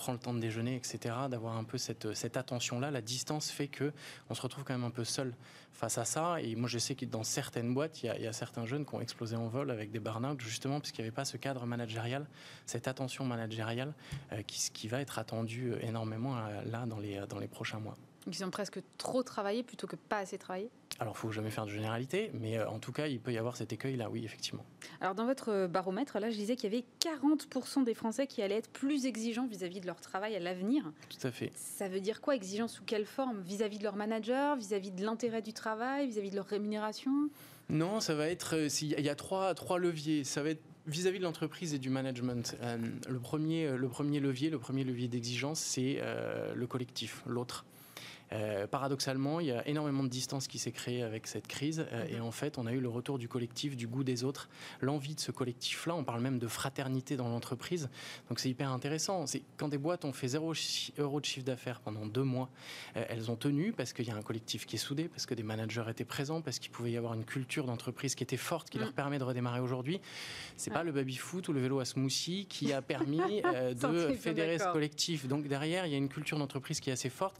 prend 0.00 0.12
le 0.12 0.18
temps 0.18 0.32
de 0.32 0.40
déjeuner, 0.40 0.76
etc., 0.76 1.14
d'avoir 1.30 1.58
un 1.58 1.64
peu 1.64 1.76
cette, 1.76 2.14
cette 2.14 2.38
attention-là. 2.38 2.90
La 2.90 3.02
distance 3.02 3.50
fait 3.50 3.68
que 3.68 3.92
on 4.30 4.34
se 4.34 4.40
retrouve 4.40 4.64
quand 4.64 4.72
même 4.72 4.84
un 4.84 4.90
peu 4.90 5.04
seul 5.04 5.34
face 5.72 5.98
à 5.98 6.06
ça. 6.06 6.40
Et 6.40 6.56
moi, 6.56 6.68
je 6.68 6.78
sais 6.78 6.94
que 6.94 7.04
dans 7.04 7.22
certaines 7.22 7.74
boîtes, 7.74 8.02
il 8.02 8.06
y, 8.06 8.26
a, 8.26 8.32
certains 8.32 8.64
jeunes 8.64 8.86
qui 8.86 8.94
ont 8.94 9.00
explosé 9.02 9.36
en 9.36 9.48
vol 9.48 9.70
avec 9.70 9.90
des 9.90 10.00
burn-out, 10.00 10.40
justement 10.40 10.80
parce 10.80 10.90
qu'il 10.90 11.02
n'y 11.02 11.08
avait 11.08 11.14
pas 11.14 11.26
ce 11.26 11.36
cadre 11.36 11.66
managérial, 11.66 12.26
cette 12.64 12.88
attention 12.88 13.24
managériale 13.24 13.40
managériale 13.40 13.92
qui, 14.46 14.70
qui, 14.72 14.88
va 14.88 15.00
être 15.00 15.18
attendue 15.18 15.74
énormément 15.80 16.36
là 16.66 16.86
dans 16.86 16.98
les, 16.98 17.20
dans 17.28 17.38
les 17.38 17.48
prochains 17.48 17.80
mois. 17.80 17.96
Ils 18.30 18.44
ont 18.44 18.50
presque 18.50 18.80
trop 18.98 19.22
travaillé 19.22 19.62
plutôt 19.62 19.86
que 19.86 19.96
pas 19.96 20.18
assez 20.18 20.38
travaillé 20.38 20.70
alors, 21.00 21.14
il 21.16 21.18
faut 21.18 21.32
jamais 21.32 21.48
faire 21.48 21.64
de 21.64 21.70
généralité, 21.70 22.30
mais 22.34 22.58
euh, 22.58 22.68
en 22.68 22.78
tout 22.78 22.92
cas, 22.92 23.06
il 23.06 23.20
peut 23.20 23.32
y 23.32 23.38
avoir 23.38 23.56
cet 23.56 23.72
écueil-là, 23.72 24.10
oui, 24.10 24.22
effectivement. 24.22 24.66
Alors, 25.00 25.14
dans 25.14 25.24
votre 25.24 25.66
baromètre, 25.66 26.20
là, 26.20 26.28
je 26.28 26.36
disais 26.36 26.56
qu'il 26.56 26.70
y 26.70 26.76
avait 26.76 26.84
40% 27.00 27.84
des 27.84 27.94
Français 27.94 28.26
qui 28.26 28.42
allaient 28.42 28.58
être 28.58 28.68
plus 28.68 29.06
exigeants 29.06 29.46
vis-à-vis 29.46 29.80
de 29.80 29.86
leur 29.86 30.02
travail 30.02 30.36
à 30.36 30.40
l'avenir. 30.40 30.84
Tout 31.08 31.26
à 31.26 31.30
fait. 31.30 31.52
Ça 31.54 31.88
veut 31.88 32.00
dire 32.00 32.20
quoi, 32.20 32.36
exigence 32.36 32.74
sous 32.74 32.84
quelle 32.84 33.06
forme? 33.06 33.40
Vis-à-vis 33.40 33.78
de 33.78 33.84
leur 33.84 33.96
manager, 33.96 34.56
vis-à-vis 34.56 34.90
de 34.90 35.02
l'intérêt 35.02 35.40
du 35.40 35.54
travail, 35.54 36.06
vis-à-vis 36.06 36.32
de 36.32 36.36
leur 36.36 36.46
rémunération? 36.46 37.30
Non, 37.70 38.00
ça 38.00 38.14
va 38.14 38.28
être. 38.28 38.56
Euh, 38.56 38.68
il 38.82 39.00
y 39.00 39.08
a 39.08 39.14
trois, 39.14 39.54
trois 39.54 39.78
leviers. 39.78 40.24
Ça 40.24 40.42
va 40.42 40.50
être 40.50 40.62
vis-à-vis 40.86 41.18
de 41.18 41.24
l'entreprise 41.24 41.72
et 41.72 41.78
du 41.78 41.88
management, 41.88 42.58
euh, 42.60 42.76
le, 43.08 43.20
premier, 43.20 43.70
le 43.74 43.88
premier 43.88 44.20
levier, 44.20 44.50
le 44.50 44.58
premier 44.58 44.84
levier 44.84 45.08
d'exigence, 45.08 45.60
c'est 45.60 46.02
le 46.54 46.66
collectif, 46.66 47.22
l'autre. 47.26 47.64
Euh, 48.32 48.66
paradoxalement, 48.66 49.40
il 49.40 49.48
y 49.48 49.52
a 49.52 49.66
énormément 49.66 50.04
de 50.04 50.08
distance 50.08 50.46
qui 50.46 50.58
s'est 50.58 50.70
créée 50.70 51.02
avec 51.02 51.26
cette 51.26 51.48
crise 51.48 51.84
euh, 51.92 52.06
et 52.08 52.20
en 52.20 52.30
fait, 52.30 52.58
on 52.58 52.66
a 52.66 52.72
eu 52.72 52.80
le 52.80 52.88
retour 52.88 53.18
du 53.18 53.28
collectif, 53.28 53.76
du 53.76 53.88
goût 53.88 54.04
des 54.04 54.22
autres, 54.22 54.48
l'envie 54.80 55.16
de 55.16 55.20
ce 55.20 55.32
collectif-là. 55.32 55.94
On 55.96 56.04
parle 56.04 56.20
même 56.20 56.38
de 56.38 56.46
fraternité 56.46 57.16
dans 57.16 57.28
l'entreprise. 57.28 57.88
Donc 58.28 58.38
c'est 58.38 58.48
hyper 58.48 58.70
intéressant. 58.70 59.26
C'est 59.26 59.42
quand 59.56 59.68
des 59.68 59.78
boîtes 59.78 60.04
ont 60.04 60.12
fait 60.12 60.28
0 60.28 60.52
euros 60.98 61.20
de 61.20 61.24
chiffre 61.24 61.44
d'affaires 61.44 61.80
pendant 61.80 62.06
deux 62.06 62.22
mois, 62.22 62.48
euh, 62.96 63.04
elles 63.08 63.30
ont 63.30 63.36
tenu 63.36 63.72
parce 63.72 63.92
qu'il 63.92 64.06
y 64.06 64.10
a 64.10 64.16
un 64.16 64.22
collectif 64.22 64.64
qui 64.64 64.76
est 64.76 64.78
soudé, 64.78 65.08
parce 65.08 65.26
que 65.26 65.34
des 65.34 65.42
managers 65.42 65.84
étaient 65.88 66.04
présents, 66.04 66.40
parce 66.40 66.60
qu'il 66.60 66.70
pouvait 66.70 66.92
y 66.92 66.96
avoir 66.96 67.14
une 67.14 67.24
culture 67.24 67.66
d'entreprise 67.66 68.14
qui 68.14 68.22
était 68.22 68.36
forte, 68.36 68.70
qui 68.70 68.78
leur 68.78 68.90
mm. 68.90 68.94
permet 68.94 69.18
de 69.18 69.24
redémarrer 69.24 69.60
aujourd'hui. 69.60 70.00
C'est 70.56 70.72
pas 70.72 70.84
le 70.84 70.92
baby 70.92 71.16
foot 71.16 71.48
ou 71.48 71.52
le 71.52 71.60
vélo 71.60 71.80
à 71.80 71.84
smoothie 71.84 72.46
qui 72.46 72.72
a 72.72 72.80
permis 72.80 73.42
de 73.82 74.12
fédérer 74.12 74.58
ce 74.58 74.70
collectif. 74.72 75.26
Donc 75.26 75.48
derrière, 75.48 75.86
il 75.86 75.92
y 75.92 75.94
a 75.94 75.98
une 75.98 76.08
culture 76.08 76.38
d'entreprise 76.38 76.78
qui 76.78 76.90
est 76.90 76.92
assez 76.92 77.10
forte 77.10 77.34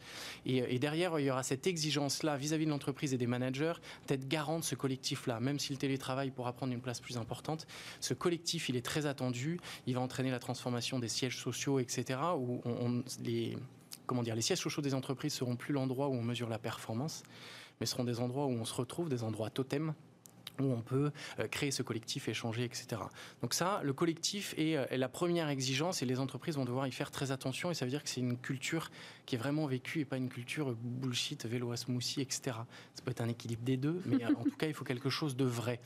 et 0.44 0.79
derrière, 0.80 1.18
il 1.20 1.26
y 1.26 1.30
aura 1.30 1.42
cette 1.42 1.66
exigence-là 1.66 2.36
vis-à-vis 2.36 2.64
de 2.64 2.70
l'entreprise 2.70 3.14
et 3.14 3.18
des 3.18 3.26
managers 3.26 3.74
d'être 4.08 4.26
garant 4.26 4.58
de 4.58 4.64
ce 4.64 4.74
collectif-là. 4.74 5.38
Même 5.38 5.58
si 5.58 5.72
le 5.72 5.78
télétravail 5.78 6.30
pourra 6.30 6.52
prendre 6.52 6.72
une 6.72 6.80
place 6.80 7.00
plus 7.00 7.16
importante, 7.16 7.66
ce 8.00 8.14
collectif, 8.14 8.68
il 8.68 8.76
est 8.76 8.84
très 8.84 9.06
attendu. 9.06 9.60
Il 9.86 9.94
va 9.94 10.00
entraîner 10.00 10.30
la 10.30 10.40
transformation 10.40 10.98
des 10.98 11.08
sièges 11.08 11.38
sociaux, 11.38 11.78
etc. 11.78 12.18
Où 12.36 12.60
les, 13.22 13.56
comment 14.06 14.22
les 14.22 14.42
sièges 14.42 14.60
sociaux 14.60 14.82
des 14.82 14.94
entreprises 14.94 15.34
seront 15.34 15.56
plus 15.56 15.72
l'endroit 15.72 16.08
où 16.08 16.14
on 16.14 16.22
mesure 16.22 16.48
la 16.48 16.58
performance, 16.58 17.22
mais 17.78 17.86
seront 17.86 18.04
des 18.04 18.18
endroits 18.18 18.46
où 18.46 18.52
on 18.52 18.64
se 18.64 18.74
retrouve, 18.74 19.08
des 19.08 19.22
endroits 19.22 19.50
totems 19.50 19.94
où 20.62 20.72
on 20.72 20.82
peut 20.82 21.10
euh, 21.38 21.48
créer 21.48 21.70
ce 21.70 21.82
collectif, 21.82 22.28
échanger, 22.28 22.64
etc. 22.64 23.02
Donc 23.42 23.54
ça, 23.54 23.80
le 23.82 23.92
collectif 23.92 24.54
est, 24.56 24.76
euh, 24.76 24.84
la 24.90 25.08
première 25.08 25.48
exigence 25.48 26.02
et 26.02 26.06
les 26.06 26.20
entreprises 26.20 26.56
vont 26.56 26.64
devoir 26.64 26.86
y 26.86 26.92
faire 26.92 27.10
très 27.10 27.32
attention 27.32 27.70
et 27.70 27.74
ça 27.74 27.84
veut 27.84 27.90
dire 27.90 28.02
que 28.02 28.08
c'est 28.08 28.20
une 28.20 28.36
culture 28.36 28.90
qui 29.26 29.34
est 29.36 29.38
vraiment 29.38 29.66
vécue 29.66 30.00
et 30.00 30.04
pas 30.04 30.16
une 30.16 30.28
culture 30.28 30.74
bullshit, 30.74 31.46
vélo 31.46 31.72
à 31.72 31.76
smoothie, 31.76 32.20
etc. 32.20 32.40
Ça 32.94 33.02
peut 33.04 33.10
être 33.10 33.20
un 33.20 33.28
équilibre 33.28 33.62
des 33.62 33.76
deux, 33.76 34.00
mais 34.06 34.24
en 34.24 34.44
tout 34.44 34.56
cas, 34.56 34.66
il 34.66 34.74
faut 34.74 34.84
quelque 34.84 35.10
chose 35.10 35.36
de 35.36 35.44
vrai. 35.44 35.80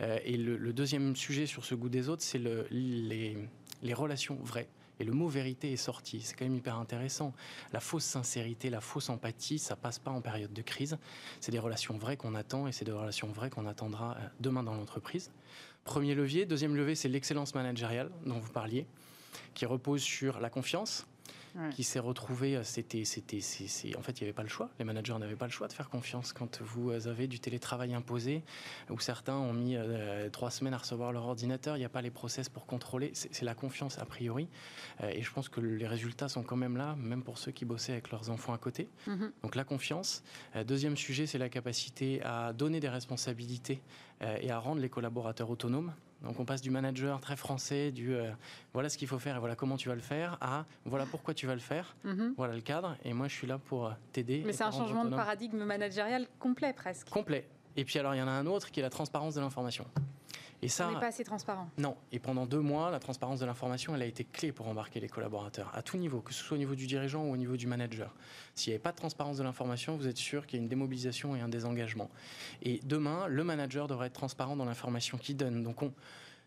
Euh, 0.00 0.18
et 0.24 0.36
le, 0.36 0.72
deuxième 0.72 1.16
sujet 1.16 1.46
sur 1.46 1.64
ce 1.64 1.74
goût 1.74 1.88
des 1.88 2.08
autres, 2.08 2.22
c'est 2.22 2.38
le, 2.38 2.66
les, 2.70 3.36
les 3.82 3.94
relations 3.94 4.38
vraies. 4.42 4.68
Et 4.98 5.04
le 5.04 5.12
mot 5.12 5.28
vérité 5.28 5.72
est 5.72 5.76
sorti. 5.76 6.20
C'est 6.22 6.34
quand 6.34 6.44
même 6.44 6.54
hyper 6.54 6.78
intéressant. 6.78 7.34
La 7.72 7.80
fausse 7.80 8.04
sincérité, 8.04 8.70
la 8.70 8.80
fausse 8.80 9.10
empathie, 9.10 9.58
ça 9.58 9.76
passe 9.76 9.98
pas 9.98 10.10
en 10.10 10.20
période 10.20 10.52
de 10.52 10.62
crise. 10.62 10.98
C'est 11.40 11.52
des 11.52 11.58
relations 11.58 11.98
vraies 11.98 12.16
qu'on 12.16 12.34
attend 12.34 12.66
et 12.66 12.72
c'est 12.72 12.84
des 12.84 12.92
relations 12.92 13.28
vraies 13.28 13.50
qu'on 13.50 13.66
attendra 13.66 14.16
euh, 14.16 14.28
demain 14.40 14.62
dans 14.62 14.74
l'entreprise. 14.74 15.30
Premier 15.84 16.14
levier. 16.14 16.46
Deuxième 16.46 16.74
levier, 16.74 16.94
c'est 16.94 17.08
l'excellence 17.08 17.54
managériale 17.54 18.10
dont 18.24 18.38
vous 18.38 18.52
parliez, 18.52 18.86
qui 19.54 19.66
repose 19.66 20.02
sur 20.02 20.40
la 20.40 20.50
confiance, 20.50 21.06
qui 21.70 21.84
s'est 21.84 21.98
retrouvé. 21.98 22.56
Euh, 22.56 22.62
c'était, 22.62 23.04
c'était, 23.04 23.40
c'est, 23.40 23.96
en 23.96 24.02
fait, 24.02 24.20
il 24.20 24.24
n'y 24.24 24.28
avait 24.28 24.34
pas 24.34 24.42
le 24.42 24.48
choix. 24.48 24.70
Les 24.78 24.84
managers 24.84 25.18
n'avaient 25.18 25.36
pas 25.36 25.46
le 25.46 25.52
choix 25.52 25.68
de 25.68 25.72
faire 25.72 25.88
confiance 25.88 26.32
quand 26.32 26.60
vous 26.62 26.90
euh, 26.90 27.08
avez 27.08 27.26
du 27.26 27.40
télétravail 27.40 27.94
imposé, 27.94 28.42
où 28.90 28.98
certains 28.98 29.36
ont 29.36 29.52
mis 29.52 29.76
euh, 29.76 30.28
trois 30.30 30.50
semaines 30.50 30.74
à 30.74 30.78
recevoir 30.78 31.12
leur 31.12 31.24
ordinateur. 31.24 31.76
Il 31.76 31.80
n'y 31.80 31.84
a 31.84 31.90
pas 31.90 32.02
les 32.02 32.10
process 32.10 32.48
pour 32.48 32.66
contrôler. 32.66 33.12
C'est, 33.14 33.42
la 33.42 33.54
confiance 33.54 33.98
a 33.98 34.04
priori. 34.04 34.48
et 35.02 35.22
je 35.22 35.30
pense 35.30 35.48
que 35.48 35.60
les 35.60 35.86
résultats 35.86 36.28
sont 36.28 36.42
quand 36.42 36.56
même 36.56 36.76
là, 36.76 36.96
même 36.96 37.22
pour 37.22 37.38
ceux 37.38 37.52
qui 37.52 37.64
bossaient 37.64 37.92
avec 37.92 38.10
leurs 38.10 38.28
enfants 38.28 38.52
à 38.52 38.58
côté. 38.58 38.88
Mm-hmm. 39.06 39.30
Donc 39.42 39.54
la 39.54 39.62
confiance. 39.62 40.24
deuxième 40.66 40.96
sujet, 40.96 41.26
c'est 41.26 41.38
la 41.38 41.48
capacité 41.48 42.20
à 42.22 42.52
donner 42.52 42.80
des 42.80 42.88
responsabilités 42.88 43.80
et 44.40 44.50
à 44.50 44.58
rendre 44.58 44.80
les 44.80 44.88
collaborateurs 44.88 45.50
autonomes. 45.50 45.92
Donc 46.22 46.40
on 46.40 46.44
passe 46.44 46.62
du 46.62 46.70
manager 46.70 47.20
très 47.20 47.36
français, 47.36 47.92
du 47.92 48.14
euh, 48.14 48.30
voilà 48.72 48.88
ce 48.88 48.96
qu'il 48.98 49.08
faut 49.08 49.18
faire 49.18 49.36
et 49.36 49.38
voilà 49.38 49.54
comment 49.54 49.76
tu 49.76 49.88
vas 49.88 49.94
le 49.94 50.00
faire, 50.00 50.38
à 50.40 50.64
voilà 50.84 51.06
pourquoi 51.06 51.34
tu 51.34 51.46
vas 51.46 51.54
le 51.54 51.60
faire, 51.60 51.96
mhm. 52.04 52.34
voilà 52.36 52.54
le 52.54 52.62
cadre, 52.62 52.96
et 53.04 53.12
moi 53.12 53.28
je 53.28 53.34
suis 53.34 53.46
là 53.46 53.58
pour 53.58 53.86
euh, 53.86 53.92
t'aider. 54.12 54.42
Mais 54.44 54.52
c'est 54.52 54.64
un 54.64 54.70
changement 54.70 55.04
de 55.04 55.14
paradigme 55.14 55.62
managérial 55.64 56.26
complet 56.38 56.72
presque. 56.72 57.08
Complet. 57.10 57.48
Et 57.76 57.84
puis 57.84 57.98
alors 57.98 58.14
il 58.14 58.18
y 58.18 58.22
en 58.22 58.28
a 58.28 58.32
un 58.32 58.46
autre 58.46 58.70
qui 58.70 58.80
est 58.80 58.82
la 58.82 58.90
transparence 58.90 59.34
de 59.34 59.40
l'information. 59.40 59.86
Et 60.62 60.68
ça, 60.68 60.88
on 60.88 60.94
n'est 60.94 61.00
pas 61.00 61.06
assez 61.08 61.24
transparent. 61.24 61.68
Non. 61.78 61.96
Et 62.12 62.18
pendant 62.18 62.46
deux 62.46 62.60
mois, 62.60 62.90
la 62.90 62.98
transparence 62.98 63.40
de 63.40 63.46
l'information, 63.46 63.94
elle 63.94 64.02
a 64.02 64.06
été 64.06 64.24
clé 64.24 64.52
pour 64.52 64.68
embarquer 64.68 65.00
les 65.00 65.08
collaborateurs 65.08 65.70
à 65.74 65.82
tout 65.82 65.96
niveau, 65.96 66.20
que 66.20 66.32
ce 66.32 66.42
soit 66.42 66.56
au 66.56 66.58
niveau 66.58 66.74
du 66.74 66.86
dirigeant 66.86 67.24
ou 67.24 67.32
au 67.32 67.36
niveau 67.36 67.56
du 67.56 67.66
manager. 67.66 68.14
S'il 68.54 68.70
n'y 68.70 68.74
avait 68.74 68.82
pas 68.82 68.92
de 68.92 68.96
transparence 68.96 69.36
de 69.36 69.42
l'information, 69.42 69.96
vous 69.96 70.08
êtes 70.08 70.16
sûr 70.16 70.46
qu'il 70.46 70.58
y 70.58 70.60
a 70.60 70.62
une 70.62 70.68
démobilisation 70.68 71.36
et 71.36 71.40
un 71.40 71.48
désengagement. 71.48 72.10
Et 72.62 72.80
demain, 72.84 73.26
le 73.28 73.44
manager 73.44 73.86
devrait 73.86 74.06
être 74.08 74.14
transparent 74.14 74.56
dans 74.56 74.64
l'information 74.64 75.18
qu'il 75.18 75.36
donne. 75.36 75.62
Donc 75.62 75.82
on 75.82 75.92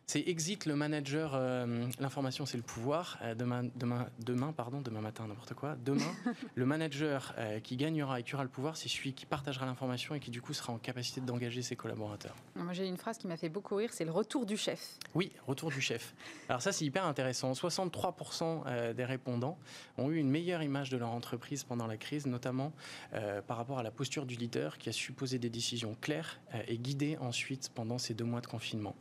c'est 0.09 0.23
exit 0.27 0.65
le 0.65 0.75
manager, 0.75 1.33
euh, 1.35 1.85
l'information 1.99 2.47
c'est 2.47 2.57
le 2.57 2.63
pouvoir. 2.63 3.19
Euh, 3.21 3.35
demain, 3.35 3.65
demain, 3.75 4.07
demain, 4.17 4.51
pardon, 4.51 4.81
demain 4.81 5.01
matin, 5.01 5.27
n'importe 5.27 5.53
quoi. 5.53 5.75
Demain, 5.85 6.11
le 6.55 6.65
manager 6.65 7.35
euh, 7.37 7.59
qui 7.59 7.77
gagnera 7.77 8.19
et 8.19 8.23
qui 8.23 8.33
aura 8.33 8.43
le 8.43 8.49
pouvoir, 8.49 8.75
c'est 8.75 8.89
celui 8.89 9.13
qui 9.13 9.27
partagera 9.27 9.67
l'information 9.67 10.15
et 10.15 10.19
qui 10.19 10.31
du 10.31 10.41
coup 10.41 10.53
sera 10.53 10.73
en 10.73 10.79
capacité 10.79 11.21
d'engager 11.21 11.61
ses 11.61 11.75
collaborateurs. 11.75 12.33
Moi 12.55 12.73
j'ai 12.73 12.87
une 12.87 12.97
phrase 12.97 13.19
qui 13.19 13.27
m'a 13.27 13.37
fait 13.37 13.49
beaucoup 13.49 13.75
rire, 13.75 13.91
c'est 13.93 14.03
le 14.03 14.09
retour 14.09 14.47
du 14.47 14.57
chef. 14.57 14.97
Oui, 15.13 15.31
retour 15.45 15.69
du 15.69 15.79
chef. 15.79 16.15
Alors 16.47 16.63
ça 16.63 16.71
c'est 16.71 16.85
hyper 16.85 17.05
intéressant. 17.05 17.51
63% 17.51 18.95
des 18.95 19.05
répondants 19.05 19.59
ont 19.99 20.09
eu 20.09 20.17
une 20.17 20.31
meilleure 20.31 20.63
image 20.63 20.89
de 20.89 20.97
leur 20.97 21.11
entreprise 21.11 21.63
pendant 21.63 21.85
la 21.85 21.97
crise, 21.97 22.25
notamment 22.25 22.73
par 23.45 23.57
rapport 23.57 23.77
à 23.77 23.83
la 23.83 23.91
posture 23.91 24.25
du 24.25 24.37
leader 24.37 24.79
qui 24.79 24.89
a 24.89 24.91
su 24.91 25.11
poser 25.11 25.37
des 25.37 25.51
décisions 25.51 25.95
claires 26.01 26.39
et 26.67 26.79
guider 26.79 27.15
ensuite 27.21 27.69
pendant 27.75 27.99
ces 27.99 28.15
deux 28.15 28.25
mois 28.25 28.41
de 28.41 28.47
confinement. 28.47 28.95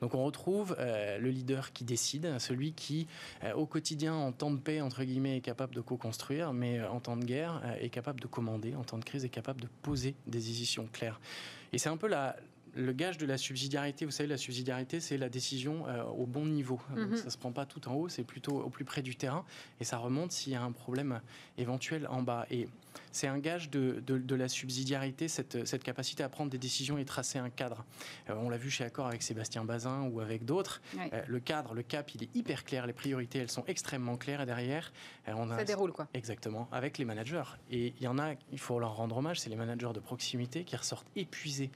Donc 0.00 0.14
on 0.14 0.24
retrouve 0.24 0.43
euh, 0.78 1.18
le 1.18 1.30
leader 1.30 1.72
qui 1.72 1.84
décide, 1.84 2.38
celui 2.38 2.72
qui 2.72 3.06
euh, 3.42 3.52
au 3.54 3.66
quotidien 3.66 4.14
en 4.14 4.32
temps 4.32 4.50
de 4.50 4.58
paix 4.58 4.80
entre 4.80 5.04
guillemets 5.04 5.38
est 5.38 5.40
capable 5.40 5.74
de 5.74 5.80
co-construire, 5.80 6.52
mais 6.52 6.78
euh, 6.78 6.90
en 6.90 7.00
temps 7.00 7.16
de 7.16 7.24
guerre 7.24 7.62
est 7.80 7.90
capable 7.90 8.20
de 8.20 8.26
commander, 8.26 8.74
en 8.74 8.84
temps 8.84 8.98
de 8.98 9.04
crise 9.04 9.24
est 9.24 9.30
capable 9.30 9.60
de 9.60 9.68
poser 9.82 10.14
des 10.26 10.38
décisions 10.38 10.88
claires. 10.92 11.20
Et 11.72 11.78
c'est 11.78 11.88
un 11.88 11.96
peu 11.96 12.08
la, 12.08 12.36
le 12.74 12.92
gage 12.92 13.18
de 13.18 13.26
la 13.26 13.38
subsidiarité, 13.38 14.04
vous 14.04 14.10
savez, 14.10 14.28
la 14.28 14.36
subsidiarité, 14.36 15.00
c'est 15.00 15.16
la 15.16 15.28
décision 15.28 15.84
au 16.16 16.26
bon 16.26 16.46
niveau. 16.46 16.80
Mhm. 16.94 17.16
ça 17.16 17.24
ne 17.24 17.30
se 17.30 17.38
prend 17.38 17.52
pas 17.52 17.66
tout 17.66 17.86
en 17.88 17.94
haut, 17.94 18.08
c'est 18.08 18.24
plutôt 18.24 18.60
au 18.60 18.70
plus 18.70 18.84
près 18.84 19.02
du 19.02 19.16
terrain 19.16 19.44
et 19.80 19.84
ça 19.84 19.98
remonte 19.98 20.32
s'il 20.32 20.52
y 20.52 20.56
a 20.56 20.62
un 20.62 20.72
problème 20.72 21.20
éventuel 21.58 22.06
en 22.08 22.22
bas. 22.22 22.46
Et 22.50 22.68
c'est 23.12 23.26
un 23.26 23.38
gage 23.38 23.70
de, 23.70 24.34
la 24.34 24.48
subsidiarité, 24.48 25.28
cette, 25.28 25.82
capacité 25.82 26.22
à 26.22 26.28
prendre 26.28 26.50
des 26.50 26.58
décisions 26.58 26.98
et 26.98 27.04
tracer 27.04 27.38
un 27.38 27.50
cadre. 27.50 27.84
Euh, 28.30 28.34
on 28.36 28.48
l'a 28.48 28.56
vu 28.56 28.70
chez 28.70 28.84
Accor 28.84 29.06
avec 29.06 29.22
Sébastien 29.22 29.64
Bazin 29.64 30.08
ou 30.12 30.20
avec 30.20 30.44
d'autres. 30.44 30.80
Euh, 30.96 31.22
le 31.26 31.40
cadre, 31.40 31.74
le 31.74 31.82
cap, 31.82 32.14
il 32.14 32.24
est 32.24 32.34
hyper 32.34 32.64
clair. 32.64 32.86
Les 32.86 32.92
priorités, 32.92 33.38
elles 33.38 33.50
sont 33.50 33.64
extrêmement 33.66 34.16
claires. 34.16 34.40
Et 34.40 34.46
derrière, 34.46 34.92
euh, 35.28 35.32
on 35.36 35.50
a... 35.50 35.58
Ça 35.58 35.64
déroule, 35.64 35.92
quoi. 35.92 36.08
Exactement, 36.14 36.68
avec 36.72 36.98
les 36.98 37.04
managers. 37.04 37.44
Et 37.70 37.94
il 37.98 38.02
y 38.02 38.08
en 38.08 38.18
a, 38.18 38.34
il 38.52 38.58
faut 38.58 38.78
leur 38.78 38.96
rendre 38.96 39.16
hommage, 39.16 39.40
c'est 39.40 39.50
les 39.50 39.56
managers 39.56 39.92
de 39.94 40.00
proximité 40.00 40.64
qui 40.64 40.76
ressortent 40.76 41.08
épuisés 41.16 41.70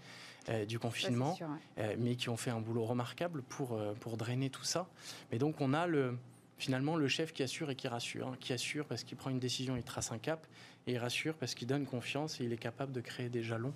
du 0.67 0.79
confinement, 0.79 1.39
mais 1.99 2.17
qui 2.17 2.29
ont 2.29 2.37
fait 2.37 2.51
un 2.51 2.61
boulot 2.61 2.85
remarquable 2.85 3.43
pour, 3.43 3.79
pour 4.01 4.17
drainer 4.17 4.51
tout 4.51 4.65
ça. 4.65 4.89
Mais 5.31 5.39
donc 5.39 5.61
on 5.61 5.75
a 5.75 5.87
le, 5.87 6.17
finalement 6.59 6.97
le 6.97 7.09
chef 7.09 7.33
qui 7.33 7.43
assure 7.43 7.71
et 7.71 7.77
qui 7.77 7.89
rassure, 7.89 8.29
hein, 8.29 8.37
qui 8.41 8.53
assure 8.53 8.85
parce 8.85 9.05
qu'il 9.05 9.17
prend 9.17 9.31
une 9.31 9.39
décision, 9.39 9.77
il 9.77 9.83
trace 9.83 10.13
un 10.13 10.19
cap, 10.19 10.47
et 10.89 10.93
il 10.93 10.99
rassure 10.99 11.35
parce 11.35 11.55
qu'il 11.55 11.69
donne 11.69 11.85
confiance 11.85 12.41
et 12.41 12.45
il 12.45 12.53
est 12.53 12.59
capable 12.59 12.93
de 12.93 13.01
créer 13.01 13.29
des 13.29 13.43
jalons. 13.43 13.75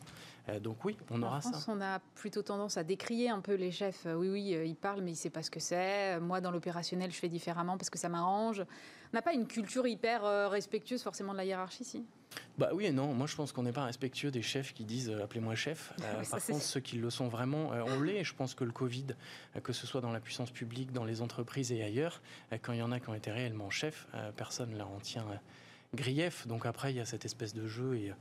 Euh, 0.48 0.58
donc 0.58 0.84
oui, 0.84 0.96
on 1.10 1.22
aura 1.22 1.36
en 1.36 1.40
France, 1.42 1.66
ça. 1.66 1.72
On 1.72 1.80
a 1.80 2.00
plutôt 2.14 2.42
tendance 2.42 2.78
à 2.78 2.84
décrier 2.84 3.28
un 3.28 3.40
peu 3.40 3.54
les 3.54 3.70
chefs. 3.70 4.06
Euh, 4.06 4.14
oui, 4.14 4.28
oui, 4.30 4.54
euh, 4.54 4.64
il 4.64 4.74
parle, 4.74 5.02
mais 5.02 5.10
il 5.10 5.14
ne 5.14 5.18
sait 5.18 5.30
pas 5.30 5.42
ce 5.42 5.50
que 5.50 5.60
c'est. 5.60 6.18
Moi, 6.20 6.40
dans 6.40 6.50
l'opérationnel, 6.50 7.12
je 7.12 7.16
fais 7.16 7.28
différemment 7.28 7.76
parce 7.76 7.90
que 7.90 7.98
ça 7.98 8.08
m'arrange. 8.08 8.60
On 9.12 9.16
n'a 9.16 9.22
pas 9.22 9.34
une 9.34 9.46
culture 9.46 9.86
hyper 9.86 10.50
respectueuse 10.50 11.02
forcément 11.02 11.32
de 11.32 11.36
la 11.36 11.44
hiérarchie, 11.44 11.84
si? 11.84 12.02
Bah 12.56 12.70
oui 12.72 12.86
et 12.86 12.92
non. 12.92 13.12
Moi, 13.12 13.26
je 13.26 13.36
pense 13.36 13.52
qu'on 13.52 13.62
n'est 13.62 13.72
pas 13.72 13.84
respectueux 13.84 14.30
des 14.30 14.40
chefs 14.40 14.72
qui 14.72 14.84
disent 14.84 15.10
appelez-moi 15.10 15.54
chef. 15.54 15.92
par 16.30 16.42
contre, 16.42 16.62
ceux 16.62 16.80
qui 16.80 16.96
le 16.96 17.10
sont 17.10 17.28
vraiment, 17.28 17.72
on 17.88 18.00
l'est. 18.00 18.24
Je 18.24 18.34
pense 18.34 18.54
que 18.54 18.64
le 18.64 18.72
Covid, 18.72 19.08
que 19.62 19.74
ce 19.74 19.86
soit 19.86 20.00
dans 20.00 20.12
la 20.12 20.20
puissance 20.20 20.50
publique, 20.50 20.92
dans 20.92 21.04
les 21.04 21.20
entreprises 21.20 21.72
et 21.72 21.82
ailleurs, 21.82 22.22
quand 22.62 22.72
il 22.72 22.78
y 22.78 22.82
en 22.82 22.90
a 22.90 23.00
qui 23.00 23.10
ont 23.10 23.14
été 23.14 23.30
réellement 23.30 23.68
chefs, 23.68 24.06
personne 24.34 24.70
ne 24.70 24.78
leur 24.78 24.90
en 24.90 25.00
tient 25.00 25.26
grief. 25.94 26.46
Donc 26.46 26.66
après, 26.66 26.92
il 26.92 26.96
y 26.96 27.00
a 27.00 27.04
cette 27.04 27.24
espèce 27.24 27.54
de 27.54 27.66
jeu 27.66 27.96
et 27.96 28.12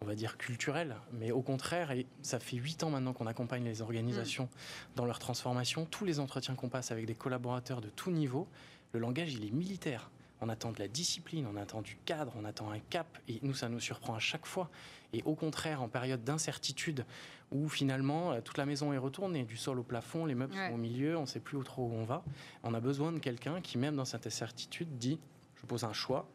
on 0.00 0.06
va 0.06 0.14
dire 0.14 0.36
culturel, 0.36 0.96
mais 1.12 1.30
au 1.30 1.40
contraire, 1.40 1.90
et 1.92 2.06
ça 2.22 2.38
fait 2.38 2.56
huit 2.56 2.82
ans 2.82 2.90
maintenant 2.90 3.12
qu'on 3.12 3.26
accompagne 3.26 3.64
les 3.64 3.80
organisations 3.80 4.44
mm. 4.44 4.96
dans 4.96 5.04
leur 5.04 5.18
transformation. 5.18 5.86
Tous 5.86 6.04
les 6.04 6.20
entretiens 6.20 6.54
qu'on 6.54 6.68
passe 6.68 6.90
avec 6.90 7.06
des 7.06 7.14
collaborateurs 7.14 7.80
de 7.80 7.88
tout 7.88 8.10
niveau, 8.10 8.48
Le 8.92 9.00
langage, 9.00 9.32
il 9.34 9.44
est 9.44 9.50
militaire. 9.50 10.08
On 10.40 10.48
attend 10.48 10.70
de 10.70 10.78
la 10.78 10.86
discipline, 10.86 11.48
on 11.52 11.56
attend 11.56 11.82
du 11.82 11.96
cadre, 12.04 12.32
on 12.36 12.44
attend 12.44 12.70
un 12.70 12.78
cap, 12.78 13.18
et 13.28 13.40
nous, 13.42 13.54
ça 13.54 13.68
nous 13.68 13.80
surprend 13.80 14.14
à 14.14 14.20
chaque 14.20 14.46
fois. 14.46 14.70
Et 15.12 15.22
au 15.24 15.34
contraire, 15.34 15.82
en 15.82 15.88
période 15.88 16.22
d'incertitude, 16.22 17.04
où 17.50 17.68
finalement 17.68 18.32
euh, 18.32 18.40
toute 18.40 18.58
la 18.58 18.66
maison 18.66 18.92
est 18.92 18.98
retournée, 18.98 19.44
du 19.44 19.56
sol 19.56 19.78
au 19.78 19.82
plafond, 19.82 20.26
les 20.26 20.34
meubles 20.34 20.54
sont 20.54 20.74
au 20.74 20.76
milieu, 20.76 21.16
on 21.16 21.22
ne 21.22 21.26
sait 21.26 21.40
plus 21.40 21.56
où 21.56 21.64
trop 21.64 21.82
où 21.82 21.92
on 21.92 22.04
va, 22.04 22.22
on 22.62 22.74
a 22.74 22.80
besoin 22.80 23.10
de 23.10 23.18
quelqu'un 23.18 23.60
qui, 23.60 23.78
même 23.78 23.96
dans 23.96 24.04
cette 24.04 24.26
incertitude, 24.26 24.98
dit 24.98 25.18
je 25.56 25.66
pose 25.66 25.84
un 25.84 25.92
choix, 25.92 26.28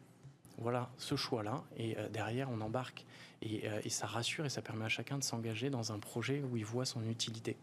voilà 0.60 0.90
ce 0.98 1.16
choix-là, 1.16 1.64
et 1.76 1.98
euh, 1.98 2.08
derrière 2.08 2.50
on 2.50 2.60
embarque. 2.60 3.06
Et, 3.42 3.68
euh, 3.68 3.80
et, 3.84 3.88
ça 3.88 4.06
rassure 4.06 4.44
et 4.44 4.50
ça 4.50 4.60
permet 4.60 4.84
à 4.84 4.90
chacun 4.90 5.16
de 5.16 5.24
s'engager 5.24 5.70
dans 5.70 5.92
un 5.92 5.98
projet 5.98 6.42
où 6.42 6.58
il 6.58 6.64
voit 6.64 6.84
son 6.84 7.02
utilité. 7.08 7.56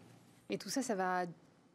Et 0.50 0.58
tout 0.58 0.70
ça, 0.70 0.82
ça 0.82 0.96
va 0.96 1.26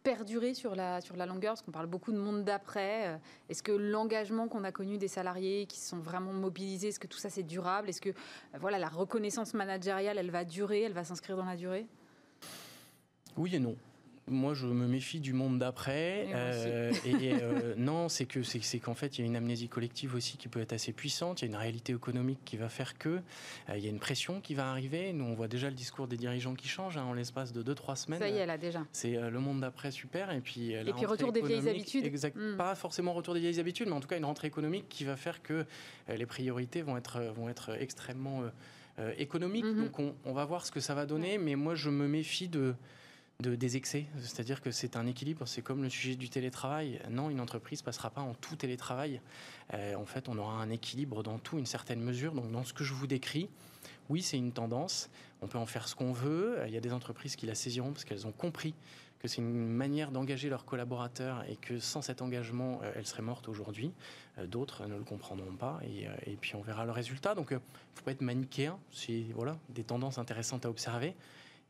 perdurer 0.04 0.54
sur 0.54 0.76
la, 0.76 1.00
sur 1.00 1.16
la 1.16 1.26
longueur 1.26 1.54
Parce 1.54 1.62
qu'on 1.62 1.72
parle 1.72 1.88
beaucoup 1.88 2.12
de 2.12 2.18
monde 2.18 2.44
d'après. 2.44 3.08
Euh, 3.08 3.18
est-ce 3.50 3.64
que 3.64 3.72
l'engagement 3.72 4.50
qu'on 4.50 4.66
a 4.66 4.72
connu 4.72 4.98
des 4.98 5.08
salariés 5.08 5.66
qui 5.66 5.80
sont 5.80 6.00
vraiment 6.00 6.34
mobilisés, 6.34 6.90
est-ce 6.90 7.00
que 7.00 7.08
tout 7.08 7.18
ça 7.18 7.30
c'est 7.30 7.44
durable? 7.44 7.90
Est-ce 7.90 8.02
que 8.02 8.14
voilà, 8.60 8.78
la 8.78 8.90
reconnaissance 8.90 9.54
managériale, 9.54 10.18
elle 10.18 10.32
va 10.32 10.44
durer, 10.44 10.82
elle 10.82 10.94
va 10.94 11.06
s'inscrire 11.06 11.38
dans 11.38 11.46
la 11.46 11.56
durée? 11.56 11.88
Oui 13.38 13.56
et 13.56 13.60
non 13.60 13.78
moi, 14.28 14.54
je 14.54 14.68
me 14.68 14.88
méfie 14.88 15.20
du 15.20 15.34
monde 15.34 15.60
d'après. 15.60 16.28
Et, 16.28 16.34
euh, 16.34 16.92
euh, 17.06 17.74
non, 17.78 18.08
c'est 18.08 18.26
que 18.26 18.42
c'est 18.44 18.80
qu'en 18.80 18.94
fait, 18.94 19.18
il 19.18 19.22
y 19.22 19.24
a 19.24 19.28
une 19.28 19.36
amnésie 19.36 19.68
collective 19.68 20.16
aussi 20.16 20.38
qui 20.38 20.48
peut 20.48 20.62
être 20.62 20.74
assez 20.74 20.94
puissante. 20.94 21.42
Il 21.42 21.46
y 21.46 21.48
a 21.48 21.52
une 21.52 21.58
réalité 21.58 21.94
économique 21.94 22.40
qui 22.46 22.56
va 22.56 22.70
faire 22.70 22.98
que 22.98 23.10
euh, 23.10 23.22
il 23.76 23.84
y 23.84 23.88
a 23.88 23.90
une 23.90 24.00
pression 24.00 24.40
qui 24.40 24.56
va 24.56 24.70
arriver. 24.70 25.12
Nous, 25.12 25.26
on 25.26 25.34
voit 25.34 25.50
déjà 25.50 25.70
le 25.70 25.76
discours 25.76 26.08
des 26.08 26.16
dirigeants 26.16 26.56
qui 26.56 26.70
change 26.70 26.98
hein, 26.98 27.04
en 27.04 27.14
l'espace 27.14 27.52
de 27.52 27.64
2-3 27.64 27.96
semaines. 27.98 28.20
Ça 28.20 28.30
y 28.30 28.38
est, 28.38 28.46
là 28.46 28.58
déjà. 28.58 28.86
C'est 28.94 29.12
le 29.12 29.40
monde 29.40 29.60
d'après 29.60 29.92
super. 29.92 30.32
Et 30.32 30.40
puis, 30.40 30.72
et 30.72 30.94
puis 30.94 31.06
retour 31.06 31.34
des 31.34 31.42
vieilles 31.42 31.68
habitudes. 31.68 32.06
Exact. 32.06 32.38
Hmm. 32.38 32.56
Pas 32.56 32.76
forcément 32.76 33.14
retour 33.14 33.34
des 33.34 33.42
vieilles 33.42 33.60
habitudes, 33.60 33.88
mais 33.88 33.96
en 33.96 34.00
tout 34.00 34.08
cas 34.08 34.18
une 34.18 34.26
rentrée 34.26 34.48
économique 34.48 34.88
qui 34.88 35.04
va 35.04 35.18
faire 35.18 35.42
que 35.42 35.66
les 36.08 36.26
priorités 36.26 36.82
vont 36.82 36.98
être 36.98 37.22
vont 37.36 37.50
être 37.50 37.72
extrêmement 37.80 38.44
économiques. 39.18 39.66
Mm-hmm. 39.66 39.84
Donc, 39.84 40.00
on, 40.00 40.16
on, 40.26 40.34
va 40.34 40.46
voir 40.46 40.66
ce 40.66 40.72
que 40.72 40.80
ça 40.80 40.94
va 40.94 41.06
donner. 41.06 41.38
Mais 41.38 41.56
moi, 41.56 41.76
je 41.76 41.90
me 41.90 42.08
méfie 42.08 42.48
de 42.48 42.76
de, 43.44 43.56
des 43.56 43.78
excès. 43.78 44.06
C'est-à-dire 44.20 44.62
que 44.62 44.72
c'est 44.72 44.96
un 44.96 45.06
équilibre, 45.06 45.48
c'est 45.48 45.62
comme 45.62 45.84
le 45.84 45.90
sujet 45.90 46.16
du 46.16 46.30
télétravail. 46.30 47.00
Non, 47.12 47.30
une 47.30 47.40
entreprise 47.40 47.82
passera 47.82 48.10
pas 48.10 48.22
en 48.22 48.34
tout 48.34 48.56
télétravail. 48.56 49.22
Euh, 49.74 49.96
en 49.96 50.06
fait, 50.06 50.30
on 50.30 50.38
aura 50.38 50.54
un 50.54 50.70
équilibre 50.70 51.22
dans 51.22 51.38
tout, 51.38 51.60
une 51.60 51.68
certaine 51.68 52.02
mesure. 52.02 52.34
Donc, 52.34 52.52
dans 52.52 52.64
ce 52.64 52.74
que 52.74 52.84
je 52.84 52.94
vous 52.94 53.06
décris, 53.06 53.50
oui, 54.10 54.24
c'est 54.24 54.38
une 54.38 54.52
tendance. 54.52 55.10
On 55.42 55.48
peut 55.48 55.60
en 55.60 55.66
faire 55.66 55.88
ce 55.88 55.96
qu'on 55.96 56.14
veut. 56.14 56.58
Il 56.66 56.74
y 56.74 56.78
a 56.78 56.82
des 56.82 56.94
entreprises 56.94 57.36
qui 57.36 57.46
la 57.46 57.56
saisiront 57.56 57.92
parce 57.92 58.06
qu'elles 58.06 58.26
ont 58.26 58.32
compris 58.32 58.74
que 59.20 59.28
c'est 59.28 59.42
une 59.42 59.68
manière 59.68 60.12
d'engager 60.12 60.50
leurs 60.50 60.66
collaborateurs 60.66 61.46
et 61.48 61.56
que 61.56 61.80
sans 61.80 62.02
cet 62.02 62.22
engagement, 62.22 62.82
euh, 62.84 62.92
elles 62.96 63.06
seraient 63.06 63.22
mortes 63.22 63.48
aujourd'hui. 63.48 63.92
Euh, 64.38 64.48
d'autres 64.48 64.88
ne 64.88 64.98
le 64.98 65.04
comprendront 65.04 65.56
pas 65.56 65.80
et, 65.84 66.08
et, 66.26 66.36
puis 66.36 66.56
on 66.56 66.62
verra 66.62 66.86
le 66.86 66.92
résultat. 66.92 67.36
Donc, 67.36 67.48
il 67.52 67.56
ne 67.56 67.60
faut 67.96 68.04
pas 68.04 68.12
être 68.12 68.22
manichéen. 68.22 68.80
C'est 68.92 69.26
voilà, 69.36 69.58
des 69.70 69.84
tendances 69.84 70.18
intéressantes 70.18 70.66
à 70.66 70.70
observer. 70.70 71.16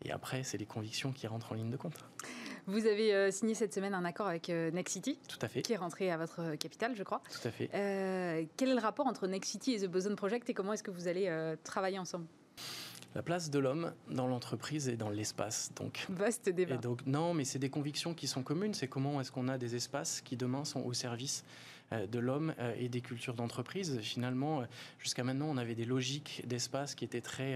Et 0.05 0.11
après, 0.11 0.43
c'est 0.43 0.57
les 0.57 0.65
convictions 0.65 1.11
qui 1.11 1.27
rentrent 1.27 1.51
en 1.51 1.55
ligne 1.55 1.69
de 1.69 1.77
compte. 1.77 1.97
Vous 2.65 2.85
avez 2.85 3.13
euh, 3.13 3.31
signé 3.31 3.55
cette 3.55 3.73
semaine 3.73 3.93
un 3.93 4.05
accord 4.05 4.27
avec 4.27 4.49
euh, 4.49 4.71
Next 4.71 4.93
City. 4.93 5.19
Tout 5.27 5.39
à 5.41 5.47
fait. 5.47 5.61
Qui 5.61 5.73
est 5.73 5.77
rentré 5.77 6.11
à 6.11 6.17
votre 6.17 6.41
euh, 6.41 6.55
capitale, 6.55 6.95
je 6.95 7.03
crois. 7.03 7.21
Tout 7.29 7.47
à 7.47 7.51
fait. 7.51 7.67
quel 8.57 8.69
est 8.69 8.73
le 8.73 8.79
rapport 8.79 9.07
entre 9.07 9.27
Next 9.27 9.51
City 9.51 9.73
et 9.73 9.79
The 9.81 9.87
Boson 9.87 10.15
Project 10.15 10.49
et 10.49 10.53
comment 10.53 10.73
est-ce 10.73 10.83
que 10.83 10.91
vous 10.91 11.07
allez 11.07 11.31
travailler 11.63 11.99
ensemble? 11.99 12.25
La 13.15 13.21
place 13.21 13.51
de 13.51 13.59
l'homme 13.59 13.93
dans 14.09 14.27
l'entreprise 14.27 14.87
et 14.87 14.95
dans 14.95 15.09
l'espace. 15.09 15.71
Donc, 15.75 16.05
Vaste 16.09 16.49
débat. 16.49 16.75
Et 16.75 16.77
donc, 16.79 17.05
non, 17.05 17.33
mais 17.33 17.45
c'est 17.45 17.59
des 17.59 17.69
convictions 17.69 18.13
qui 18.13 18.27
sont 18.27 18.41
communes. 18.41 18.73
C'est 18.73 18.87
comment 18.87 19.21
est-ce 19.21 19.31
qu'on 19.31 19.47
a 19.47 19.57
des 19.57 19.75
espaces 19.75 20.21
qui 20.21 20.35
demain 20.35 20.65
sont 20.65 20.81
au 20.81 20.93
service 20.93 21.43
de 21.91 22.17
l'homme 22.17 22.55
et 22.79 22.89
des 22.89 23.01
cultures 23.01 23.35
d'entreprise. 23.35 23.99
Finalement, 23.99 24.63
jusqu'à 24.97 25.23
maintenant, 25.23 25.47
on 25.47 25.57
avait 25.57 25.75
des 25.75 25.85
logiques 25.85 26.41
d'espace 26.47 26.95
qui 26.95 27.05
étaient 27.05 27.21
très 27.21 27.55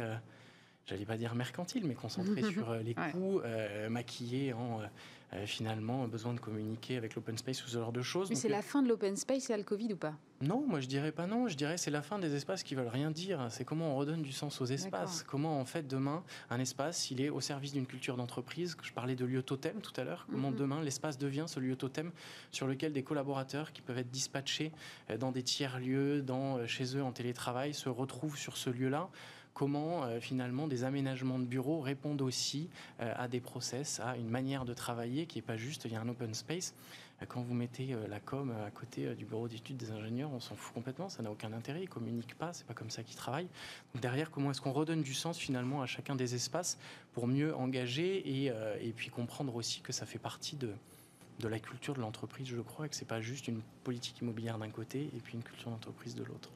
j'allais 0.87 1.05
pas 1.05 1.17
dire 1.17 1.35
mercantile, 1.35 1.85
mais 1.85 1.95
concentré 1.95 2.41
sur 2.51 2.71
euh, 2.71 2.81
les 2.81 2.93
coûts, 2.93 3.41
euh, 3.43 3.89
maquillés 3.89 4.53
en 4.53 4.81
euh, 5.33 5.45
finalement 5.45 6.07
besoin 6.07 6.33
de 6.33 6.39
communiquer 6.39 6.95
avec 6.95 7.15
l'open 7.15 7.37
space 7.37 7.61
ou 7.65 7.67
ce 7.67 7.77
genre 7.77 7.91
de 7.91 8.01
choses. 8.01 8.29
Mais 8.29 8.35
c'est 8.35 8.47
la 8.47 8.61
fin 8.61 8.81
de 8.81 8.87
l'open 8.87 9.17
space 9.17 9.49
et 9.49 9.57
le 9.57 9.63
Covid 9.63 9.91
ou 9.91 9.97
pas? 9.97 10.13
Non, 10.39 10.65
moi 10.65 10.79
je 10.79 10.87
dirais 10.87 11.11
pas 11.11 11.27
non. 11.27 11.49
Je 11.49 11.57
dirais 11.57 11.77
c'est 11.77 11.91
la 11.91 12.01
fin 12.01 12.17
des 12.17 12.33
espaces 12.33 12.63
qui 12.63 12.75
veulent 12.75 12.87
rien 12.87 13.11
dire. 13.11 13.45
C'est 13.49 13.65
comment 13.65 13.91
on 13.93 13.97
redonne 13.97 14.21
du 14.21 14.31
sens 14.31 14.61
aux 14.61 14.65
espaces. 14.65 15.23
Comment 15.23 15.59
en 15.59 15.65
fait 15.65 15.85
demain 15.85 16.23
un 16.49 16.61
espace 16.61 17.11
il 17.11 17.19
est 17.19 17.27
au 17.27 17.41
service 17.41 17.73
d'une 17.73 17.85
culture 17.85 18.15
d'entreprise. 18.15 18.77
Je 18.81 18.93
parlais 18.93 19.15
de 19.15 19.25
lieu 19.25 19.41
totem 19.41 19.81
tout 19.81 19.91
à 19.99 20.05
l'heure. 20.05 20.27
Comment 20.31 20.51
mhm. 20.51 20.57
demain 20.57 20.81
l'espace 20.81 21.17
devient 21.17 21.45
ce 21.47 21.59
lieu 21.59 21.75
totem 21.75 22.11
sur 22.51 22.65
lequel 22.65 22.93
des 22.93 23.03
collaborateurs 23.03 23.73
qui 23.73 23.81
peuvent 23.81 23.97
être 23.97 24.11
dispatchés 24.11 24.71
dans 25.19 25.33
des 25.33 25.43
tiers 25.43 25.81
lieux, 25.81 26.21
dans 26.21 26.65
chez 26.67 26.95
eux 26.95 27.03
en 27.03 27.11
télétravail, 27.11 27.73
se 27.73 27.89
retrouvent 27.89 28.37
sur 28.37 28.55
ce 28.55 28.69
lieu-là 28.69 29.09
comment 29.57 30.03
euh, 30.03 30.19
finalement 30.19 30.67
des 30.67 30.83
aménagements 30.83 31.39
de 31.39 31.45
bureaux 31.45 31.79
répondent 31.79 32.21
aussi 32.21 32.69
euh, 33.01 33.11
à 33.17 33.27
des 33.27 33.39
process, 33.39 33.99
à 33.99 34.15
une 34.15 34.29
manière 34.29 34.65
de 34.65 34.73
travailler 34.75 35.25
qui 35.25 35.39
n'est 35.39 35.41
pas 35.41 35.57
juste, 35.57 35.85
il 35.85 35.93
y 35.93 35.95
a 35.95 35.99
un 35.99 36.07
open 36.07 36.35
space. 36.35 36.75
Euh, 37.23 37.25
quand 37.27 37.41
vous 37.41 37.55
mettez 37.55 37.95
la 38.07 38.19
com 38.19 38.53
à 38.63 38.69
côté 38.69 39.15
du 39.15 39.25
bureau 39.25 39.47
d'études 39.47 39.77
des 39.77 39.89
ingénieurs, 39.89 40.31
on 40.31 40.39
s'en 40.39 40.55
fout 40.55 40.75
complètement, 40.75 41.09
ça 41.09 41.23
n'a 41.23 41.31
aucun 41.31 41.53
intérêt, 41.53 41.79
ils 41.79 41.85
ne 41.85 41.89
communiquent 41.89 42.37
pas, 42.37 42.53
c'est 42.53 42.67
pas 42.67 42.75
comme 42.75 42.91
ça 42.91 43.01
qu'ils 43.01 43.15
travaillent. 43.15 43.49
Derrière, 43.99 44.29
comment 44.29 44.51
est-ce 44.51 44.61
qu'on 44.61 44.73
redonne 44.73 45.01
du 45.01 45.15
sens 45.15 45.39
finalement 45.39 45.81
à 45.81 45.87
chacun 45.87 46.15
des 46.15 46.35
espaces 46.35 46.77
pour 47.13 47.25
mieux 47.25 47.55
engager 47.55 48.43
et, 48.43 48.53
et 48.81 48.93
puis 48.93 49.09
comprendre 49.09 49.55
aussi 49.55 49.81
que 49.81 49.91
ça 49.91 50.05
fait 50.05 50.19
partie 50.19 50.55
de, 50.55 50.71
de 51.39 51.47
la 51.47 51.57
culture 51.57 51.95
de 51.95 52.01
l'entreprise, 52.01 52.45
je 52.47 52.61
crois, 52.61 52.85
et 52.85 52.89
que 52.89 52.95
c'est 52.95 53.05
pas 53.05 53.21
juste 53.21 53.47
une 53.47 53.61
politique 53.83 54.19
immobilière 54.21 54.59
d'un 54.59 54.69
côté 54.69 55.09
et 55.15 55.19
puis 55.19 55.33
une 55.33 55.43
culture 55.43 55.71
d'entreprise 55.71 56.13
de 56.13 56.23
l'autre. 56.23 56.51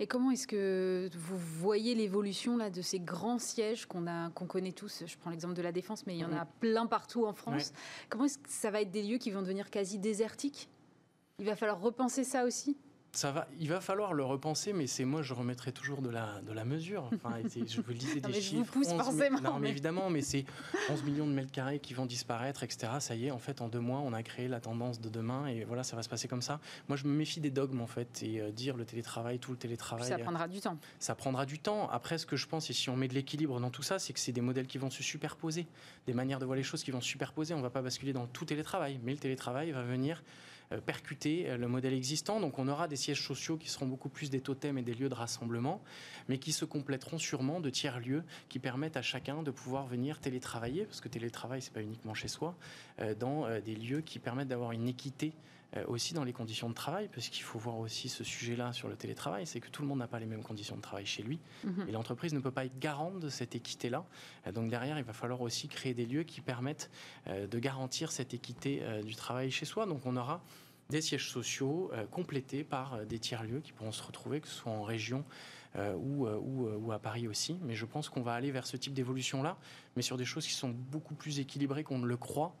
Et 0.00 0.06
comment 0.06 0.32
est-ce 0.32 0.46
que 0.48 1.08
vous 1.14 1.38
voyez 1.38 1.94
l'évolution 1.94 2.56
là 2.56 2.68
de 2.68 2.82
ces 2.82 2.98
grands 2.98 3.38
sièges 3.38 3.86
qu'on 3.86 4.06
a, 4.08 4.30
qu'on 4.30 4.46
connaît 4.46 4.72
tous? 4.72 5.04
Je 5.06 5.16
prends 5.16 5.30
l'exemple 5.30 5.54
de 5.54 5.62
la 5.62 5.70
défense, 5.70 6.06
mais 6.06 6.16
il 6.16 6.20
y 6.20 6.24
en 6.24 6.32
a 6.32 6.46
plein 6.46 6.86
partout 6.86 7.26
en 7.26 7.32
France. 7.32 7.72
Comment 8.08 8.24
est-ce 8.24 8.38
que 8.38 8.50
ça 8.50 8.70
va 8.70 8.80
être 8.80 8.90
des 8.90 9.02
lieux 9.02 9.18
qui 9.18 9.30
vont 9.30 9.42
devenir 9.42 9.70
quasi 9.70 9.98
désertiques? 9.98 10.68
Il 11.38 11.46
va 11.46 11.54
falloir 11.54 11.80
repenser 11.80 12.24
ça 12.24 12.44
aussi? 12.44 12.76
Ça 13.14 13.30
va, 13.30 13.46
il 13.60 13.68
va 13.68 13.80
falloir 13.80 14.12
le 14.12 14.24
repenser, 14.24 14.72
mais 14.72 14.86
c'est 14.86 15.04
moi, 15.04 15.22
je 15.22 15.34
remettrai 15.34 15.72
toujours 15.72 16.02
de 16.02 16.10
la, 16.10 16.40
de 16.42 16.52
la 16.52 16.64
mesure. 16.64 17.08
Enfin, 17.14 17.36
je 17.54 17.80
vous 17.80 17.92
lisais 17.92 18.20
des 18.20 18.32
chiffres. 18.32 18.52
Je 18.52 18.56
vous 18.56 18.64
pousse 18.64 18.92
forcément. 18.92 19.40
Non, 19.40 19.58
mais 19.58 19.70
évidemment, 19.70 20.10
mais 20.10 20.20
c'est 20.20 20.44
11 20.90 21.04
millions 21.04 21.26
de 21.26 21.32
mètres 21.32 21.52
carrés 21.52 21.78
qui 21.78 21.94
vont 21.94 22.06
disparaître, 22.06 22.62
etc. 22.62 22.92
Ça 22.98 23.14
y 23.14 23.26
est, 23.26 23.30
en 23.30 23.38
fait, 23.38 23.60
en 23.60 23.68
deux 23.68 23.80
mois, 23.80 24.00
on 24.00 24.12
a 24.12 24.22
créé 24.22 24.48
la 24.48 24.60
tendance 24.60 25.00
de 25.00 25.08
demain, 25.08 25.46
et 25.46 25.64
voilà, 25.64 25.84
ça 25.84 25.96
va 25.96 26.02
se 26.02 26.08
passer 26.08 26.28
comme 26.28 26.42
ça. 26.42 26.60
Moi, 26.88 26.96
je 26.96 27.04
me 27.04 27.14
méfie 27.14 27.40
des 27.40 27.50
dogmes, 27.50 27.80
en 27.80 27.86
fait, 27.86 28.22
et 28.22 28.40
euh, 28.40 28.50
dire 28.50 28.76
le 28.76 28.84
télétravail, 28.84 29.38
tout 29.38 29.52
le 29.52 29.58
télétravail. 29.58 30.08
ça 30.08 30.18
prendra 30.18 30.48
du 30.48 30.60
temps. 30.60 30.78
Ça 30.98 31.14
prendra 31.14 31.46
du 31.46 31.58
temps. 31.58 31.88
Après, 31.90 32.18
ce 32.18 32.26
que 32.26 32.36
je 32.36 32.46
pense, 32.46 32.68
et 32.70 32.72
si 32.72 32.90
on 32.90 32.96
met 32.96 33.08
de 33.08 33.14
l'équilibre 33.14 33.60
dans 33.60 33.70
tout 33.70 33.82
ça, 33.82 33.98
c'est 33.98 34.12
que 34.12 34.20
c'est 34.20 34.32
des 34.32 34.40
modèles 34.40 34.66
qui 34.66 34.78
vont 34.78 34.90
se 34.90 35.02
superposer, 35.02 35.66
des 36.06 36.14
manières 36.14 36.40
de 36.40 36.44
voir 36.44 36.56
les 36.56 36.62
choses 36.62 36.82
qui 36.82 36.90
vont 36.90 37.00
se 37.00 37.08
superposer. 37.08 37.54
On 37.54 37.58
ne 37.58 37.62
va 37.62 37.70
pas 37.70 37.82
basculer 37.82 38.12
dans 38.12 38.26
tout 38.26 38.44
télétravail, 38.44 38.98
mais 39.02 39.12
le 39.12 39.18
télétravail 39.18 39.70
va 39.70 39.82
venir 39.82 40.22
euh, 40.22 40.53
percuter 40.84 41.48
euh, 41.48 41.56
le 41.56 41.68
modèle 41.68 41.94
existant. 41.94 42.40
Donc 42.40 42.58
on 42.58 42.68
aura 42.68 42.88
des 42.88 42.96
sièges 42.96 43.22
sociaux 43.22 43.56
qui 43.56 43.68
seront 43.68 43.86
beaucoup 43.86 44.08
plus 44.08 44.30
des 44.30 44.40
totems 44.40 44.78
et 44.78 44.82
des 44.82 44.94
lieux 44.94 45.08
de 45.08 45.14
rassemblement, 45.14 45.82
mais 46.28 46.38
qui 46.38 46.52
se 46.52 46.64
compléteront 46.64 47.18
sûrement 47.18 47.60
de 47.60 47.70
tiers-lieux 47.70 48.24
qui 48.48 48.58
permettent 48.58 48.96
à 48.96 49.02
chacun 49.02 49.42
de 49.42 49.50
pouvoir 49.50 49.86
venir 49.86 50.18
télétravailler, 50.18 50.84
parce 50.84 51.00
que 51.00 51.08
télétravail, 51.08 51.62
c'est 51.62 51.72
pas 51.72 51.82
uniquement 51.82 52.14
chez 52.14 52.28
soi, 52.28 52.54
euh, 53.00 53.14
dans 53.14 53.44
des 53.60 53.74
lieux 53.74 54.00
qui 54.00 54.18
permettent 54.18 54.48
d'avoir 54.48 54.72
une 54.72 54.88
équité 54.88 55.32
aussi 55.88 56.14
dans 56.14 56.24
les 56.24 56.32
conditions 56.32 56.68
de 56.68 56.74
travail, 56.74 57.08
parce 57.12 57.28
qu'il 57.28 57.42
faut 57.42 57.58
voir 57.58 57.78
aussi 57.78 58.08
ce 58.08 58.22
sujet-là 58.22 58.72
sur 58.72 58.88
le 58.88 58.96
télétravail, 58.96 59.46
c'est 59.46 59.60
que 59.60 59.68
tout 59.68 59.82
le 59.82 59.88
monde 59.88 59.98
n'a 59.98 60.06
pas 60.06 60.20
les 60.20 60.26
mêmes 60.26 60.42
conditions 60.42 60.76
de 60.76 60.80
travail 60.80 61.06
chez 61.06 61.22
lui, 61.22 61.40
mhm. 61.64 61.86
et 61.88 61.92
l'entreprise 61.92 62.32
ne 62.32 62.40
peut 62.40 62.50
pas 62.50 62.64
être 62.64 62.78
garante 62.78 63.18
de 63.18 63.28
cette 63.28 63.54
équité-là. 63.54 64.04
donc 64.52 64.70
derrière, 64.70 64.98
il 64.98 65.04
va 65.04 65.12
falloir 65.12 65.40
aussi 65.40 65.68
créer 65.68 65.94
des 65.94 66.06
lieux 66.06 66.22
qui 66.22 66.40
permettent 66.40 66.90
de 67.26 67.58
garantir 67.58 68.12
cette 68.12 68.34
équité 68.34 68.82
du 69.04 69.14
travail 69.16 69.50
chez 69.50 69.64
soi. 69.64 69.86
Donc 69.86 70.06
on 70.06 70.16
aura 70.16 70.42
des 70.90 71.00
sièges 71.00 71.30
sociaux 71.30 71.90
euh, 71.92 72.06
complétés 72.06 72.64
par 72.64 72.94
euh, 72.94 73.04
des 73.04 73.18
tiers-lieux 73.18 73.60
qui 73.60 73.72
pourront 73.72 73.92
se 73.92 74.02
retrouver, 74.02 74.40
que 74.40 74.48
ce 74.48 74.54
soit 74.54 74.72
en 74.72 74.82
région 74.82 75.24
euh, 75.76 75.94
ou, 75.94 76.28
ou, 76.28 76.92
à 76.92 76.98
Paris 76.98 77.26
aussi. 77.26 77.58
Mais 77.62 77.74
je 77.74 77.84
pense 77.84 78.08
qu'on 78.08 78.22
va 78.22 78.34
aller 78.34 78.50
vers 78.50 78.66
ce 78.66 78.76
type 78.76 78.94
d'évolution-là, 78.94 79.56
mais 79.96 80.02
sur 80.02 80.16
des 80.16 80.24
choses 80.24 80.46
qui 80.46 80.52
sont 80.52 80.68
beaucoup 80.68 81.14
plus 81.14 81.40
équilibrées 81.40 81.84
qu'on 81.84 81.98
ne 81.98 82.06
le 82.06 82.16
croit. 82.16 82.54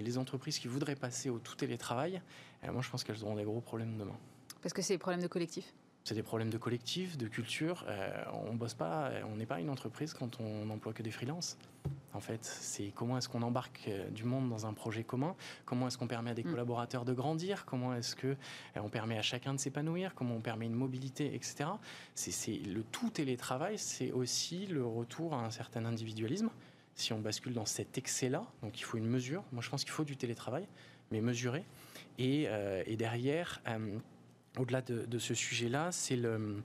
Et 0.00 0.02
les 0.02 0.16
entreprises 0.16 0.58
qui 0.58 0.66
voudraient 0.66 0.96
passer 0.96 1.28
au 1.28 1.38
tout 1.38 1.54
télétravail, 1.54 2.22
moi 2.72 2.80
je 2.80 2.88
pense 2.88 3.04
qu'elles 3.04 3.22
auront 3.22 3.36
des 3.36 3.44
gros 3.44 3.60
problèmes 3.60 3.98
demain. 3.98 4.16
Parce 4.62 4.72
que 4.72 4.80
c'est 4.80 4.94
des 4.94 4.98
problèmes 4.98 5.20
de 5.20 5.26
collectif? 5.26 5.74
C'est 6.04 6.14
des 6.14 6.22
problèmes 6.22 6.48
de 6.48 6.56
collectif, 6.56 7.18
de 7.18 7.28
culture. 7.28 7.84
on 8.32 8.54
bosse 8.54 8.72
pas, 8.72 9.10
on 9.30 9.36
n'est 9.36 9.44
pas 9.44 9.60
une 9.60 9.68
entreprise 9.68 10.14
quand 10.14 10.40
on 10.40 10.64
n'emploie 10.64 10.94
que 10.94 11.02
des 11.02 11.10
freelances. 11.10 11.58
En 12.12 12.20
fait, 12.20 12.44
c'est 12.44 12.92
comment 12.94 13.18
est-ce 13.18 13.28
qu'on 13.28 13.42
embarque 13.42 13.84
euh, 13.88 14.10
du 14.10 14.24
monde 14.24 14.48
dans 14.48 14.66
un 14.66 14.72
projet 14.72 15.04
commun? 15.04 15.36
Comment 15.64 15.86
est-ce 15.86 15.96
qu'on 15.96 16.08
permet 16.08 16.30
à 16.30 16.34
des 16.34 16.42
mm. 16.42 16.50
collaborateurs 16.50 17.04
de 17.04 17.12
grandir? 17.12 17.64
Comment 17.66 17.94
est-ce 17.94 18.16
que 18.16 18.26
euh, 18.26 18.36
on 18.76 18.88
permet 18.88 19.16
à 19.16 19.22
chacun 19.22 19.54
de 19.54 19.60
s'épanouir? 19.60 20.14
Comment 20.14 20.34
on 20.34 20.40
permet 20.40 20.66
une 20.66 20.74
mobilité, 20.74 21.34
etc. 21.34 21.70
C'est 22.14 22.50
le 22.50 22.82
tout 22.82 23.10
télétravail, 23.10 23.78
c'est 23.78 24.10
aussi 24.10 24.66
le 24.66 24.84
retour 24.84 25.34
à 25.34 25.44
un 25.44 25.50
certain 25.50 25.84
individualisme. 25.84 26.50
Si 27.00 27.14
on 27.14 27.18
bascule 27.18 27.54
dans 27.54 27.64
cet 27.64 27.96
excès-là, 27.96 28.44
donc 28.62 28.78
il 28.78 28.82
faut 28.82 28.98
une 28.98 29.06
mesure. 29.06 29.42
Moi, 29.52 29.62
je 29.62 29.70
pense 29.70 29.84
qu'il 29.84 29.92
faut 29.92 30.04
du 30.04 30.18
télétravail, 30.18 30.68
mais 31.10 31.22
mesuré. 31.22 31.64
Et, 32.18 32.46
derrière, 32.98 33.62
au-delà 34.58 34.82
de, 34.82 35.18
ce 35.18 35.32
sujet-là, 35.32 35.92
c'est 35.92 36.16
le... 36.16 36.62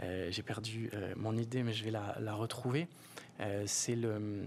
J'ai 0.00 0.42
perdu 0.42 0.90
mon 1.16 1.36
idée, 1.36 1.64
mais 1.64 1.72
je 1.72 1.82
vais 1.82 1.90
la, 1.90 2.34
retrouver. 2.34 2.86
c'est 3.66 3.96
le. 3.96 4.44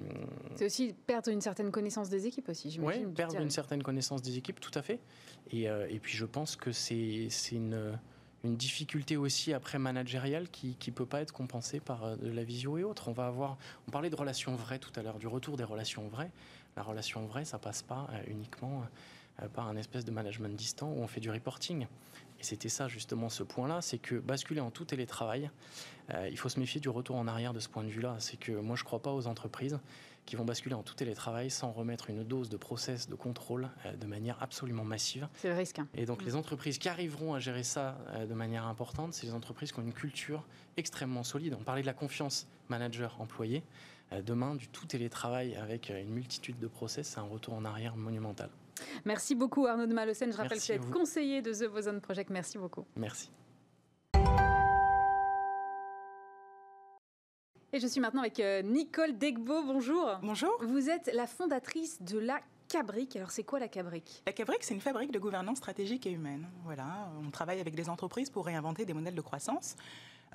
C'est 0.56 0.66
aussi 0.66 0.96
perdre 1.06 1.30
une 1.30 1.42
certaine 1.42 1.72
connaissance 1.72 2.10
des 2.10 2.26
équipes 2.26 2.48
aussi, 2.48 2.72
j'imagine. 2.72 3.08
Oui, 3.08 3.14
perdre 3.14 3.42
une 3.42 3.52
certaine 3.52 3.84
connaissance 3.84 4.22
des 4.22 4.38
équipes, 4.38 4.62
tout 4.62 4.72
à 4.76 4.82
fait. 4.82 5.00
Et, 5.52 5.64
et 5.64 6.00
puis 6.02 6.16
je 6.16 6.26
pense 6.26 6.56
que 6.56 6.72
c'est 6.72 7.28
une 7.52 8.00
une 8.44 8.58
difficulté 8.58 9.18
aussi 9.18 9.54
après 9.54 9.78
managériale 9.78 10.50
qui 10.50 10.76
ne 10.88 10.92
peut 10.92 11.06
pas 11.06 11.22
être 11.22 11.32
compensée 11.32 11.80
par 11.80 12.04
euh, 12.04 12.16
de 12.16 12.32
la 12.32 12.44
visio 12.44 12.78
et 12.78 12.84
autres. 12.84 13.08
On 13.08 13.12
va 13.14 13.28
avoir, 13.28 13.58
on 13.88 13.92
parlait 13.92 14.10
de 14.10 14.16
relations 14.16 14.56
vraies 14.56 14.80
tout 14.80 14.92
à 14.96 15.04
l'heure, 15.04 15.20
du 15.20 15.28
retour 15.28 15.58
des 15.58 15.64
relations 15.64 16.08
vraies. 16.08 16.32
La 16.76 16.84
relation 16.84 17.26
vraie, 17.26 17.46
ça 17.46 17.60
passe 17.60 17.82
pas 17.82 18.08
euh, 18.12 18.22
uniquement 18.28 18.84
euh, 19.42 19.48
par 19.50 19.68
un 19.68 19.76
espèce 19.76 20.06
de 20.06 20.12
management 20.12 20.56
distant 20.56 20.92
où 20.92 21.02
on 21.02 21.08
fait 21.08 21.20
du 21.20 21.30
reporting. 21.30 21.86
Et 22.40 22.44
c'était 22.44 22.70
ça 22.70 22.88
justement 22.88 23.30
ce 23.30 23.44
point-là, 23.44 23.82
c'est 23.82 24.00
que 24.00 24.16
basculer 24.16 24.62
en 24.62 24.72
tout 24.72 24.86
télétravail, 24.86 25.52
il 26.30 26.38
faut 26.38 26.50
se 26.50 26.60
méfier 26.60 26.82
du 26.82 26.90
retour 26.90 27.16
en 27.16 27.28
arrière 27.28 27.54
de 27.54 27.60
ce 27.60 27.70
point 27.70 27.84
de 27.84 27.90
vue-là. 27.90 28.16
C'est 28.18 28.38
que 28.38 28.52
moi 28.52 28.76
je 28.76 28.82
ne 28.82 28.86
crois 28.86 29.00
pas 29.00 29.14
aux 29.14 29.28
entreprises 29.28 29.80
qui 30.26 30.36
vont 30.36 30.46
basculer 30.46 30.76
en 30.76 30.84
tout 30.84 30.94
télétravail 30.94 31.50
sans 31.50 31.72
remettre 31.72 32.10
une 32.10 32.24
dose 32.24 32.50
de 32.50 32.58
process, 32.58 33.10
de 33.10 33.16
contrôle 33.16 33.70
euh, 33.86 33.96
de 33.96 34.06
manière 34.06 34.42
absolument 34.42 34.84
massive. 34.84 35.28
C'est 35.36 35.50
le 35.50 35.56
risque. 35.56 35.80
Hein. 35.80 35.88
Et 35.96 36.06
donc 36.06 36.24
les 36.24 36.36
entreprises 36.36 36.78
qui 36.78 36.90
arriveront 36.90 37.34
à 37.34 37.40
gérer 37.40 37.64
ça 37.64 37.98
euh, 38.14 38.26
de 38.26 38.34
manière 38.34 38.66
importante, 38.66 39.14
c'est 39.14 39.26
les 39.26 39.34
entreprises 39.34 39.72
qui 39.72 39.80
ont 39.80 39.84
une 39.84 39.94
culture 39.94 40.46
extrêmement 40.78 41.24
solide. 41.24 41.56
On 41.60 41.64
parlait 41.64 41.82
de 41.82 41.88
la 41.88 41.94
confiance 41.94 42.48
manager-employé. 42.70 43.64
Euh, 44.14 44.22
demain, 44.22 44.56
du 44.56 44.68
tout 44.68 44.86
télétravail 44.86 45.56
avec 45.56 45.90
une 45.90 46.10
multitude 46.10 46.60
de 46.60 46.68
process, 46.68 47.08
c'est 47.08 47.20
un 47.20 47.24
retour 47.24 47.54
en 47.54 47.66
arrière 47.66 47.96
monumental. 47.96 48.50
Merci 49.06 49.36
beaucoup 49.36 49.68
Arnaud 49.68 49.86
de 49.86 49.94
Malocène. 49.94 50.32
Je 50.32 50.38
rappelle 50.38 50.60
que 50.60 50.66
vous 50.66 50.72
êtes 50.72 50.90
conseiller 50.90 51.42
de 51.42 51.54
The 51.54 51.72
Boson 51.72 52.00
Project. 52.00 52.30
Merci 52.30 52.58
beaucoup. 52.58 52.86
Merci. 52.96 53.30
Et 57.74 57.80
je 57.80 57.88
suis 57.88 58.02
maintenant 58.02 58.20
avec 58.20 58.42
euh, 58.42 58.62
Nicole 58.64 59.18
Degbo. 59.18 59.64
Bonjour. 59.64 60.18
Bonjour. 60.22 60.52
Vous 60.62 60.90
êtes 60.90 61.10
la 61.14 61.26
fondatrice 61.26 62.02
de 62.02 62.20
la 62.20 62.42
Cabrique. 62.68 63.16
Alors, 63.16 63.32
c'est 63.32 63.46
quoi 63.46 63.60
la 63.60 63.70
Cabrique? 63.70 64.22
La 64.26 64.34
Cabrique, 64.34 64.66
c'est 64.66 64.74
une 64.74 64.82
fabrique 64.82 65.14
de 65.14 65.20
gouvernance 65.20 65.60
stratégique 65.60 66.06
et 66.06 66.12
humaine. 66.12 66.50
Voilà, 66.66 67.10
on 67.26 67.32
travaille 67.32 67.62
avec 67.62 67.74
des 67.74 67.88
entreprises 67.88 68.30
pour 68.30 68.46
réinventer 68.46 68.84
des 68.84 68.94
modèles 68.94 69.16
de 69.16 69.22
croissance. 69.22 69.78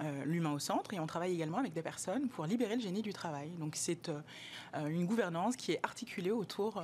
Euh, 0.02 0.24
l'humain 0.26 0.52
au 0.52 0.58
centre 0.58 0.92
et 0.92 1.00
on 1.00 1.06
travaille 1.06 1.32
également 1.32 1.56
avec 1.56 1.72
des 1.72 1.80
personnes 1.80 2.28
pour 2.28 2.44
libérer 2.44 2.76
le 2.76 2.82
génie 2.82 3.00
du 3.00 3.14
travail. 3.14 3.48
Donc 3.58 3.76
c'est 3.76 4.10
euh, 4.10 4.86
une 4.88 5.06
gouvernance 5.06 5.56
qui 5.56 5.72
est 5.72 5.80
articulée 5.82 6.30
autour 6.30 6.82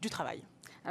du 0.00 0.08
travail 0.08 0.42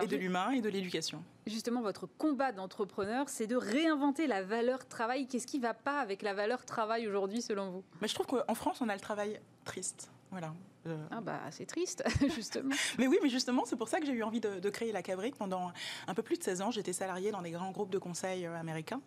et 0.02 0.08
de 0.08 0.16
l'humain 0.16 0.52
et 0.52 0.62
de 0.62 0.70
l'éducation. 0.70 1.24
Justement, 1.46 1.82
votre 1.82 2.06
combat 2.06 2.52
d'entrepreneur, 2.52 3.30
c'est 3.30 3.48
de 3.48 3.56
réinventer 3.56 4.28
la 4.28 4.44
valeur 4.44 4.88
travail. 4.88 5.28
Qu'est-ce 5.28 5.48
qui 5.48 5.58
ne 5.58 5.64
va 5.64 5.74
pas 5.74 6.00
avec 6.00 6.22
la 6.22 6.34
valeur 6.34 6.66
travail 6.66 7.08
aujourd'hui, 7.08 7.42
selon 7.42 7.70
vous? 7.72 7.84
Mais 8.02 8.08
Je 8.08 8.14
trouve 8.14 8.28
qu'en 8.28 8.56
France, 8.56 8.82
on 8.82 8.90
a 8.90 8.94
le 8.94 9.02
travail 9.02 9.40
triste. 9.66 10.12
Voilà. 10.32 10.54
Euh, 10.88 10.98
ah 11.12 11.22
bah 11.22 11.40
c'est 11.52 11.66
triste, 11.66 12.04
justement. 12.36 12.74
mais 12.98 13.08
oui, 13.08 13.18
mais 13.22 13.30
justement, 13.30 13.64
c'est 13.66 13.76
pour 13.76 13.88
ça 13.88 14.00
que 14.00 14.06
j'ai 14.06 14.14
eu 14.14 14.24
envie 14.24 14.40
de, 14.40 14.70
créer 14.70 14.92
la 14.92 15.02
Cabrique. 15.02 15.36
Pendant 15.36 15.72
un 16.08 16.14
peu 16.14 16.22
plus 16.22 16.38
de 16.38 16.44
16 16.44 16.62
ans, 16.62 16.72
j'étais 16.72 16.94
salariée 16.94 17.32
dans 17.32 17.42
des 17.42 17.52
grands 17.52 17.72
groupes 17.72 17.90
de 17.90 17.98
conseil 17.98 18.46
euh, 18.46 18.60
américains. 18.60 19.02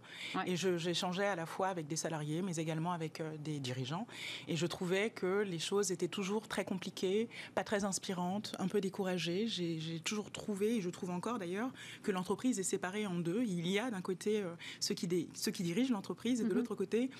Et 0.47 0.57
j'échangeais 0.57 1.27
à 1.27 1.37
la 1.37 1.47
fois 1.47 1.69
avec 1.69 1.87
des 1.87 1.97
salariés, 1.97 2.43
mais 2.43 2.57
également 2.57 2.93
avec 2.93 3.21
euh, 3.21 3.37
des 3.39 3.61
dirigeants. 3.61 4.07
Et 4.49 4.57
je 4.57 4.67
trouvais 4.67 5.11
que 5.11 5.43
les 5.43 5.59
choses 5.59 5.93
étaient 5.93 6.09
toujours 6.09 6.49
très 6.49 6.65
compliquées, 6.65 7.29
pas 7.55 7.65
très 7.65 7.85
inspirantes, 7.85 8.55
un 8.59 8.69
peu 8.69 8.81
découragées. 8.81 9.47
J'ai 9.47 10.01
toujours 10.05 10.31
trouvé, 10.31 10.77
et 10.77 10.81
je 10.81 10.91
trouve 10.91 11.11
encore 11.11 11.39
d'ailleurs, 11.39 11.71
que 12.03 12.11
l'entreprise 12.11 12.59
est 12.59 12.65
séparée 12.65 13.07
en 13.07 13.15
deux. 13.15 13.43
Il 13.43 13.67
y 13.69 13.79
a 13.79 13.91
d'un 13.91 14.01
côté 14.01 14.43
ceux, 14.81 14.95
qui 14.95 15.29
ceux 15.35 15.51
qui 15.51 15.63
dirigent 15.63 15.93
l'entreprise 15.93 16.41
et 16.41 16.45
de 16.45 16.49
mhm. 16.49 16.57
l'autre 16.57 16.75
côté 16.75 17.11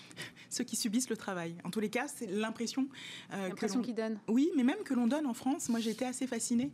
ceux 0.49 0.65
qui 0.65 0.77
subissent 0.77 1.11
le 1.11 1.17
travail. 1.17 1.55
En 1.65 1.71
tous 1.71 1.81
les 1.81 1.91
cas, 1.91 2.07
c'est 2.09 2.27
l'impression 2.27 2.89
l'impression 3.31 3.83
qu'ils 3.83 3.95
donnent. 3.95 4.19
Oui, 4.29 4.50
mais 4.57 4.65
même 4.65 4.83
que 4.85 4.95
l'on 4.95 5.07
donne 5.07 5.27
en 5.27 5.35
France. 5.35 5.69
Moi, 5.69 5.81
j'ai 5.81 5.91
été 5.91 6.05
assez 6.05 6.27
fascinée 6.27 6.71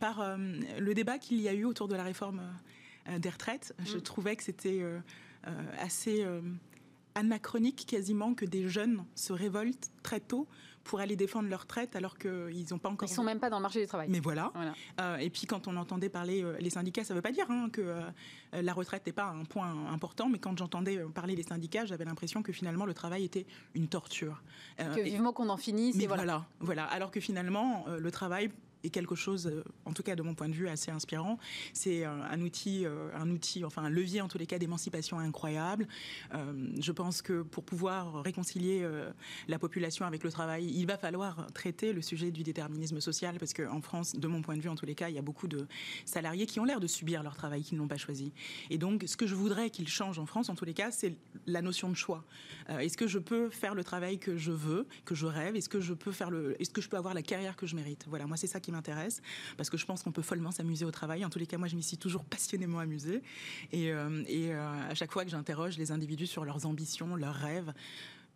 par 0.00 0.20
euh, 0.20 0.36
le 0.78 0.94
débat 0.94 1.18
qu'il 1.18 1.40
y 1.40 1.48
a 1.48 1.54
eu 1.54 1.64
autour 1.64 1.88
de 1.88 1.96
la 1.96 2.02
réforme 2.02 2.42
euh, 3.08 3.18
des 3.18 3.30
retraites. 3.30 3.74
Je 3.84 3.98
mm. 3.98 4.02
trouvais 4.02 4.36
que 4.36 4.42
c'était 4.42 4.80
euh, 4.82 5.00
assez 5.78 6.24
anachronique 7.14 7.86
quasiment 7.86 8.34
que 8.34 8.44
des 8.44 8.68
jeunes 8.68 9.04
se 9.14 9.32
révoltent 9.32 9.90
très 10.02 10.20
tôt 10.20 10.46
pour 10.88 11.00
aller 11.00 11.16
défendre 11.16 11.48
leur 11.48 11.60
retraite 11.60 11.94
alors 11.94 12.18
qu'ils 12.18 12.66
n'ont 12.70 12.78
pas 12.78 12.88
encore. 12.88 13.08
Ils 13.08 13.14
sont 13.14 13.22
même 13.22 13.38
pas 13.38 13.50
dans 13.50 13.58
le 13.58 13.62
marché 13.62 13.80
du 13.80 13.86
travail. 13.86 14.08
Mais 14.10 14.20
voilà. 14.20 14.50
et 15.20 15.30
puis 15.30 15.46
quand 15.46 15.68
on 15.68 15.76
entendait 15.76 16.08
parler 16.08 16.44
les 16.58 16.70
syndicats, 16.70 17.04
ça 17.04 17.14
ne 17.14 17.18
veut 17.18 17.22
pas 17.22 17.30
dire 17.30 17.46
hein, 17.50 17.68
que 17.70 17.94
la 18.52 18.72
retraite 18.72 19.06
n'est 19.06 19.12
pas 19.12 19.26
un 19.26 19.44
point 19.44 19.70
important, 19.92 20.28
mais 20.28 20.38
quand 20.38 20.56
j'entendais 20.58 20.98
parler 21.14 21.36
les 21.36 21.42
syndicats, 21.42 21.84
j'avais 21.84 22.04
l'impression 22.04 22.42
que 22.42 22.52
finalement 22.52 22.86
le 22.86 22.94
travail 22.94 23.24
était 23.24 23.46
une 23.74 23.88
torture. 23.88 24.42
que 24.78 25.00
vivement 25.00 25.32
qu'on 25.32 25.50
en 25.50 25.58
finisse. 25.58 25.96
Mais 25.96 26.06
voilà. 26.06 26.46
voilà. 26.60 26.84
Alors 26.84 27.10
que 27.10 27.20
finalement 27.20 27.84
le 27.86 28.10
travail 28.10 28.50
est 28.84 28.90
quelque 28.90 29.14
chose, 29.14 29.46
euh, 29.46 29.64
en 29.84 29.92
tout 29.92 30.02
cas 30.02 30.16
de 30.16 30.22
mon 30.22 30.34
point 30.34 30.48
de 30.48 30.54
vue, 30.54 30.68
assez 30.68 30.90
inspirant. 30.90 31.38
C'est 31.72 32.04
un 32.04 32.40
outil, 32.40 32.84
euh, 32.84 33.10
un 33.14 33.30
outil, 33.30 33.64
enfin 33.64 33.82
un 33.82 33.90
levier 33.90 34.20
en 34.20 34.28
tous 34.28 34.38
les 34.38 34.46
cas 34.46 34.58
d'émancipation 34.58 35.18
incroyable. 35.18 35.88
Euh, 36.34 36.52
je 36.80 36.92
pense 36.92 37.22
que 37.22 37.42
pour 37.42 37.64
pouvoir 37.64 38.22
réconcilier 38.22 38.86
la 39.48 39.58
population 39.58 40.06
avec 40.06 40.24
le 40.24 40.30
travail, 40.30 40.66
il 40.66 40.86
va 40.86 40.96
falloir 40.96 41.46
traiter 41.52 41.92
le 41.92 42.02
sujet 42.02 42.30
du 42.30 42.42
déterminisme 42.42 43.00
social 43.00 43.38
parce 43.38 43.52
qu'en 43.52 43.80
France, 43.80 44.14
de 44.14 44.28
mon 44.28 44.42
point 44.42 44.56
de 44.56 44.62
vue, 44.62 44.68
en 44.68 44.76
tous 44.76 44.86
les 44.86 44.94
cas, 44.94 45.08
il 45.08 45.14
y 45.14 45.18
a 45.18 45.22
beaucoup 45.22 45.48
de 45.48 45.66
salariés 46.04 46.46
qui 46.46 46.60
ont 46.60 46.64
l'air 46.64 46.80
de 46.80 46.86
subir 46.86 47.22
leur 47.22 47.36
travail 47.36 47.62
qu'ils 47.62 47.78
n'ont 47.78 47.88
pas 47.88 47.96
choisi. 47.96 48.32
Et 48.70 48.78
donc, 48.78 49.04
ce 49.06 49.16
que 49.16 49.26
je 49.26 49.34
voudrais 49.34 49.70
qu'il 49.70 49.88
change 49.88 50.18
en 50.18 50.26
France, 50.26 50.48
en 50.48 50.54
tous 50.54 50.64
les 50.64 50.74
cas, 50.74 50.90
c'est 50.90 51.14
la 51.46 51.62
notion 51.62 51.88
de 51.88 51.94
choix. 51.94 52.24
est-ce 52.68 52.96
que 52.96 53.06
je 53.06 53.18
peux 53.18 53.50
faire 53.50 53.74
le 53.74 53.84
travail 53.84 54.18
que 54.18 54.36
je 54.36 54.52
veux, 54.52 54.86
que 55.04 55.14
je 55.14 55.26
rêve? 55.26 55.56
Est-ce 55.56 55.68
que 55.68 55.80
je 55.80 55.94
peux 55.94 56.12
faire 56.12 56.30
le, 56.30 56.60
est-ce 56.60 56.70
que 56.70 56.80
je 56.80 56.88
peux 56.88 56.96
avoir 56.96 57.14
la 57.14 57.22
carrière 57.22 57.56
que 57.56 57.66
je 57.66 57.74
mérite? 57.74 58.04
Voilà, 58.08 58.26
moi 58.26 58.36
c'est 58.36 58.46
ça 58.46 58.60
qui 58.60 58.67
m'intéresse, 58.72 59.20
parce 59.56 59.70
que 59.70 59.76
je 59.76 59.86
pense 59.86 60.02
qu'on 60.02 60.12
peut 60.12 60.22
follement 60.22 60.50
s'amuser 60.50 60.84
au 60.84 60.90
travail. 60.90 61.24
En 61.24 61.30
tous 61.30 61.38
les 61.38 61.46
cas, 61.46 61.58
moi, 61.58 61.68
je 61.68 61.76
m'y 61.76 61.82
suis 61.82 61.98
toujours 61.98 62.24
passionnément 62.30 62.78
amusée. 62.78 63.22
Et, 63.72 63.92
euh, 63.92 64.22
et 64.26 64.54
euh, 64.54 64.90
à 64.90 64.94
chaque 64.94 65.12
fois 65.12 65.24
que 65.24 65.30
j'interroge 65.30 65.78
les 65.78 65.92
individus 65.92 66.26
sur 66.26 66.44
leurs 66.44 66.66
ambitions, 66.66 67.16
leurs 67.16 67.34
rêves, 67.34 67.72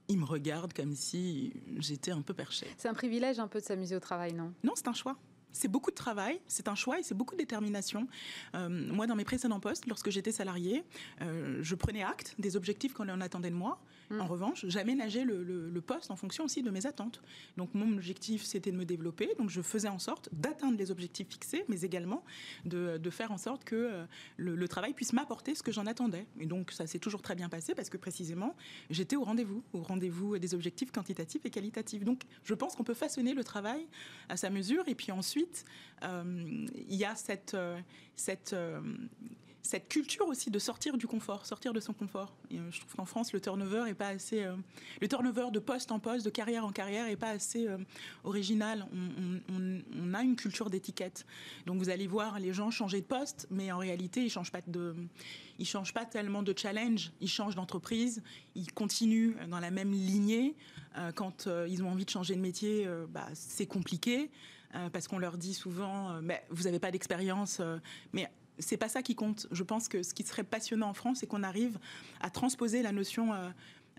ils 0.08 0.18
me 0.18 0.24
regardent 0.24 0.72
comme 0.72 0.94
si 0.94 1.52
j'étais 1.78 2.10
un 2.10 2.22
peu 2.22 2.34
perchée. 2.34 2.66
C'est 2.76 2.88
un 2.88 2.94
privilège 2.94 3.38
un 3.38 3.48
peu 3.48 3.60
de 3.60 3.64
s'amuser 3.64 3.96
au 3.96 4.00
travail, 4.00 4.32
non? 4.34 4.52
Non, 4.64 4.72
c'est 4.74 4.88
un 4.88 4.92
choix. 4.92 5.16
C'est 5.54 5.68
beaucoup 5.68 5.90
de 5.90 5.96
travail, 5.96 6.40
c'est 6.46 6.66
un 6.66 6.74
choix 6.74 6.98
et 6.98 7.02
c'est 7.02 7.14
beaucoup 7.14 7.34
de 7.34 7.40
détermination. 7.40 8.08
Euh, 8.54 8.68
moi, 8.70 9.06
dans 9.06 9.14
mes 9.14 9.24
précédents 9.24 9.60
postes, 9.60 9.86
lorsque 9.86 10.08
j'étais 10.08 10.32
salariée, 10.32 10.82
je 11.20 11.74
prenais 11.74 12.02
acte 12.02 12.34
des 12.38 12.56
objectifs 12.56 12.94
qu'on 12.94 13.08
en 13.10 13.20
attendait 13.20 13.50
de 13.50 13.54
moi. 13.54 13.78
Mm. 14.12 14.20
En 14.20 14.26
revanche, 14.26 14.66
j'aménageais 14.68 15.24
le, 15.24 15.42
le, 15.42 15.80
poste 15.80 16.10
en 16.10 16.16
fonction 16.16 16.44
aussi 16.44 16.62
de 16.62 16.70
mes 16.70 16.86
attentes. 16.86 17.22
Donc 17.56 17.74
mon 17.74 17.92
objectif, 17.94 18.44
c'était 18.44 18.70
de 18.70 18.76
me 18.76 18.84
développer. 18.84 19.30
Donc 19.38 19.48
je 19.50 19.62
faisais 19.62 19.88
en 19.88 19.98
sorte 19.98 20.28
d'atteindre 20.32 20.76
les 20.78 20.90
objectifs 20.90 21.28
fixés, 21.28 21.64
mais 21.68 21.80
également 21.80 22.22
de, 22.64 22.98
faire 23.10 23.32
en 23.32 23.38
sorte 23.38 23.64
que 23.64 23.74
euh, 23.76 24.04
le, 24.36 24.68
travail 24.68 24.94
puisse 24.94 25.12
m'apporter 25.12 25.54
ce 25.54 25.62
que 25.62 25.72
j'en 25.72 25.86
attendais. 25.86 26.26
Et 26.38 26.46
donc 26.46 26.70
ça 26.72 26.86
s'est 26.86 26.98
toujours 26.98 27.22
très 27.22 27.34
bien 27.34 27.48
passé 27.48 27.74
parce 27.74 27.88
que 27.88 27.96
précisément, 27.96 28.54
j'étais 28.90 29.16
au 29.16 29.24
rendez-vous, 29.24 29.62
au 29.72 29.82
rendez-vous 29.82 30.38
des 30.38 30.54
objectifs 30.54 30.92
quantitatifs 30.92 31.44
et 31.44 31.50
qualitatifs. 31.50 32.04
Donc 32.04 32.22
je 32.44 32.54
pense 32.54 32.76
qu'on 32.76 32.84
peut 32.84 32.94
façonner 32.94 33.34
le 33.34 33.44
travail 33.44 33.86
à 34.28 34.36
sa 34.36 34.50
mesure. 34.50 34.84
Et 34.88 34.94
puis 34.94 35.10
ensuite, 35.10 35.64
euh, 36.02 36.66
il 36.88 36.96
y 36.96 37.04
a 37.04 37.14
cette... 37.14 37.54
Euh, 37.54 37.80
cette 38.14 38.54
cette 39.62 39.88
culture 39.88 40.26
aussi 40.26 40.50
de 40.50 40.58
sortir 40.58 40.98
du 40.98 41.06
confort, 41.06 41.46
sortir 41.46 41.72
de 41.72 41.78
son 41.78 41.92
confort. 41.92 42.34
Euh, 42.52 42.68
je 42.70 42.80
trouve 42.80 42.94
qu'en 42.96 43.04
France, 43.04 43.32
le 43.32 43.40
turnover 43.40 43.88
est 43.88 43.94
pas 43.94 44.08
assez, 44.08 44.42
euh, 44.42 44.56
le 45.00 45.06
turnover 45.06 45.50
de 45.52 45.60
poste 45.60 45.92
en 45.92 46.00
poste, 46.00 46.24
de 46.24 46.30
carrière 46.30 46.66
en 46.66 46.72
carrière, 46.72 47.06
est 47.06 47.16
pas 47.16 47.30
assez 47.30 47.68
euh, 47.68 47.78
original. 48.24 48.86
On, 48.92 50.14
a 50.14 50.22
une 50.22 50.36
culture 50.36 50.68
d'étiquette. 50.68 51.24
Donc 51.64 51.78
vous 51.78 51.88
allez 51.88 52.06
voir 52.06 52.38
les 52.38 52.52
gens 52.52 52.70
changer 52.70 53.00
de 53.00 53.06
poste, 53.06 53.46
mais 53.50 53.72
en 53.72 53.78
réalité, 53.78 54.22
ils 54.22 54.30
changent 54.30 54.50
pas 54.50 54.60
de, 54.66 54.94
ils 55.58 55.66
changent 55.66 55.94
pas 55.94 56.04
tellement 56.04 56.42
de 56.42 56.52
challenge. 56.56 57.12
Ils 57.20 57.30
changent 57.30 57.54
d'entreprise, 57.54 58.22
ils 58.54 58.70
continuent 58.72 59.36
dans 59.48 59.60
la 59.60 59.70
même 59.70 59.92
lignée. 59.92 60.54
quand 61.14 61.48
ils 61.68 61.82
ont 61.82 61.88
envie 61.88 62.04
de 62.04 62.10
changer 62.10 62.34
de 62.34 62.40
métier, 62.40 62.86
bah, 63.08 63.26
c'est 63.32 63.66
compliqué. 63.66 64.30
parce 64.92 65.08
qu'on 65.08 65.18
leur 65.18 65.38
dit 65.38 65.54
souvent, 65.54 66.20
mais 66.20 66.44
vous 66.50 66.64
n'avez 66.64 66.78
pas 66.78 66.90
d'expérience, 66.90 67.62
mais 68.12 68.28
c'est 68.58 68.76
pas 68.76 68.88
ça 68.88 69.02
qui 69.02 69.14
compte. 69.14 69.46
Je 69.50 69.62
pense 69.62 69.88
que 69.88 70.02
ce 70.02 70.14
qui 70.14 70.22
serait 70.24 70.44
passionnant 70.44 70.88
en 70.88 70.94
France, 70.94 71.18
c'est 71.20 71.26
qu'on 71.26 71.42
arrive 71.42 71.78
à 72.20 72.30
transposer 72.30 72.82
la 72.82 72.92
notion 72.92 73.32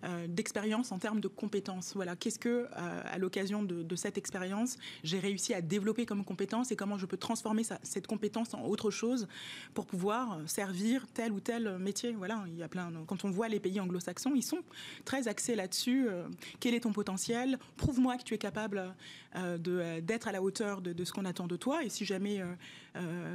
euh, 0.04 0.14
euh, 0.14 0.28
d'expérience 0.28 0.92
en 0.92 1.00
termes 1.00 1.20
de 1.20 1.28
compétences. 1.28 1.94
Voilà, 1.96 2.16
qu'est-ce 2.16 2.40
que, 2.40 2.68
euh, 2.72 3.02
à 3.06 3.18
l'occasion 3.18 3.64
de, 3.64 3.96
cette 3.96 4.18
expérience, 4.18 4.78
j'ai 5.04 5.20
réussi 5.20 5.54
à 5.54 5.62
développer 5.62 6.06
comme 6.06 6.26
compétence 6.26 6.72
et 6.72 6.76
comment 6.76 6.98
je 6.98 7.06
peux 7.06 7.18
transformer 7.18 7.64
cette 7.84 8.08
compétence 8.08 8.54
en 8.54 8.64
autre 8.66 8.90
chose 8.90 9.28
pour 9.74 9.86
pouvoir 9.86 10.40
servir 10.48 11.06
tel 11.14 11.32
ou 11.32 11.40
tel 11.40 11.78
métier. 11.78 12.14
Voilà, 12.14 12.44
il 12.48 12.58
y 12.58 12.64
a 12.64 12.68
plein. 12.68 12.92
Quand 13.06 13.24
on 13.24 13.30
voit 13.30 13.48
les 13.48 13.60
pays 13.60 13.80
anglo-saxons, 13.80 14.34
ils 14.36 14.44
sont 14.44 14.60
très 15.06 15.28
axés 15.28 15.56
là-dessus. 15.56 16.08
Euh, 16.10 16.28
quel 16.60 16.74
est 16.74 16.82
ton 16.82 16.92
potentiel? 16.92 17.60
Prouve-moi 17.78 18.18
que 18.18 18.24
tu 18.24 18.34
es 18.34 18.38
capable 18.38 18.94
d'être 19.60 20.28
à 20.28 20.32
la 20.32 20.44
hauteur 20.44 20.82
de, 20.82 21.04
ce 21.04 21.12
qu'on 21.12 21.26
attend 21.26 21.48
de 21.48 21.56
toi. 21.56 21.84
Et 21.84 21.90
si 21.90 22.06
jamais 22.06 22.42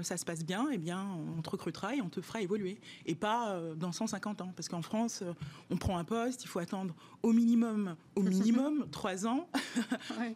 ça 0.02 0.16
se 0.16 0.24
passe 0.24 0.44
bien, 0.44 0.68
eh 0.72 0.78
bien, 0.78 1.06
on 1.36 1.42
te 1.42 1.50
recrutera 1.50 1.94
et 1.94 2.00
on 2.00 2.08
te 2.08 2.20
fera 2.20 2.40
évoluer. 2.40 2.78
Et 3.06 3.14
pas 3.14 3.60
dans 3.76 3.92
150 3.92 4.42
ans, 4.42 4.52
parce 4.54 4.68
qu'en 4.68 4.82
France, 4.82 5.24
on 5.70 5.76
prend 5.76 5.98
un 5.98 6.04
poste, 6.04 6.44
il 6.44 6.48
faut 6.48 6.57
attendre 6.58 6.94
au 7.22 7.32
minimum, 7.32 7.96
au 8.14 8.22
minimum, 8.22 8.86
3 8.92 9.26
ans, 9.26 9.48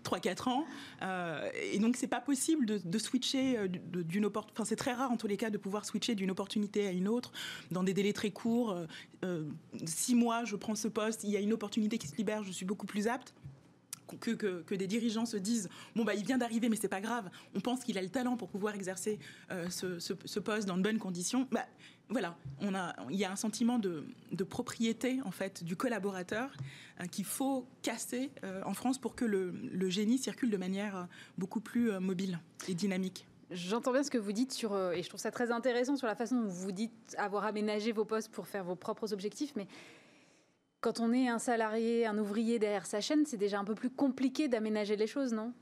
3-4 0.04 0.48
ans. 0.48 0.64
Euh, 1.02 1.48
et 1.72 1.78
donc, 1.78 1.96
c'est 1.96 2.06
pas 2.06 2.20
possible 2.20 2.66
de, 2.66 2.98
switcher 2.98 3.58
euh, 3.58 3.68
d'une 3.68 4.24
opportunité. 4.24 4.60
Enfin, 4.60 4.68
c'est 4.68 4.76
très 4.76 4.92
rare 4.92 5.10
en 5.10 5.16
tous 5.16 5.26
les 5.26 5.36
cas 5.36 5.50
de 5.50 5.58
pouvoir 5.58 5.84
switcher 5.84 6.14
d'une 6.14 6.30
opportunité 6.30 6.86
à 6.86 6.92
une 6.92 7.08
autre 7.08 7.32
dans 7.70 7.82
des 7.82 7.94
délais 7.94 8.12
très 8.12 8.30
courts. 8.30 8.76
Euh, 9.24 9.44
six 9.84 10.14
mois, 10.14 10.44
je 10.44 10.56
prends 10.56 10.74
ce 10.74 10.88
poste, 10.88 11.24
il 11.24 11.30
y 11.30 11.36
a 11.36 11.40
une 11.40 11.52
opportunité 11.52 11.98
qui 11.98 12.08
se 12.08 12.16
libère, 12.16 12.42
je 12.42 12.52
suis 12.52 12.66
beaucoup 12.66 12.86
plus 12.86 13.08
apte. 13.08 13.34
Que, 14.20 14.32
que, 14.32 14.74
des 14.74 14.86
dirigeants 14.86 15.24
se 15.24 15.38
disent 15.38 15.70
bon 15.96 16.04
bah 16.04 16.14
il 16.14 16.22
vient 16.22 16.36
d'arriver 16.36 16.68
mais 16.68 16.76
c'est 16.76 16.86
pas 16.86 17.00
grave 17.00 17.30
on 17.54 17.60
pense 17.60 17.82
qu'il 17.82 17.96
a 17.96 18.02
le 18.02 18.10
talent 18.10 18.36
pour 18.36 18.50
pouvoir 18.50 18.74
exercer 18.74 19.18
ce, 19.70 19.98
ce, 19.98 20.38
poste 20.38 20.68
dans 20.68 20.76
de 20.76 20.82
bonnes 20.82 20.98
conditions 20.98 21.48
bah, 21.50 21.64
voilà, 22.12 22.36
il 23.10 23.16
y 23.16 23.24
a 23.24 23.32
un 23.32 23.36
sentiment 23.36 23.78
de, 23.78 24.04
propriété 24.48 25.20
en 25.24 25.30
fait 25.30 25.64
du 25.64 25.76
collaborateur 25.76 26.50
euh, 27.00 27.06
qu'il 27.06 27.24
faut 27.24 27.66
casser 27.82 28.30
euh, 28.44 28.62
en 28.64 28.74
France 28.74 28.98
pour 28.98 29.14
que 29.14 29.24
le, 29.24 29.88
génie 29.88 30.18
circule 30.18 30.50
de 30.50 30.56
manière 30.56 30.96
euh, 30.96 31.04
beaucoup 31.38 31.60
plus 31.60 31.90
mobile 31.98 32.38
et 32.68 32.74
dynamique. 32.74 33.26
J'entends 33.50 33.92
bien 33.92 34.02
ce 34.02 34.10
que 34.10 34.18
vous 34.18 34.32
dites 34.32 34.52
sur, 34.52 34.74
et 34.92 35.02
je 35.02 35.08
trouve 35.08 35.20
ça 35.20 35.30
très 35.30 35.50
intéressant 35.50 35.96
sur 35.96 36.06
la 36.06 36.14
façon 36.14 36.40
dont 36.40 36.48
vous 36.48 36.72
dites 36.72 37.14
avoir 37.18 37.44
aménagé 37.44 37.92
vos 37.92 38.04
postes 38.04 38.30
pour 38.30 38.46
faire 38.46 38.64
vos 38.64 38.76
propres 38.76 39.12
objectifs, 39.12 39.52
mais 39.56 39.66
quand 40.82 40.98
on 40.98 41.12
est 41.12 41.28
un 41.28 41.38
salarié, 41.38 42.06
un 42.06 42.18
ouvrier 42.18 42.58
derrière 42.58 42.86
sa 42.86 43.00
chaîne, 43.00 43.24
c'est 43.24 43.36
déjà 43.36 43.58
un 43.58 43.64
peu 43.64 43.76
plus 43.76 43.88
compliqué 43.88 44.48
d'aménager 44.48 44.96
les 44.96 45.06
choses, 45.06 45.32
non? 45.32 45.52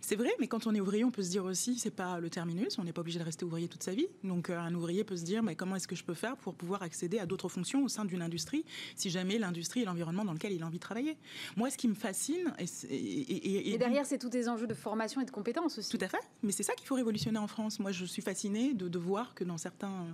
C'est 0.00 0.16
vrai, 0.16 0.30
mais 0.40 0.48
quand 0.48 0.66
on 0.66 0.74
est 0.74 0.80
ouvrier, 0.80 1.04
on 1.04 1.10
peut 1.10 1.22
se 1.22 1.30
dire 1.30 1.44
aussi, 1.44 1.78
c'est 1.78 1.94
pas 1.94 2.18
le 2.18 2.30
terminus, 2.30 2.78
on 2.78 2.84
n'est 2.84 2.92
pas 2.92 3.02
obligé 3.02 3.18
de 3.18 3.24
rester 3.24 3.44
ouvrier 3.44 3.68
toute 3.68 3.82
sa 3.82 3.92
vie. 3.92 4.06
Donc 4.24 4.48
euh, 4.48 4.58
un 4.58 4.74
ouvrier 4.74 5.04
peut 5.04 5.16
se 5.16 5.24
dire, 5.24 5.42
mais 5.42 5.54
comment 5.56 5.76
est-ce 5.76 5.86
que 5.86 5.94
je 5.94 6.02
peux 6.02 6.14
faire 6.14 6.36
pour 6.36 6.54
pouvoir 6.54 6.82
accéder 6.82 7.18
à 7.18 7.26
d'autres 7.26 7.50
fonctions 7.50 7.84
au 7.84 7.88
sein 7.88 8.06
d'une 8.06 8.22
industrie, 8.22 8.64
si 8.96 9.10
jamais 9.10 9.38
l'industrie 9.38 9.82
est 9.82 9.84
l'environnement 9.84 10.24
dans 10.24 10.32
lequel 10.32 10.52
il 10.52 10.62
a 10.62 10.66
envie 10.66 10.78
de 10.78 10.82
travailler? 10.82 11.18
Moi, 11.56 11.70
ce 11.70 11.76
qui 11.76 11.86
me 11.86 11.94
fascine, 11.94 12.52
et, 12.58 13.74
et, 13.74 13.78
derrière, 13.78 14.06
c'est 14.06 14.18
tous 14.18 14.30
des 14.30 14.48
enjeux 14.48 14.66
de 14.66 14.74
formation 14.74 15.20
et 15.20 15.26
de 15.26 15.30
compétences 15.30 15.78
aussi. 15.78 15.90
Tout 15.96 16.04
à 16.04 16.08
fait, 16.08 16.22
mais 16.42 16.50
c'est 16.50 16.62
ça 16.62 16.72
qu'il 16.74 16.86
faut 16.86 16.96
révolutionner 16.96 17.38
en 17.38 17.46
France. 17.46 17.78
Moi, 17.78 17.92
je 17.92 18.06
suis 18.06 18.22
fascinée 18.22 18.72
de, 18.72 18.98
voir 18.98 19.34
que 19.34 19.44
dans 19.44 19.58
certains 19.58 20.06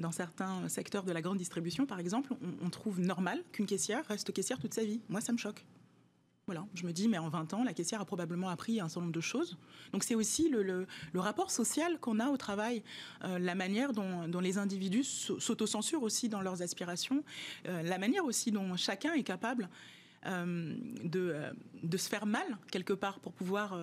dans 0.00 0.12
certains 0.12 0.68
secteurs 0.68 1.04
de 1.04 1.12
la 1.12 1.20
grande 1.20 1.38
distribution, 1.38 1.86
par 1.86 2.00
exemple, 2.00 2.32
on, 2.62 2.70
trouve 2.70 3.00
normal 3.00 3.42
qu'une 3.52 3.66
caissière 3.66 4.04
reste 4.06 4.32
caissière 4.32 4.58
toute 4.58 4.74
sa 4.74 4.84
vie. 4.84 5.00
Moi, 5.08 5.20
ça 5.20 5.32
me 5.32 5.38
choque. 5.38 5.64
Voilà, 6.46 6.66
je 6.74 6.84
me 6.84 6.92
dis, 6.92 7.06
mais 7.06 7.18
en 7.18 7.28
20 7.28 7.54
ans, 7.54 7.62
la 7.62 7.72
caissière 7.72 8.00
a 8.00 8.04
probablement 8.04 8.48
appris 8.48 8.80
un 8.80 8.88
certain 8.88 9.02
nombre 9.02 9.12
de 9.12 9.20
choses. 9.20 9.56
Donc 9.92 10.02
c'est 10.02 10.16
aussi 10.16 10.48
le, 10.48 10.86
rapport 11.14 11.50
social 11.50 11.98
qu'on 12.00 12.18
a 12.18 12.28
au 12.28 12.36
travail, 12.36 12.82
euh, 13.22 13.38
la 13.38 13.54
manière 13.54 13.92
dont, 13.92 14.40
les 14.40 14.58
individus 14.58 15.04
s'autocensurent 15.04 16.02
aussi 16.02 16.28
dans 16.28 16.40
leurs 16.40 16.62
aspirations, 16.62 17.22
euh, 17.68 17.82
la 17.82 17.98
manière 17.98 18.24
aussi 18.24 18.50
dont 18.50 18.76
chacun 18.76 19.12
est 19.12 19.22
capable 19.22 19.68
euh, 20.26 20.74
de, 21.04 21.36
de, 21.84 21.96
se 21.96 22.08
faire 22.08 22.26
mal 22.26 22.58
quelque 22.72 22.94
part 22.94 23.20
pour 23.20 23.32
pouvoir 23.32 23.78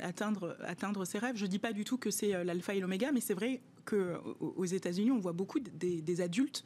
atteindre, 0.00 0.56
atteindre 0.62 1.04
ses 1.04 1.18
rêves. 1.18 1.36
Je 1.36 1.44
ne 1.44 1.50
dis 1.50 1.58
pas 1.58 1.72
du 1.72 1.82
tout 1.82 1.98
que 1.98 2.10
c'est 2.10 2.44
l'alpha 2.44 2.74
et 2.74 2.80
l'oméga, 2.80 3.10
mais 3.10 3.20
c'est 3.20 3.34
vrai 3.34 3.62
qu'aux 3.88 4.64
États-Unis, 4.64 5.10
on 5.10 5.18
voit 5.18 5.32
beaucoup 5.32 5.60
des, 5.60 6.20
adultes 6.20 6.64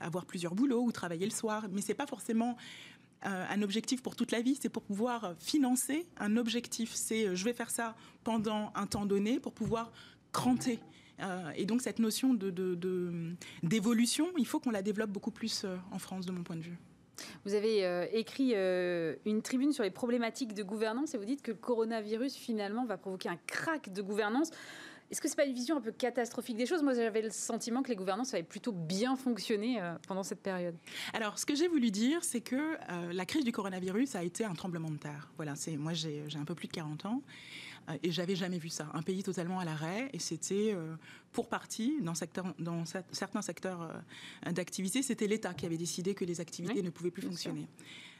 avoir 0.00 0.24
plusieurs 0.24 0.54
boulots 0.54 0.82
ou 0.82 0.92
travailler 0.92 1.26
le 1.26 1.32
soir, 1.32 1.66
mais 1.70 1.80
c'est 1.80 1.94
pas 1.94 2.06
forcément 2.06 2.56
euh, 3.24 3.44
un 3.48 3.62
objectif 3.62 4.02
pour 4.02 4.14
toute 4.14 4.30
la 4.30 4.40
vie, 4.40 4.58
c'est 4.60 4.68
pour 4.68 4.82
pouvoir 4.82 5.34
financer 5.38 6.06
un 6.18 6.36
objectif. 6.36 6.92
C'est 6.94 7.26
euh, 7.26 7.34
je 7.34 7.44
vais 7.44 7.54
faire 7.54 7.70
ça 7.70 7.96
pendant 8.24 8.70
un 8.74 8.86
temps 8.86 9.06
donné 9.06 9.40
pour 9.40 9.52
pouvoir 9.52 9.90
cranter. 10.32 10.78
Euh, 11.20 11.50
et 11.56 11.64
donc 11.64 11.80
cette 11.80 11.98
notion 11.98 12.38
d'évolution, 13.62 14.28
il 14.36 14.46
faut 14.46 14.60
qu'on 14.60 14.70
la 14.70 14.82
développe 14.82 15.10
beaucoup 15.10 15.30
plus 15.30 15.64
en 15.90 15.98
France, 15.98 16.26
de 16.26 16.32
mon 16.32 16.42
point 16.42 16.56
de 16.56 16.62
vue. 16.62 16.78
Vous 17.46 17.54
avez 17.54 18.10
écrit 18.12 18.52
une 18.52 19.40
tribune 19.40 19.72
sur 19.72 19.82
les 19.82 19.90
problématiques 19.90 20.52
de 20.52 20.62
gouvernance 20.62 21.14
et 21.14 21.18
vous 21.18 21.24
dites 21.24 21.40
que 21.40 21.52
le 21.52 21.56
coronavirus 21.56 22.36
finalement 22.36 22.84
va 22.84 22.98
provoquer 22.98 23.30
un 23.30 23.38
crack 23.46 23.90
de 23.90 24.02
gouvernance. 24.02 24.50
Est-ce 25.10 25.20
que 25.20 25.28
ce 25.28 25.34
n'est 25.34 25.36
pas 25.36 25.44
une 25.44 25.54
vision 25.54 25.76
un 25.76 25.80
peu 25.80 25.92
catastrophique 25.92 26.56
des 26.56 26.66
choses? 26.66 26.82
Moi, 26.82 26.94
j'avais 26.94 27.22
le 27.22 27.30
sentiment 27.30 27.82
que 27.82 27.88
les 27.88 27.96
gouvernances 27.96 28.34
avaient 28.34 28.42
plutôt 28.42 28.72
bien 28.72 29.16
fonctionné 29.16 29.80
euh, 29.80 29.94
pendant 30.08 30.24
cette 30.24 30.42
période. 30.42 30.76
Alors, 31.12 31.38
ce 31.38 31.46
que 31.46 31.54
j'ai 31.54 31.68
voulu 31.68 31.90
dire, 31.90 32.24
c'est 32.24 32.40
que 32.40 32.56
euh, 32.56 33.12
la 33.12 33.24
crise 33.24 33.44
du 33.44 33.52
coronavirus 33.52 34.16
a 34.16 34.24
été 34.24 34.44
un 34.44 34.54
tremblement 34.54 34.90
de 34.90 34.96
terre. 34.96 35.30
Voilà, 35.36 35.54
c'est 35.54 35.76
moi, 35.76 35.92
j'ai 35.94 36.24
un 36.34 36.44
peu 36.44 36.54
plus 36.54 36.66
de 36.66 36.72
40 36.72 37.06
ans. 37.06 37.22
Euh, 37.88 37.96
et 38.02 38.10
j'avais 38.10 38.34
jamais 38.34 38.58
vu 38.58 38.68
ça. 38.68 38.88
Un 38.94 39.02
pays 39.02 39.22
totalement 39.22 39.60
à 39.60 39.64
l'arrêt, 39.64 40.10
et 40.12 40.18
c'était 40.18 40.74
pour 41.32 41.48
partie, 41.48 41.98
dans, 42.00 42.14
dans 42.58 42.84
certains 43.12 43.42
secteurs 43.42 44.02
d'activité, 44.50 45.02
c'était 45.02 45.26
l'État 45.26 45.52
qui 45.54 45.66
avait 45.66 45.76
décidé 45.76 46.14
que 46.14 46.24
les 46.24 46.40
activités 46.40 46.82
ne 46.82 46.90
pouvaient 46.90 47.10
plus 47.10 47.22
fonctionner. 47.22 47.68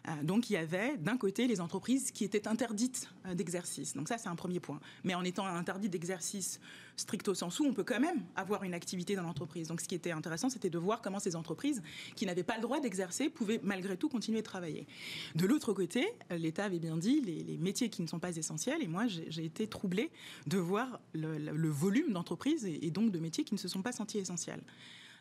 Euh, 0.09 0.23
donc 0.23 0.51
il 0.51 0.55
y 0.55 0.57
avait 0.57 0.97
d'un 0.99 1.17
côté 1.17 1.47
les 1.47 1.61
entreprises 1.61 2.11
qui 2.11 2.25
étaient 2.25 2.49
interdites 2.49 3.09
euh, 3.27 3.35
d'exercice. 3.35 3.95
Donc 3.95 4.09
ça 4.09 4.19
c'est 4.19 4.29
un 4.29 4.37
premier 4.37 4.61
point. 4.61 4.81
Mais 5.05 5.15
en 5.15 5.25
étant 5.25 5.47
interdit 5.47 5.89
d'exercice 5.89 6.61
stricto 6.97 7.35
sensu, 7.35 7.63
on 7.63 7.75
peut 7.75 7.85
quand 7.85 8.01
même 8.01 8.23
avoir 8.37 8.63
une 8.63 8.73
activité 8.73 9.17
dans 9.17 9.23
l'entreprise. 9.23 9.69
Donc 9.69 9.81
ce 9.81 9.89
qui 9.89 9.95
était 9.95 10.13
intéressant, 10.13 10.49
c'était 10.49 10.71
de 10.71 10.79
voir 10.79 11.03
comment 11.03 11.19
ces 11.19 11.37
entreprises 11.37 11.83
qui 12.15 12.25
n'avaient 12.25 12.43
pas 12.43 12.57
le 12.57 12.63
droit 12.63 12.81
d'exercer 12.81 13.29
pouvaient 13.29 13.61
malgré 13.63 13.97
tout 13.97 14.09
continuer 14.09 14.41
de 14.41 14.47
travailler. 14.47 14.87
De 15.35 15.47
l'autre 15.47 15.73
côté, 15.73 16.07
l'État 16.31 16.65
avait 16.65 16.79
bien 16.79 16.97
dit 16.97 17.21
les, 17.21 17.57
métiers 17.59 17.91
qui 17.91 18.03
ne 18.03 18.07
sont 18.07 18.19
pas 18.19 18.37
essentiels. 18.37 18.83
Et 18.83 18.87
moi 18.87 19.07
j'ai 19.07 19.45
été 19.45 19.67
troublée 19.67 20.11
de 20.47 20.59
voir 20.59 21.01
le, 21.13 21.69
volume 21.69 22.13
d'entreprises 22.13 22.65
et, 22.65 22.87
et 22.87 22.91
donc 22.91 23.06
de 23.11 23.19
métiers 23.19 23.45
qui 23.45 23.55
ne 23.55 23.59
se 23.59 23.69
sont 23.69 23.83
pas 23.83 23.93
sentis 23.93 24.19
essentiels. 24.19 24.63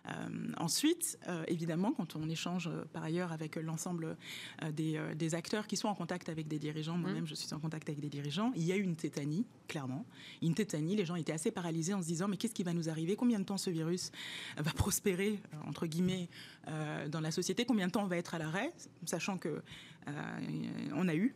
Euh, 0.07 0.51
ensuite, 0.57 1.17
euh, 1.27 1.43
évidemment, 1.47 1.91
quand 1.91 2.15
on 2.15 2.29
échange 2.29 2.67
euh, 2.67 2.83
par 2.93 3.03
ailleurs 3.03 3.31
avec 3.31 3.55
l'ensemble 3.55 4.17
des, 4.73 5.35
acteurs 5.35 5.67
qui 5.67 5.75
sont 5.75 5.87
en 5.87 5.95
contact 5.95 6.29
avec 6.29 6.47
des 6.47 6.59
dirigeants, 6.59 6.97
moi-même 6.97 7.23
mmh. 7.23 7.27
je 7.27 7.35
suis 7.35 7.53
en 7.53 7.59
contact 7.59 7.89
avec 7.89 7.99
des 7.99 8.09
dirigeants, 8.09 8.51
il 8.55 8.63
y 8.63 8.71
a 8.71 8.75
eu 8.75 8.81
une 8.81 8.95
tétanie, 8.95 9.45
clairement. 9.67 10.05
Une 10.41 10.53
tétanie, 10.53 10.95
les 10.95 11.05
gens 11.05 11.15
étaient 11.15 11.33
assez 11.33 11.51
paralysés 11.51 11.93
en 11.93 12.01
se 12.01 12.07
disant 12.07 12.27
mais 12.27 12.37
qu'est-ce 12.37 12.53
qui 12.53 12.63
va 12.63 12.73
nous 12.73 12.89
arriver? 12.89 13.15
Combien 13.15 13.39
de 13.39 13.43
temps 13.43 13.57
ce 13.57 13.69
virus 13.69 14.11
va 14.57 14.71
prospérer, 14.71 15.39
entre 15.67 15.87
guillemets, 15.87 16.29
dans 17.09 17.19
la 17.19 17.31
société? 17.31 17.65
Combien 17.65 17.87
de 17.87 17.91
temps 17.91 18.03
on 18.03 18.07
va 18.07 18.17
être 18.17 18.35
à 18.35 18.39
l'arrêt? 18.39 18.71
Sachant 19.05 19.37
que 19.37 19.61
on 20.93 21.07
a 21.07 21.15
eu 21.15 21.33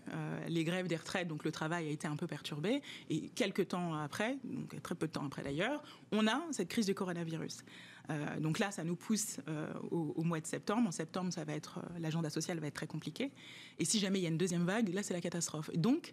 les 0.47 0.63
grèves 0.63 0.88
des 0.88 0.95
retraites, 0.95 1.28
donc 1.28 1.43
le 1.43 1.51
travail 1.51 1.88
a 1.88 1.91
été 1.91 2.07
un 2.07 2.15
peu 2.15 2.28
perturbé. 2.28 2.82
Et 3.09 3.30
quelques 3.30 3.70
temps 3.70 3.95
après, 3.95 4.38
donc 4.43 4.82
très 4.84 4.95
peu 4.95 5.07
de 5.07 5.11
temps 5.11 5.26
après 5.26 5.43
d'ailleurs, 5.43 5.82
on 6.11 6.28
a 6.28 6.41
cette 6.51 6.70
crise 6.70 6.86
du 6.86 6.93
coronavirus. 6.93 7.63
Euh, 8.10 8.39
donc 8.39 8.60
là, 8.60 8.72
ça 8.72 8.84
nous 8.84 8.95
pousse 8.95 9.38
euh, 9.47 9.72
au, 9.91 10.24
mois 10.24 10.39
de 10.39 10.47
septembre. 10.47 10.88
En 10.88 10.91
septembre, 10.91 11.32
ça 11.32 11.43
va 11.43 11.53
être 11.53 11.80
euh, 11.80 11.99
l'agenda 11.99 12.30
social 12.30 12.60
va 12.60 12.68
être 12.68 12.74
très 12.74 12.88
compliqué. 12.88 13.32
Et 13.78 13.86
si 13.86 13.99
jamais 13.99 14.20
il 14.20 14.24
y 14.24 14.26
a 14.26 14.30
une 14.30 14.38
deuxième 14.38 14.66
vague, 14.66 14.93
là, 14.93 15.03
c'est 15.03 15.14
la 15.14 15.22
catastrophe. 15.22 15.70
donc, 15.76 16.12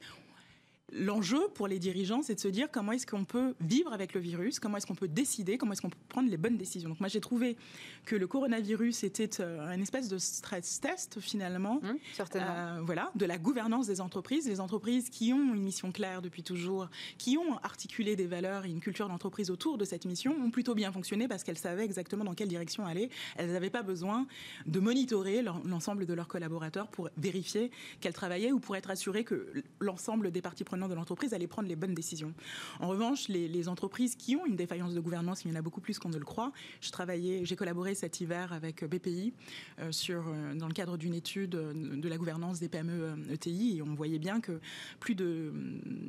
L'enjeu 0.93 1.49
pour 1.55 1.67
les 1.67 1.81
dirigeants, 1.81 2.23
c'est 2.23 2.37
de 2.37 2.41
se 2.41 2.47
dire 2.47 2.69
comment 2.71 2.93
est-ce 2.93 3.09
qu'on 3.09 3.25
peut 3.25 3.57
vivre 3.61 3.93
avec 3.93 4.15
le 4.15 4.21
virus, 4.21 4.61
comment 4.61 4.77
est-ce 4.77 4.87
qu'on 4.87 4.95
peut 4.95 5.09
décider, 5.09 5.59
comment 5.59 5.73
est-ce 5.73 5.83
qu'on 5.83 5.91
peut 5.91 5.99
prendre 6.09 6.31
les 6.31 6.37
bonnes 6.37 6.57
décisions. 6.57 6.89
Donc 6.89 7.01
moi 7.01 7.09
j'ai 7.09 7.21
trouvé 7.21 7.57
que 8.05 8.15
le 8.15 8.29
coronavirus 8.29 9.03
était 9.03 9.41
euh, 9.41 9.67
un 9.67 9.81
espèce 9.83 10.09
de 10.09 10.17
stress 10.17 10.79
test 10.81 11.19
finalement, 11.19 11.81
mmh, 11.83 11.95
certainement. 12.15 12.55
Euh, 12.57 12.81
voilà, 12.83 13.11
de 13.17 13.27
la 13.27 13.37
gouvernance 13.37 13.89
des 13.89 14.01
entreprises. 14.01 14.47
Les 14.47 14.61
entreprises 14.61 15.11
qui 15.11 15.33
ont 15.33 15.55
une 15.55 15.63
mission 15.63 15.91
claire 15.91 16.23
depuis 16.23 16.45
toujours, 16.45 16.89
qui 17.19 17.37
ont 17.37 17.59
articulé 17.65 18.15
des 18.15 18.29
valeurs 18.29 18.65
et 18.65 18.71
une 18.71 18.79
culture 18.79 19.09
d'entreprise 19.09 19.51
autour 19.51 19.79
de 19.79 19.85
cette 19.85 20.05
mission, 20.05 20.37
ont 20.41 20.53
plutôt 20.53 20.77
bien 20.77 20.93
fonctionné 20.93 21.27
parce 21.27 21.43
qu'elles 21.43 21.59
savaient 21.59 21.85
exactement 21.85 22.23
dans 22.23 22.35
quelle 22.35 22.49
direction 22.49 22.87
aller. 22.87 23.11
Elles 23.35 23.51
n'avaient 23.51 23.71
pas 23.71 23.83
besoin 23.83 24.29
de 24.67 24.79
monitorer 24.79 25.43
l'ensemble 25.43 26.07
de 26.07 26.15
leurs 26.15 26.29
collaborateurs 26.29 26.87
pour 26.87 27.11
vérifier 27.17 27.73
qu'elles 28.01 28.15
travaillaient 28.15 28.53
ou 28.53 28.61
pour 28.61 28.77
être 28.77 28.91
assurées 28.91 29.25
que 29.25 29.65
l'ensemble 29.81 30.31
des 30.31 30.43
parties 30.43 30.63
prenantes 30.63 30.76
de 30.77 30.95
l'entreprise 30.95 31.35
allait 31.35 31.47
prendre 31.47 31.69
les 31.69 31.77
bonnes 31.77 31.95
décisions. 31.95 32.33
En 32.81 32.89
revanche, 32.89 33.29
les, 33.29 33.67
entreprises 33.69 34.15
qui 34.15 34.37
ont 34.37 34.47
une 34.47 34.55
défaillance 34.55 34.95
de 34.95 35.01
gouvernance, 35.01 35.45
il 35.45 35.51
y 35.51 35.53
en 35.53 35.57
a 35.57 35.63
beaucoup 35.63 35.81
plus 35.81 35.99
qu'on 35.99 36.11
ne 36.11 36.19
le 36.19 36.25
croit. 36.25 36.53
Je 36.81 36.91
travaillais, 36.91 37.45
j'ai 37.45 37.57
collaboré 37.57 37.95
cet 37.95 38.21
hiver 38.21 38.53
avec 38.53 38.85
BPI 38.85 39.33
euh, 39.81 39.91
sur, 39.91 40.29
euh, 40.29 40.55
dans 40.55 40.69
le 40.69 40.75
cadre 40.75 40.97
d'une 40.97 41.15
étude 41.15 41.51
de 41.51 42.09
la 42.09 42.17
gouvernance 42.17 42.61
des 42.61 42.69
PME 42.69 43.17
ETI 43.33 43.75
e 43.75 43.77
et 43.79 43.83
on 43.83 43.95
voyait 43.95 44.19
bien 44.19 44.41
que 44.41 44.61
plus 45.01 45.15
de 45.15 45.53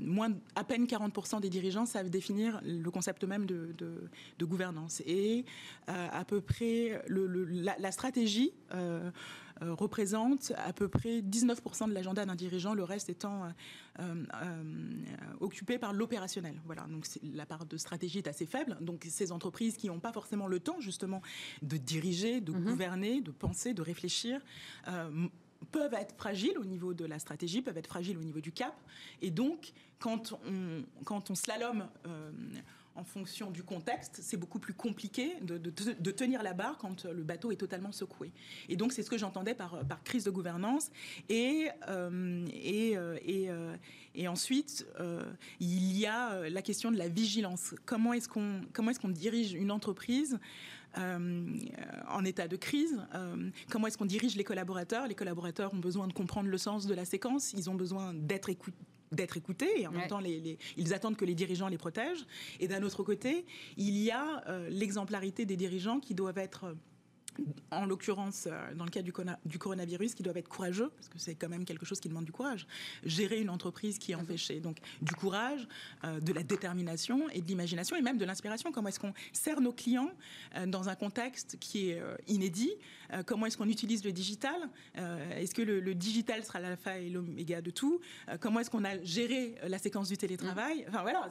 moins 0.04 0.34
à 0.56 0.64
peine 0.64 0.86
40% 0.86 1.42
des 1.42 1.50
dirigeants 1.50 1.86
savent 1.86 2.10
définir 2.10 2.62
le 2.64 2.90
concept 2.92 3.24
même 3.24 3.46
de, 3.46 3.74
gouvernance 4.42 5.02
et 5.06 5.46
euh, 5.90 6.08
à 6.12 6.24
peu 6.26 6.42
près 6.42 7.02
la, 7.08 7.92
stratégie 7.92 8.54
représente 9.62 10.54
à 10.58 10.74
peu 10.74 10.88
près 10.88 11.22
19% 11.22 11.90
de 11.90 11.94
l'agenda 11.94 12.26
d'un 12.26 12.36
dirigeant, 12.36 12.74
le 12.74 12.84
reste 12.84 13.10
étant 13.10 13.44
occupé 15.40 15.78
par 15.78 15.94
l'opérationnel. 15.94 16.62
Voilà, 16.66 16.84
donc 16.84 17.06
la 17.34 17.46
part 17.46 17.66
de 17.66 17.78
stratégie 17.78 18.20
est 18.20 18.28
assez 18.28 18.46
faible. 18.46 18.78
Donc 18.82 19.06
ces 19.10 19.32
entreprises 19.32 19.78
qui 19.78 19.88
n'ont 19.88 20.00
pas 20.00 20.14
forcément 20.14 20.48
le 20.48 20.60
temps 20.60 20.80
justement 20.80 21.22
de 21.62 21.78
diriger, 21.78 22.42
de 22.42 22.52
mhm. 22.52 22.64
gouverner, 22.64 23.22
de 23.22 23.32
penser, 23.32 23.74
de 23.74 23.82
réfléchir 23.82 24.42
peuvent 25.72 25.94
être 25.94 26.16
fragiles 26.16 26.58
au 26.58 26.66
niveau 26.66 26.94
de 26.94 27.06
la 27.06 27.20
stratégie, 27.20 27.62
peuvent 27.62 27.78
être 27.78 27.88
fragiles 27.88 28.18
au 28.18 28.24
niveau 28.24 28.40
du 28.40 28.52
cap. 28.52 28.76
Et 29.22 29.32
donc, 29.32 29.74
quand 30.00 30.34
on, 30.48 30.84
quand 31.04 31.30
on 31.32 31.36
slalome 31.36 31.88
euh, 32.06 32.32
en 32.98 33.04
fonction 33.04 33.52
du 33.52 33.64
contexte, 33.64 34.20
c'est 34.22 34.38
beaucoup 34.38 34.60
plus 34.60 34.74
compliqué 34.74 35.36
de, 35.42 36.12
tenir 36.12 36.44
la 36.44 36.54
barre 36.54 36.78
quand 36.78 37.06
le 37.06 37.24
bateau 37.24 37.52
est 37.52 37.58
totalement 37.58 37.92
secoué. 37.92 38.32
Et 38.70 38.76
donc, 38.76 38.92
c'est 38.92 39.04
ce 39.04 39.10
que 39.10 39.18
j'entendais 39.18 39.54
par, 39.54 39.86
par 39.86 40.04
crise 40.04 40.24
de 40.24 40.32
gouvernance. 40.32 40.90
Et, 41.30 41.70
euh, 41.88 42.46
euh, 42.58 44.28
ensuite, 44.28 44.86
il 45.60 45.98
y 45.98 46.06
a 46.06 46.50
la 46.50 46.62
question 46.62 46.92
de 46.92 46.98
la 46.98 47.08
vigilance. 47.08 47.76
Comment 47.86 48.14
est-ce 48.14 48.28
qu'on 48.28 48.62
est 49.10 49.14
dirige 49.14 49.54
une 49.54 49.72
entreprise 49.72 50.40
euh, 50.98 51.46
en 52.10 52.26
état 52.26 52.48
de 52.48 52.56
crise. 52.56 53.00
Euh, 53.14 53.50
comment 53.70 53.88
est-ce 53.88 53.98
qu'on 53.98 54.06
dirige 54.06 54.36
les 54.36 54.44
collaborateurs? 54.44 55.08
Les 55.08 55.16
collaborateurs 55.16 55.74
ont 55.74 55.78
besoin 55.78 56.08
de 56.08 56.14
comprendre 56.14 56.50
le 56.50 56.58
sens 56.58 56.88
de 56.88 56.96
la 56.96 57.06
séquence, 57.06 57.54
ils 57.54 57.70
ont 57.70 57.76
besoin 57.76 58.14
d'être 58.14 58.50
écoutés 58.50 58.78
d'être 59.12 59.38
écoutés 59.38 59.82
et 59.82 59.88
en 59.88 59.92
même 59.92 60.08
temps 60.08 60.22
ils 60.78 60.94
attendent 60.94 61.18
que 61.18 61.26
les 61.26 61.36
dirigeants 61.36 61.68
les 61.68 61.78
protègent. 61.78 62.26
Et 62.60 62.68
d'un 62.68 62.84
autre 62.84 63.04
côté, 63.04 63.46
il 63.78 63.98
y 63.98 64.12
a 64.12 64.44
euh, 64.48 64.70
l'exemplarité 64.70 65.46
des 65.46 65.56
dirigeants 65.56 66.00
qui 66.00 66.14
doivent 66.14 66.38
être 66.38 66.76
en 67.72 67.86
l'occurrence, 67.86 68.48
euh, 68.48 68.74
dans 68.76 68.86
le 68.86 68.90
cas 68.90 69.02
du, 69.02 69.12
coronavirus, 69.60 70.16
qui 70.16 70.24
doivent 70.24 70.38
être 70.38 70.48
courageux, 70.48 70.90
parce 70.90 71.10
que 71.10 71.20
c'est 71.20 71.36
quand 71.36 71.50
même 71.50 71.66
quelque 71.66 71.86
chose 71.86 72.00
qui 72.00 72.10
demande 72.10 72.26
du 72.26 72.32
courage. 72.32 72.68
Gérer 73.04 73.42
une 73.42 73.50
entreprise 73.50 73.98
qui 73.98 74.12
est 74.12 74.16
empêchée. 74.16 74.60
Donc, 74.60 74.78
du 75.02 75.14
courage, 75.14 75.68
euh, 76.04 76.20
de 76.20 76.34
la 76.34 76.44
détermination 76.44 77.30
et 77.30 77.42
de 77.42 77.48
l'imagination 77.48 77.96
et 77.96 78.02
même 78.02 78.18
de 78.18 78.26
l'inspiration. 78.26 78.72
Comment 78.72 78.90
est-ce 78.90 79.00
qu'on 79.00 79.14
sert 79.34 79.62
nos 79.62 79.74
clients 79.74 80.12
euh, 80.56 80.66
dans 80.66 80.90
un 80.90 80.96
contexte 80.96 81.58
qui 81.60 81.90
est 81.90 82.02
inédit? 82.28 82.72
Comment 83.26 83.46
est-ce 83.46 83.58
qu'on 83.58 83.70
utilise 83.70 84.04
le 84.04 84.12
digital? 84.12 84.56
Est-ce 84.96 85.54
que 85.54 85.62
le, 85.62 85.96
digital 85.96 86.44
sera 86.44 86.60
l'alpha 86.60 87.00
et 87.00 87.10
l'oméga 87.10 87.62
de 87.62 87.72
tout? 87.72 88.02
Comment 88.42 88.60
est-ce 88.60 88.70
qu'on 88.70 88.84
a 88.84 89.02
géré 89.04 89.56
la 89.66 89.78
séquence 89.78 90.10
du 90.10 90.18
télétravail? 90.18 90.86
Enfin, 90.90 91.04
voilà, 91.04 91.30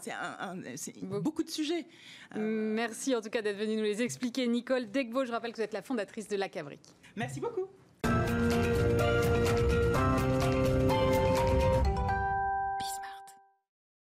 c'est 0.77 0.99
beaucoup 1.05 1.43
de 1.43 1.51
sujets. 1.51 1.87
Merci 2.35 3.15
en 3.15 3.21
tout 3.21 3.29
cas 3.29 3.43
d'être 3.43 3.59
venu 3.59 3.77
nous 3.77 3.83
les 3.83 4.03
expliquer. 4.03 4.47
Nicole 4.47 4.91
Degbo, 4.91 5.25
je 5.25 5.33
rappelle 5.33 5.53
que 5.53 5.57
vous 5.57 5.63
êtes 5.63 5.75
la 5.75 5.83
fondatrice 5.97 6.29
de 6.29 6.37
La 6.37 6.51
Cabrique. 6.51 6.95
Merci 7.17 7.41
beaucoup. 7.41 7.69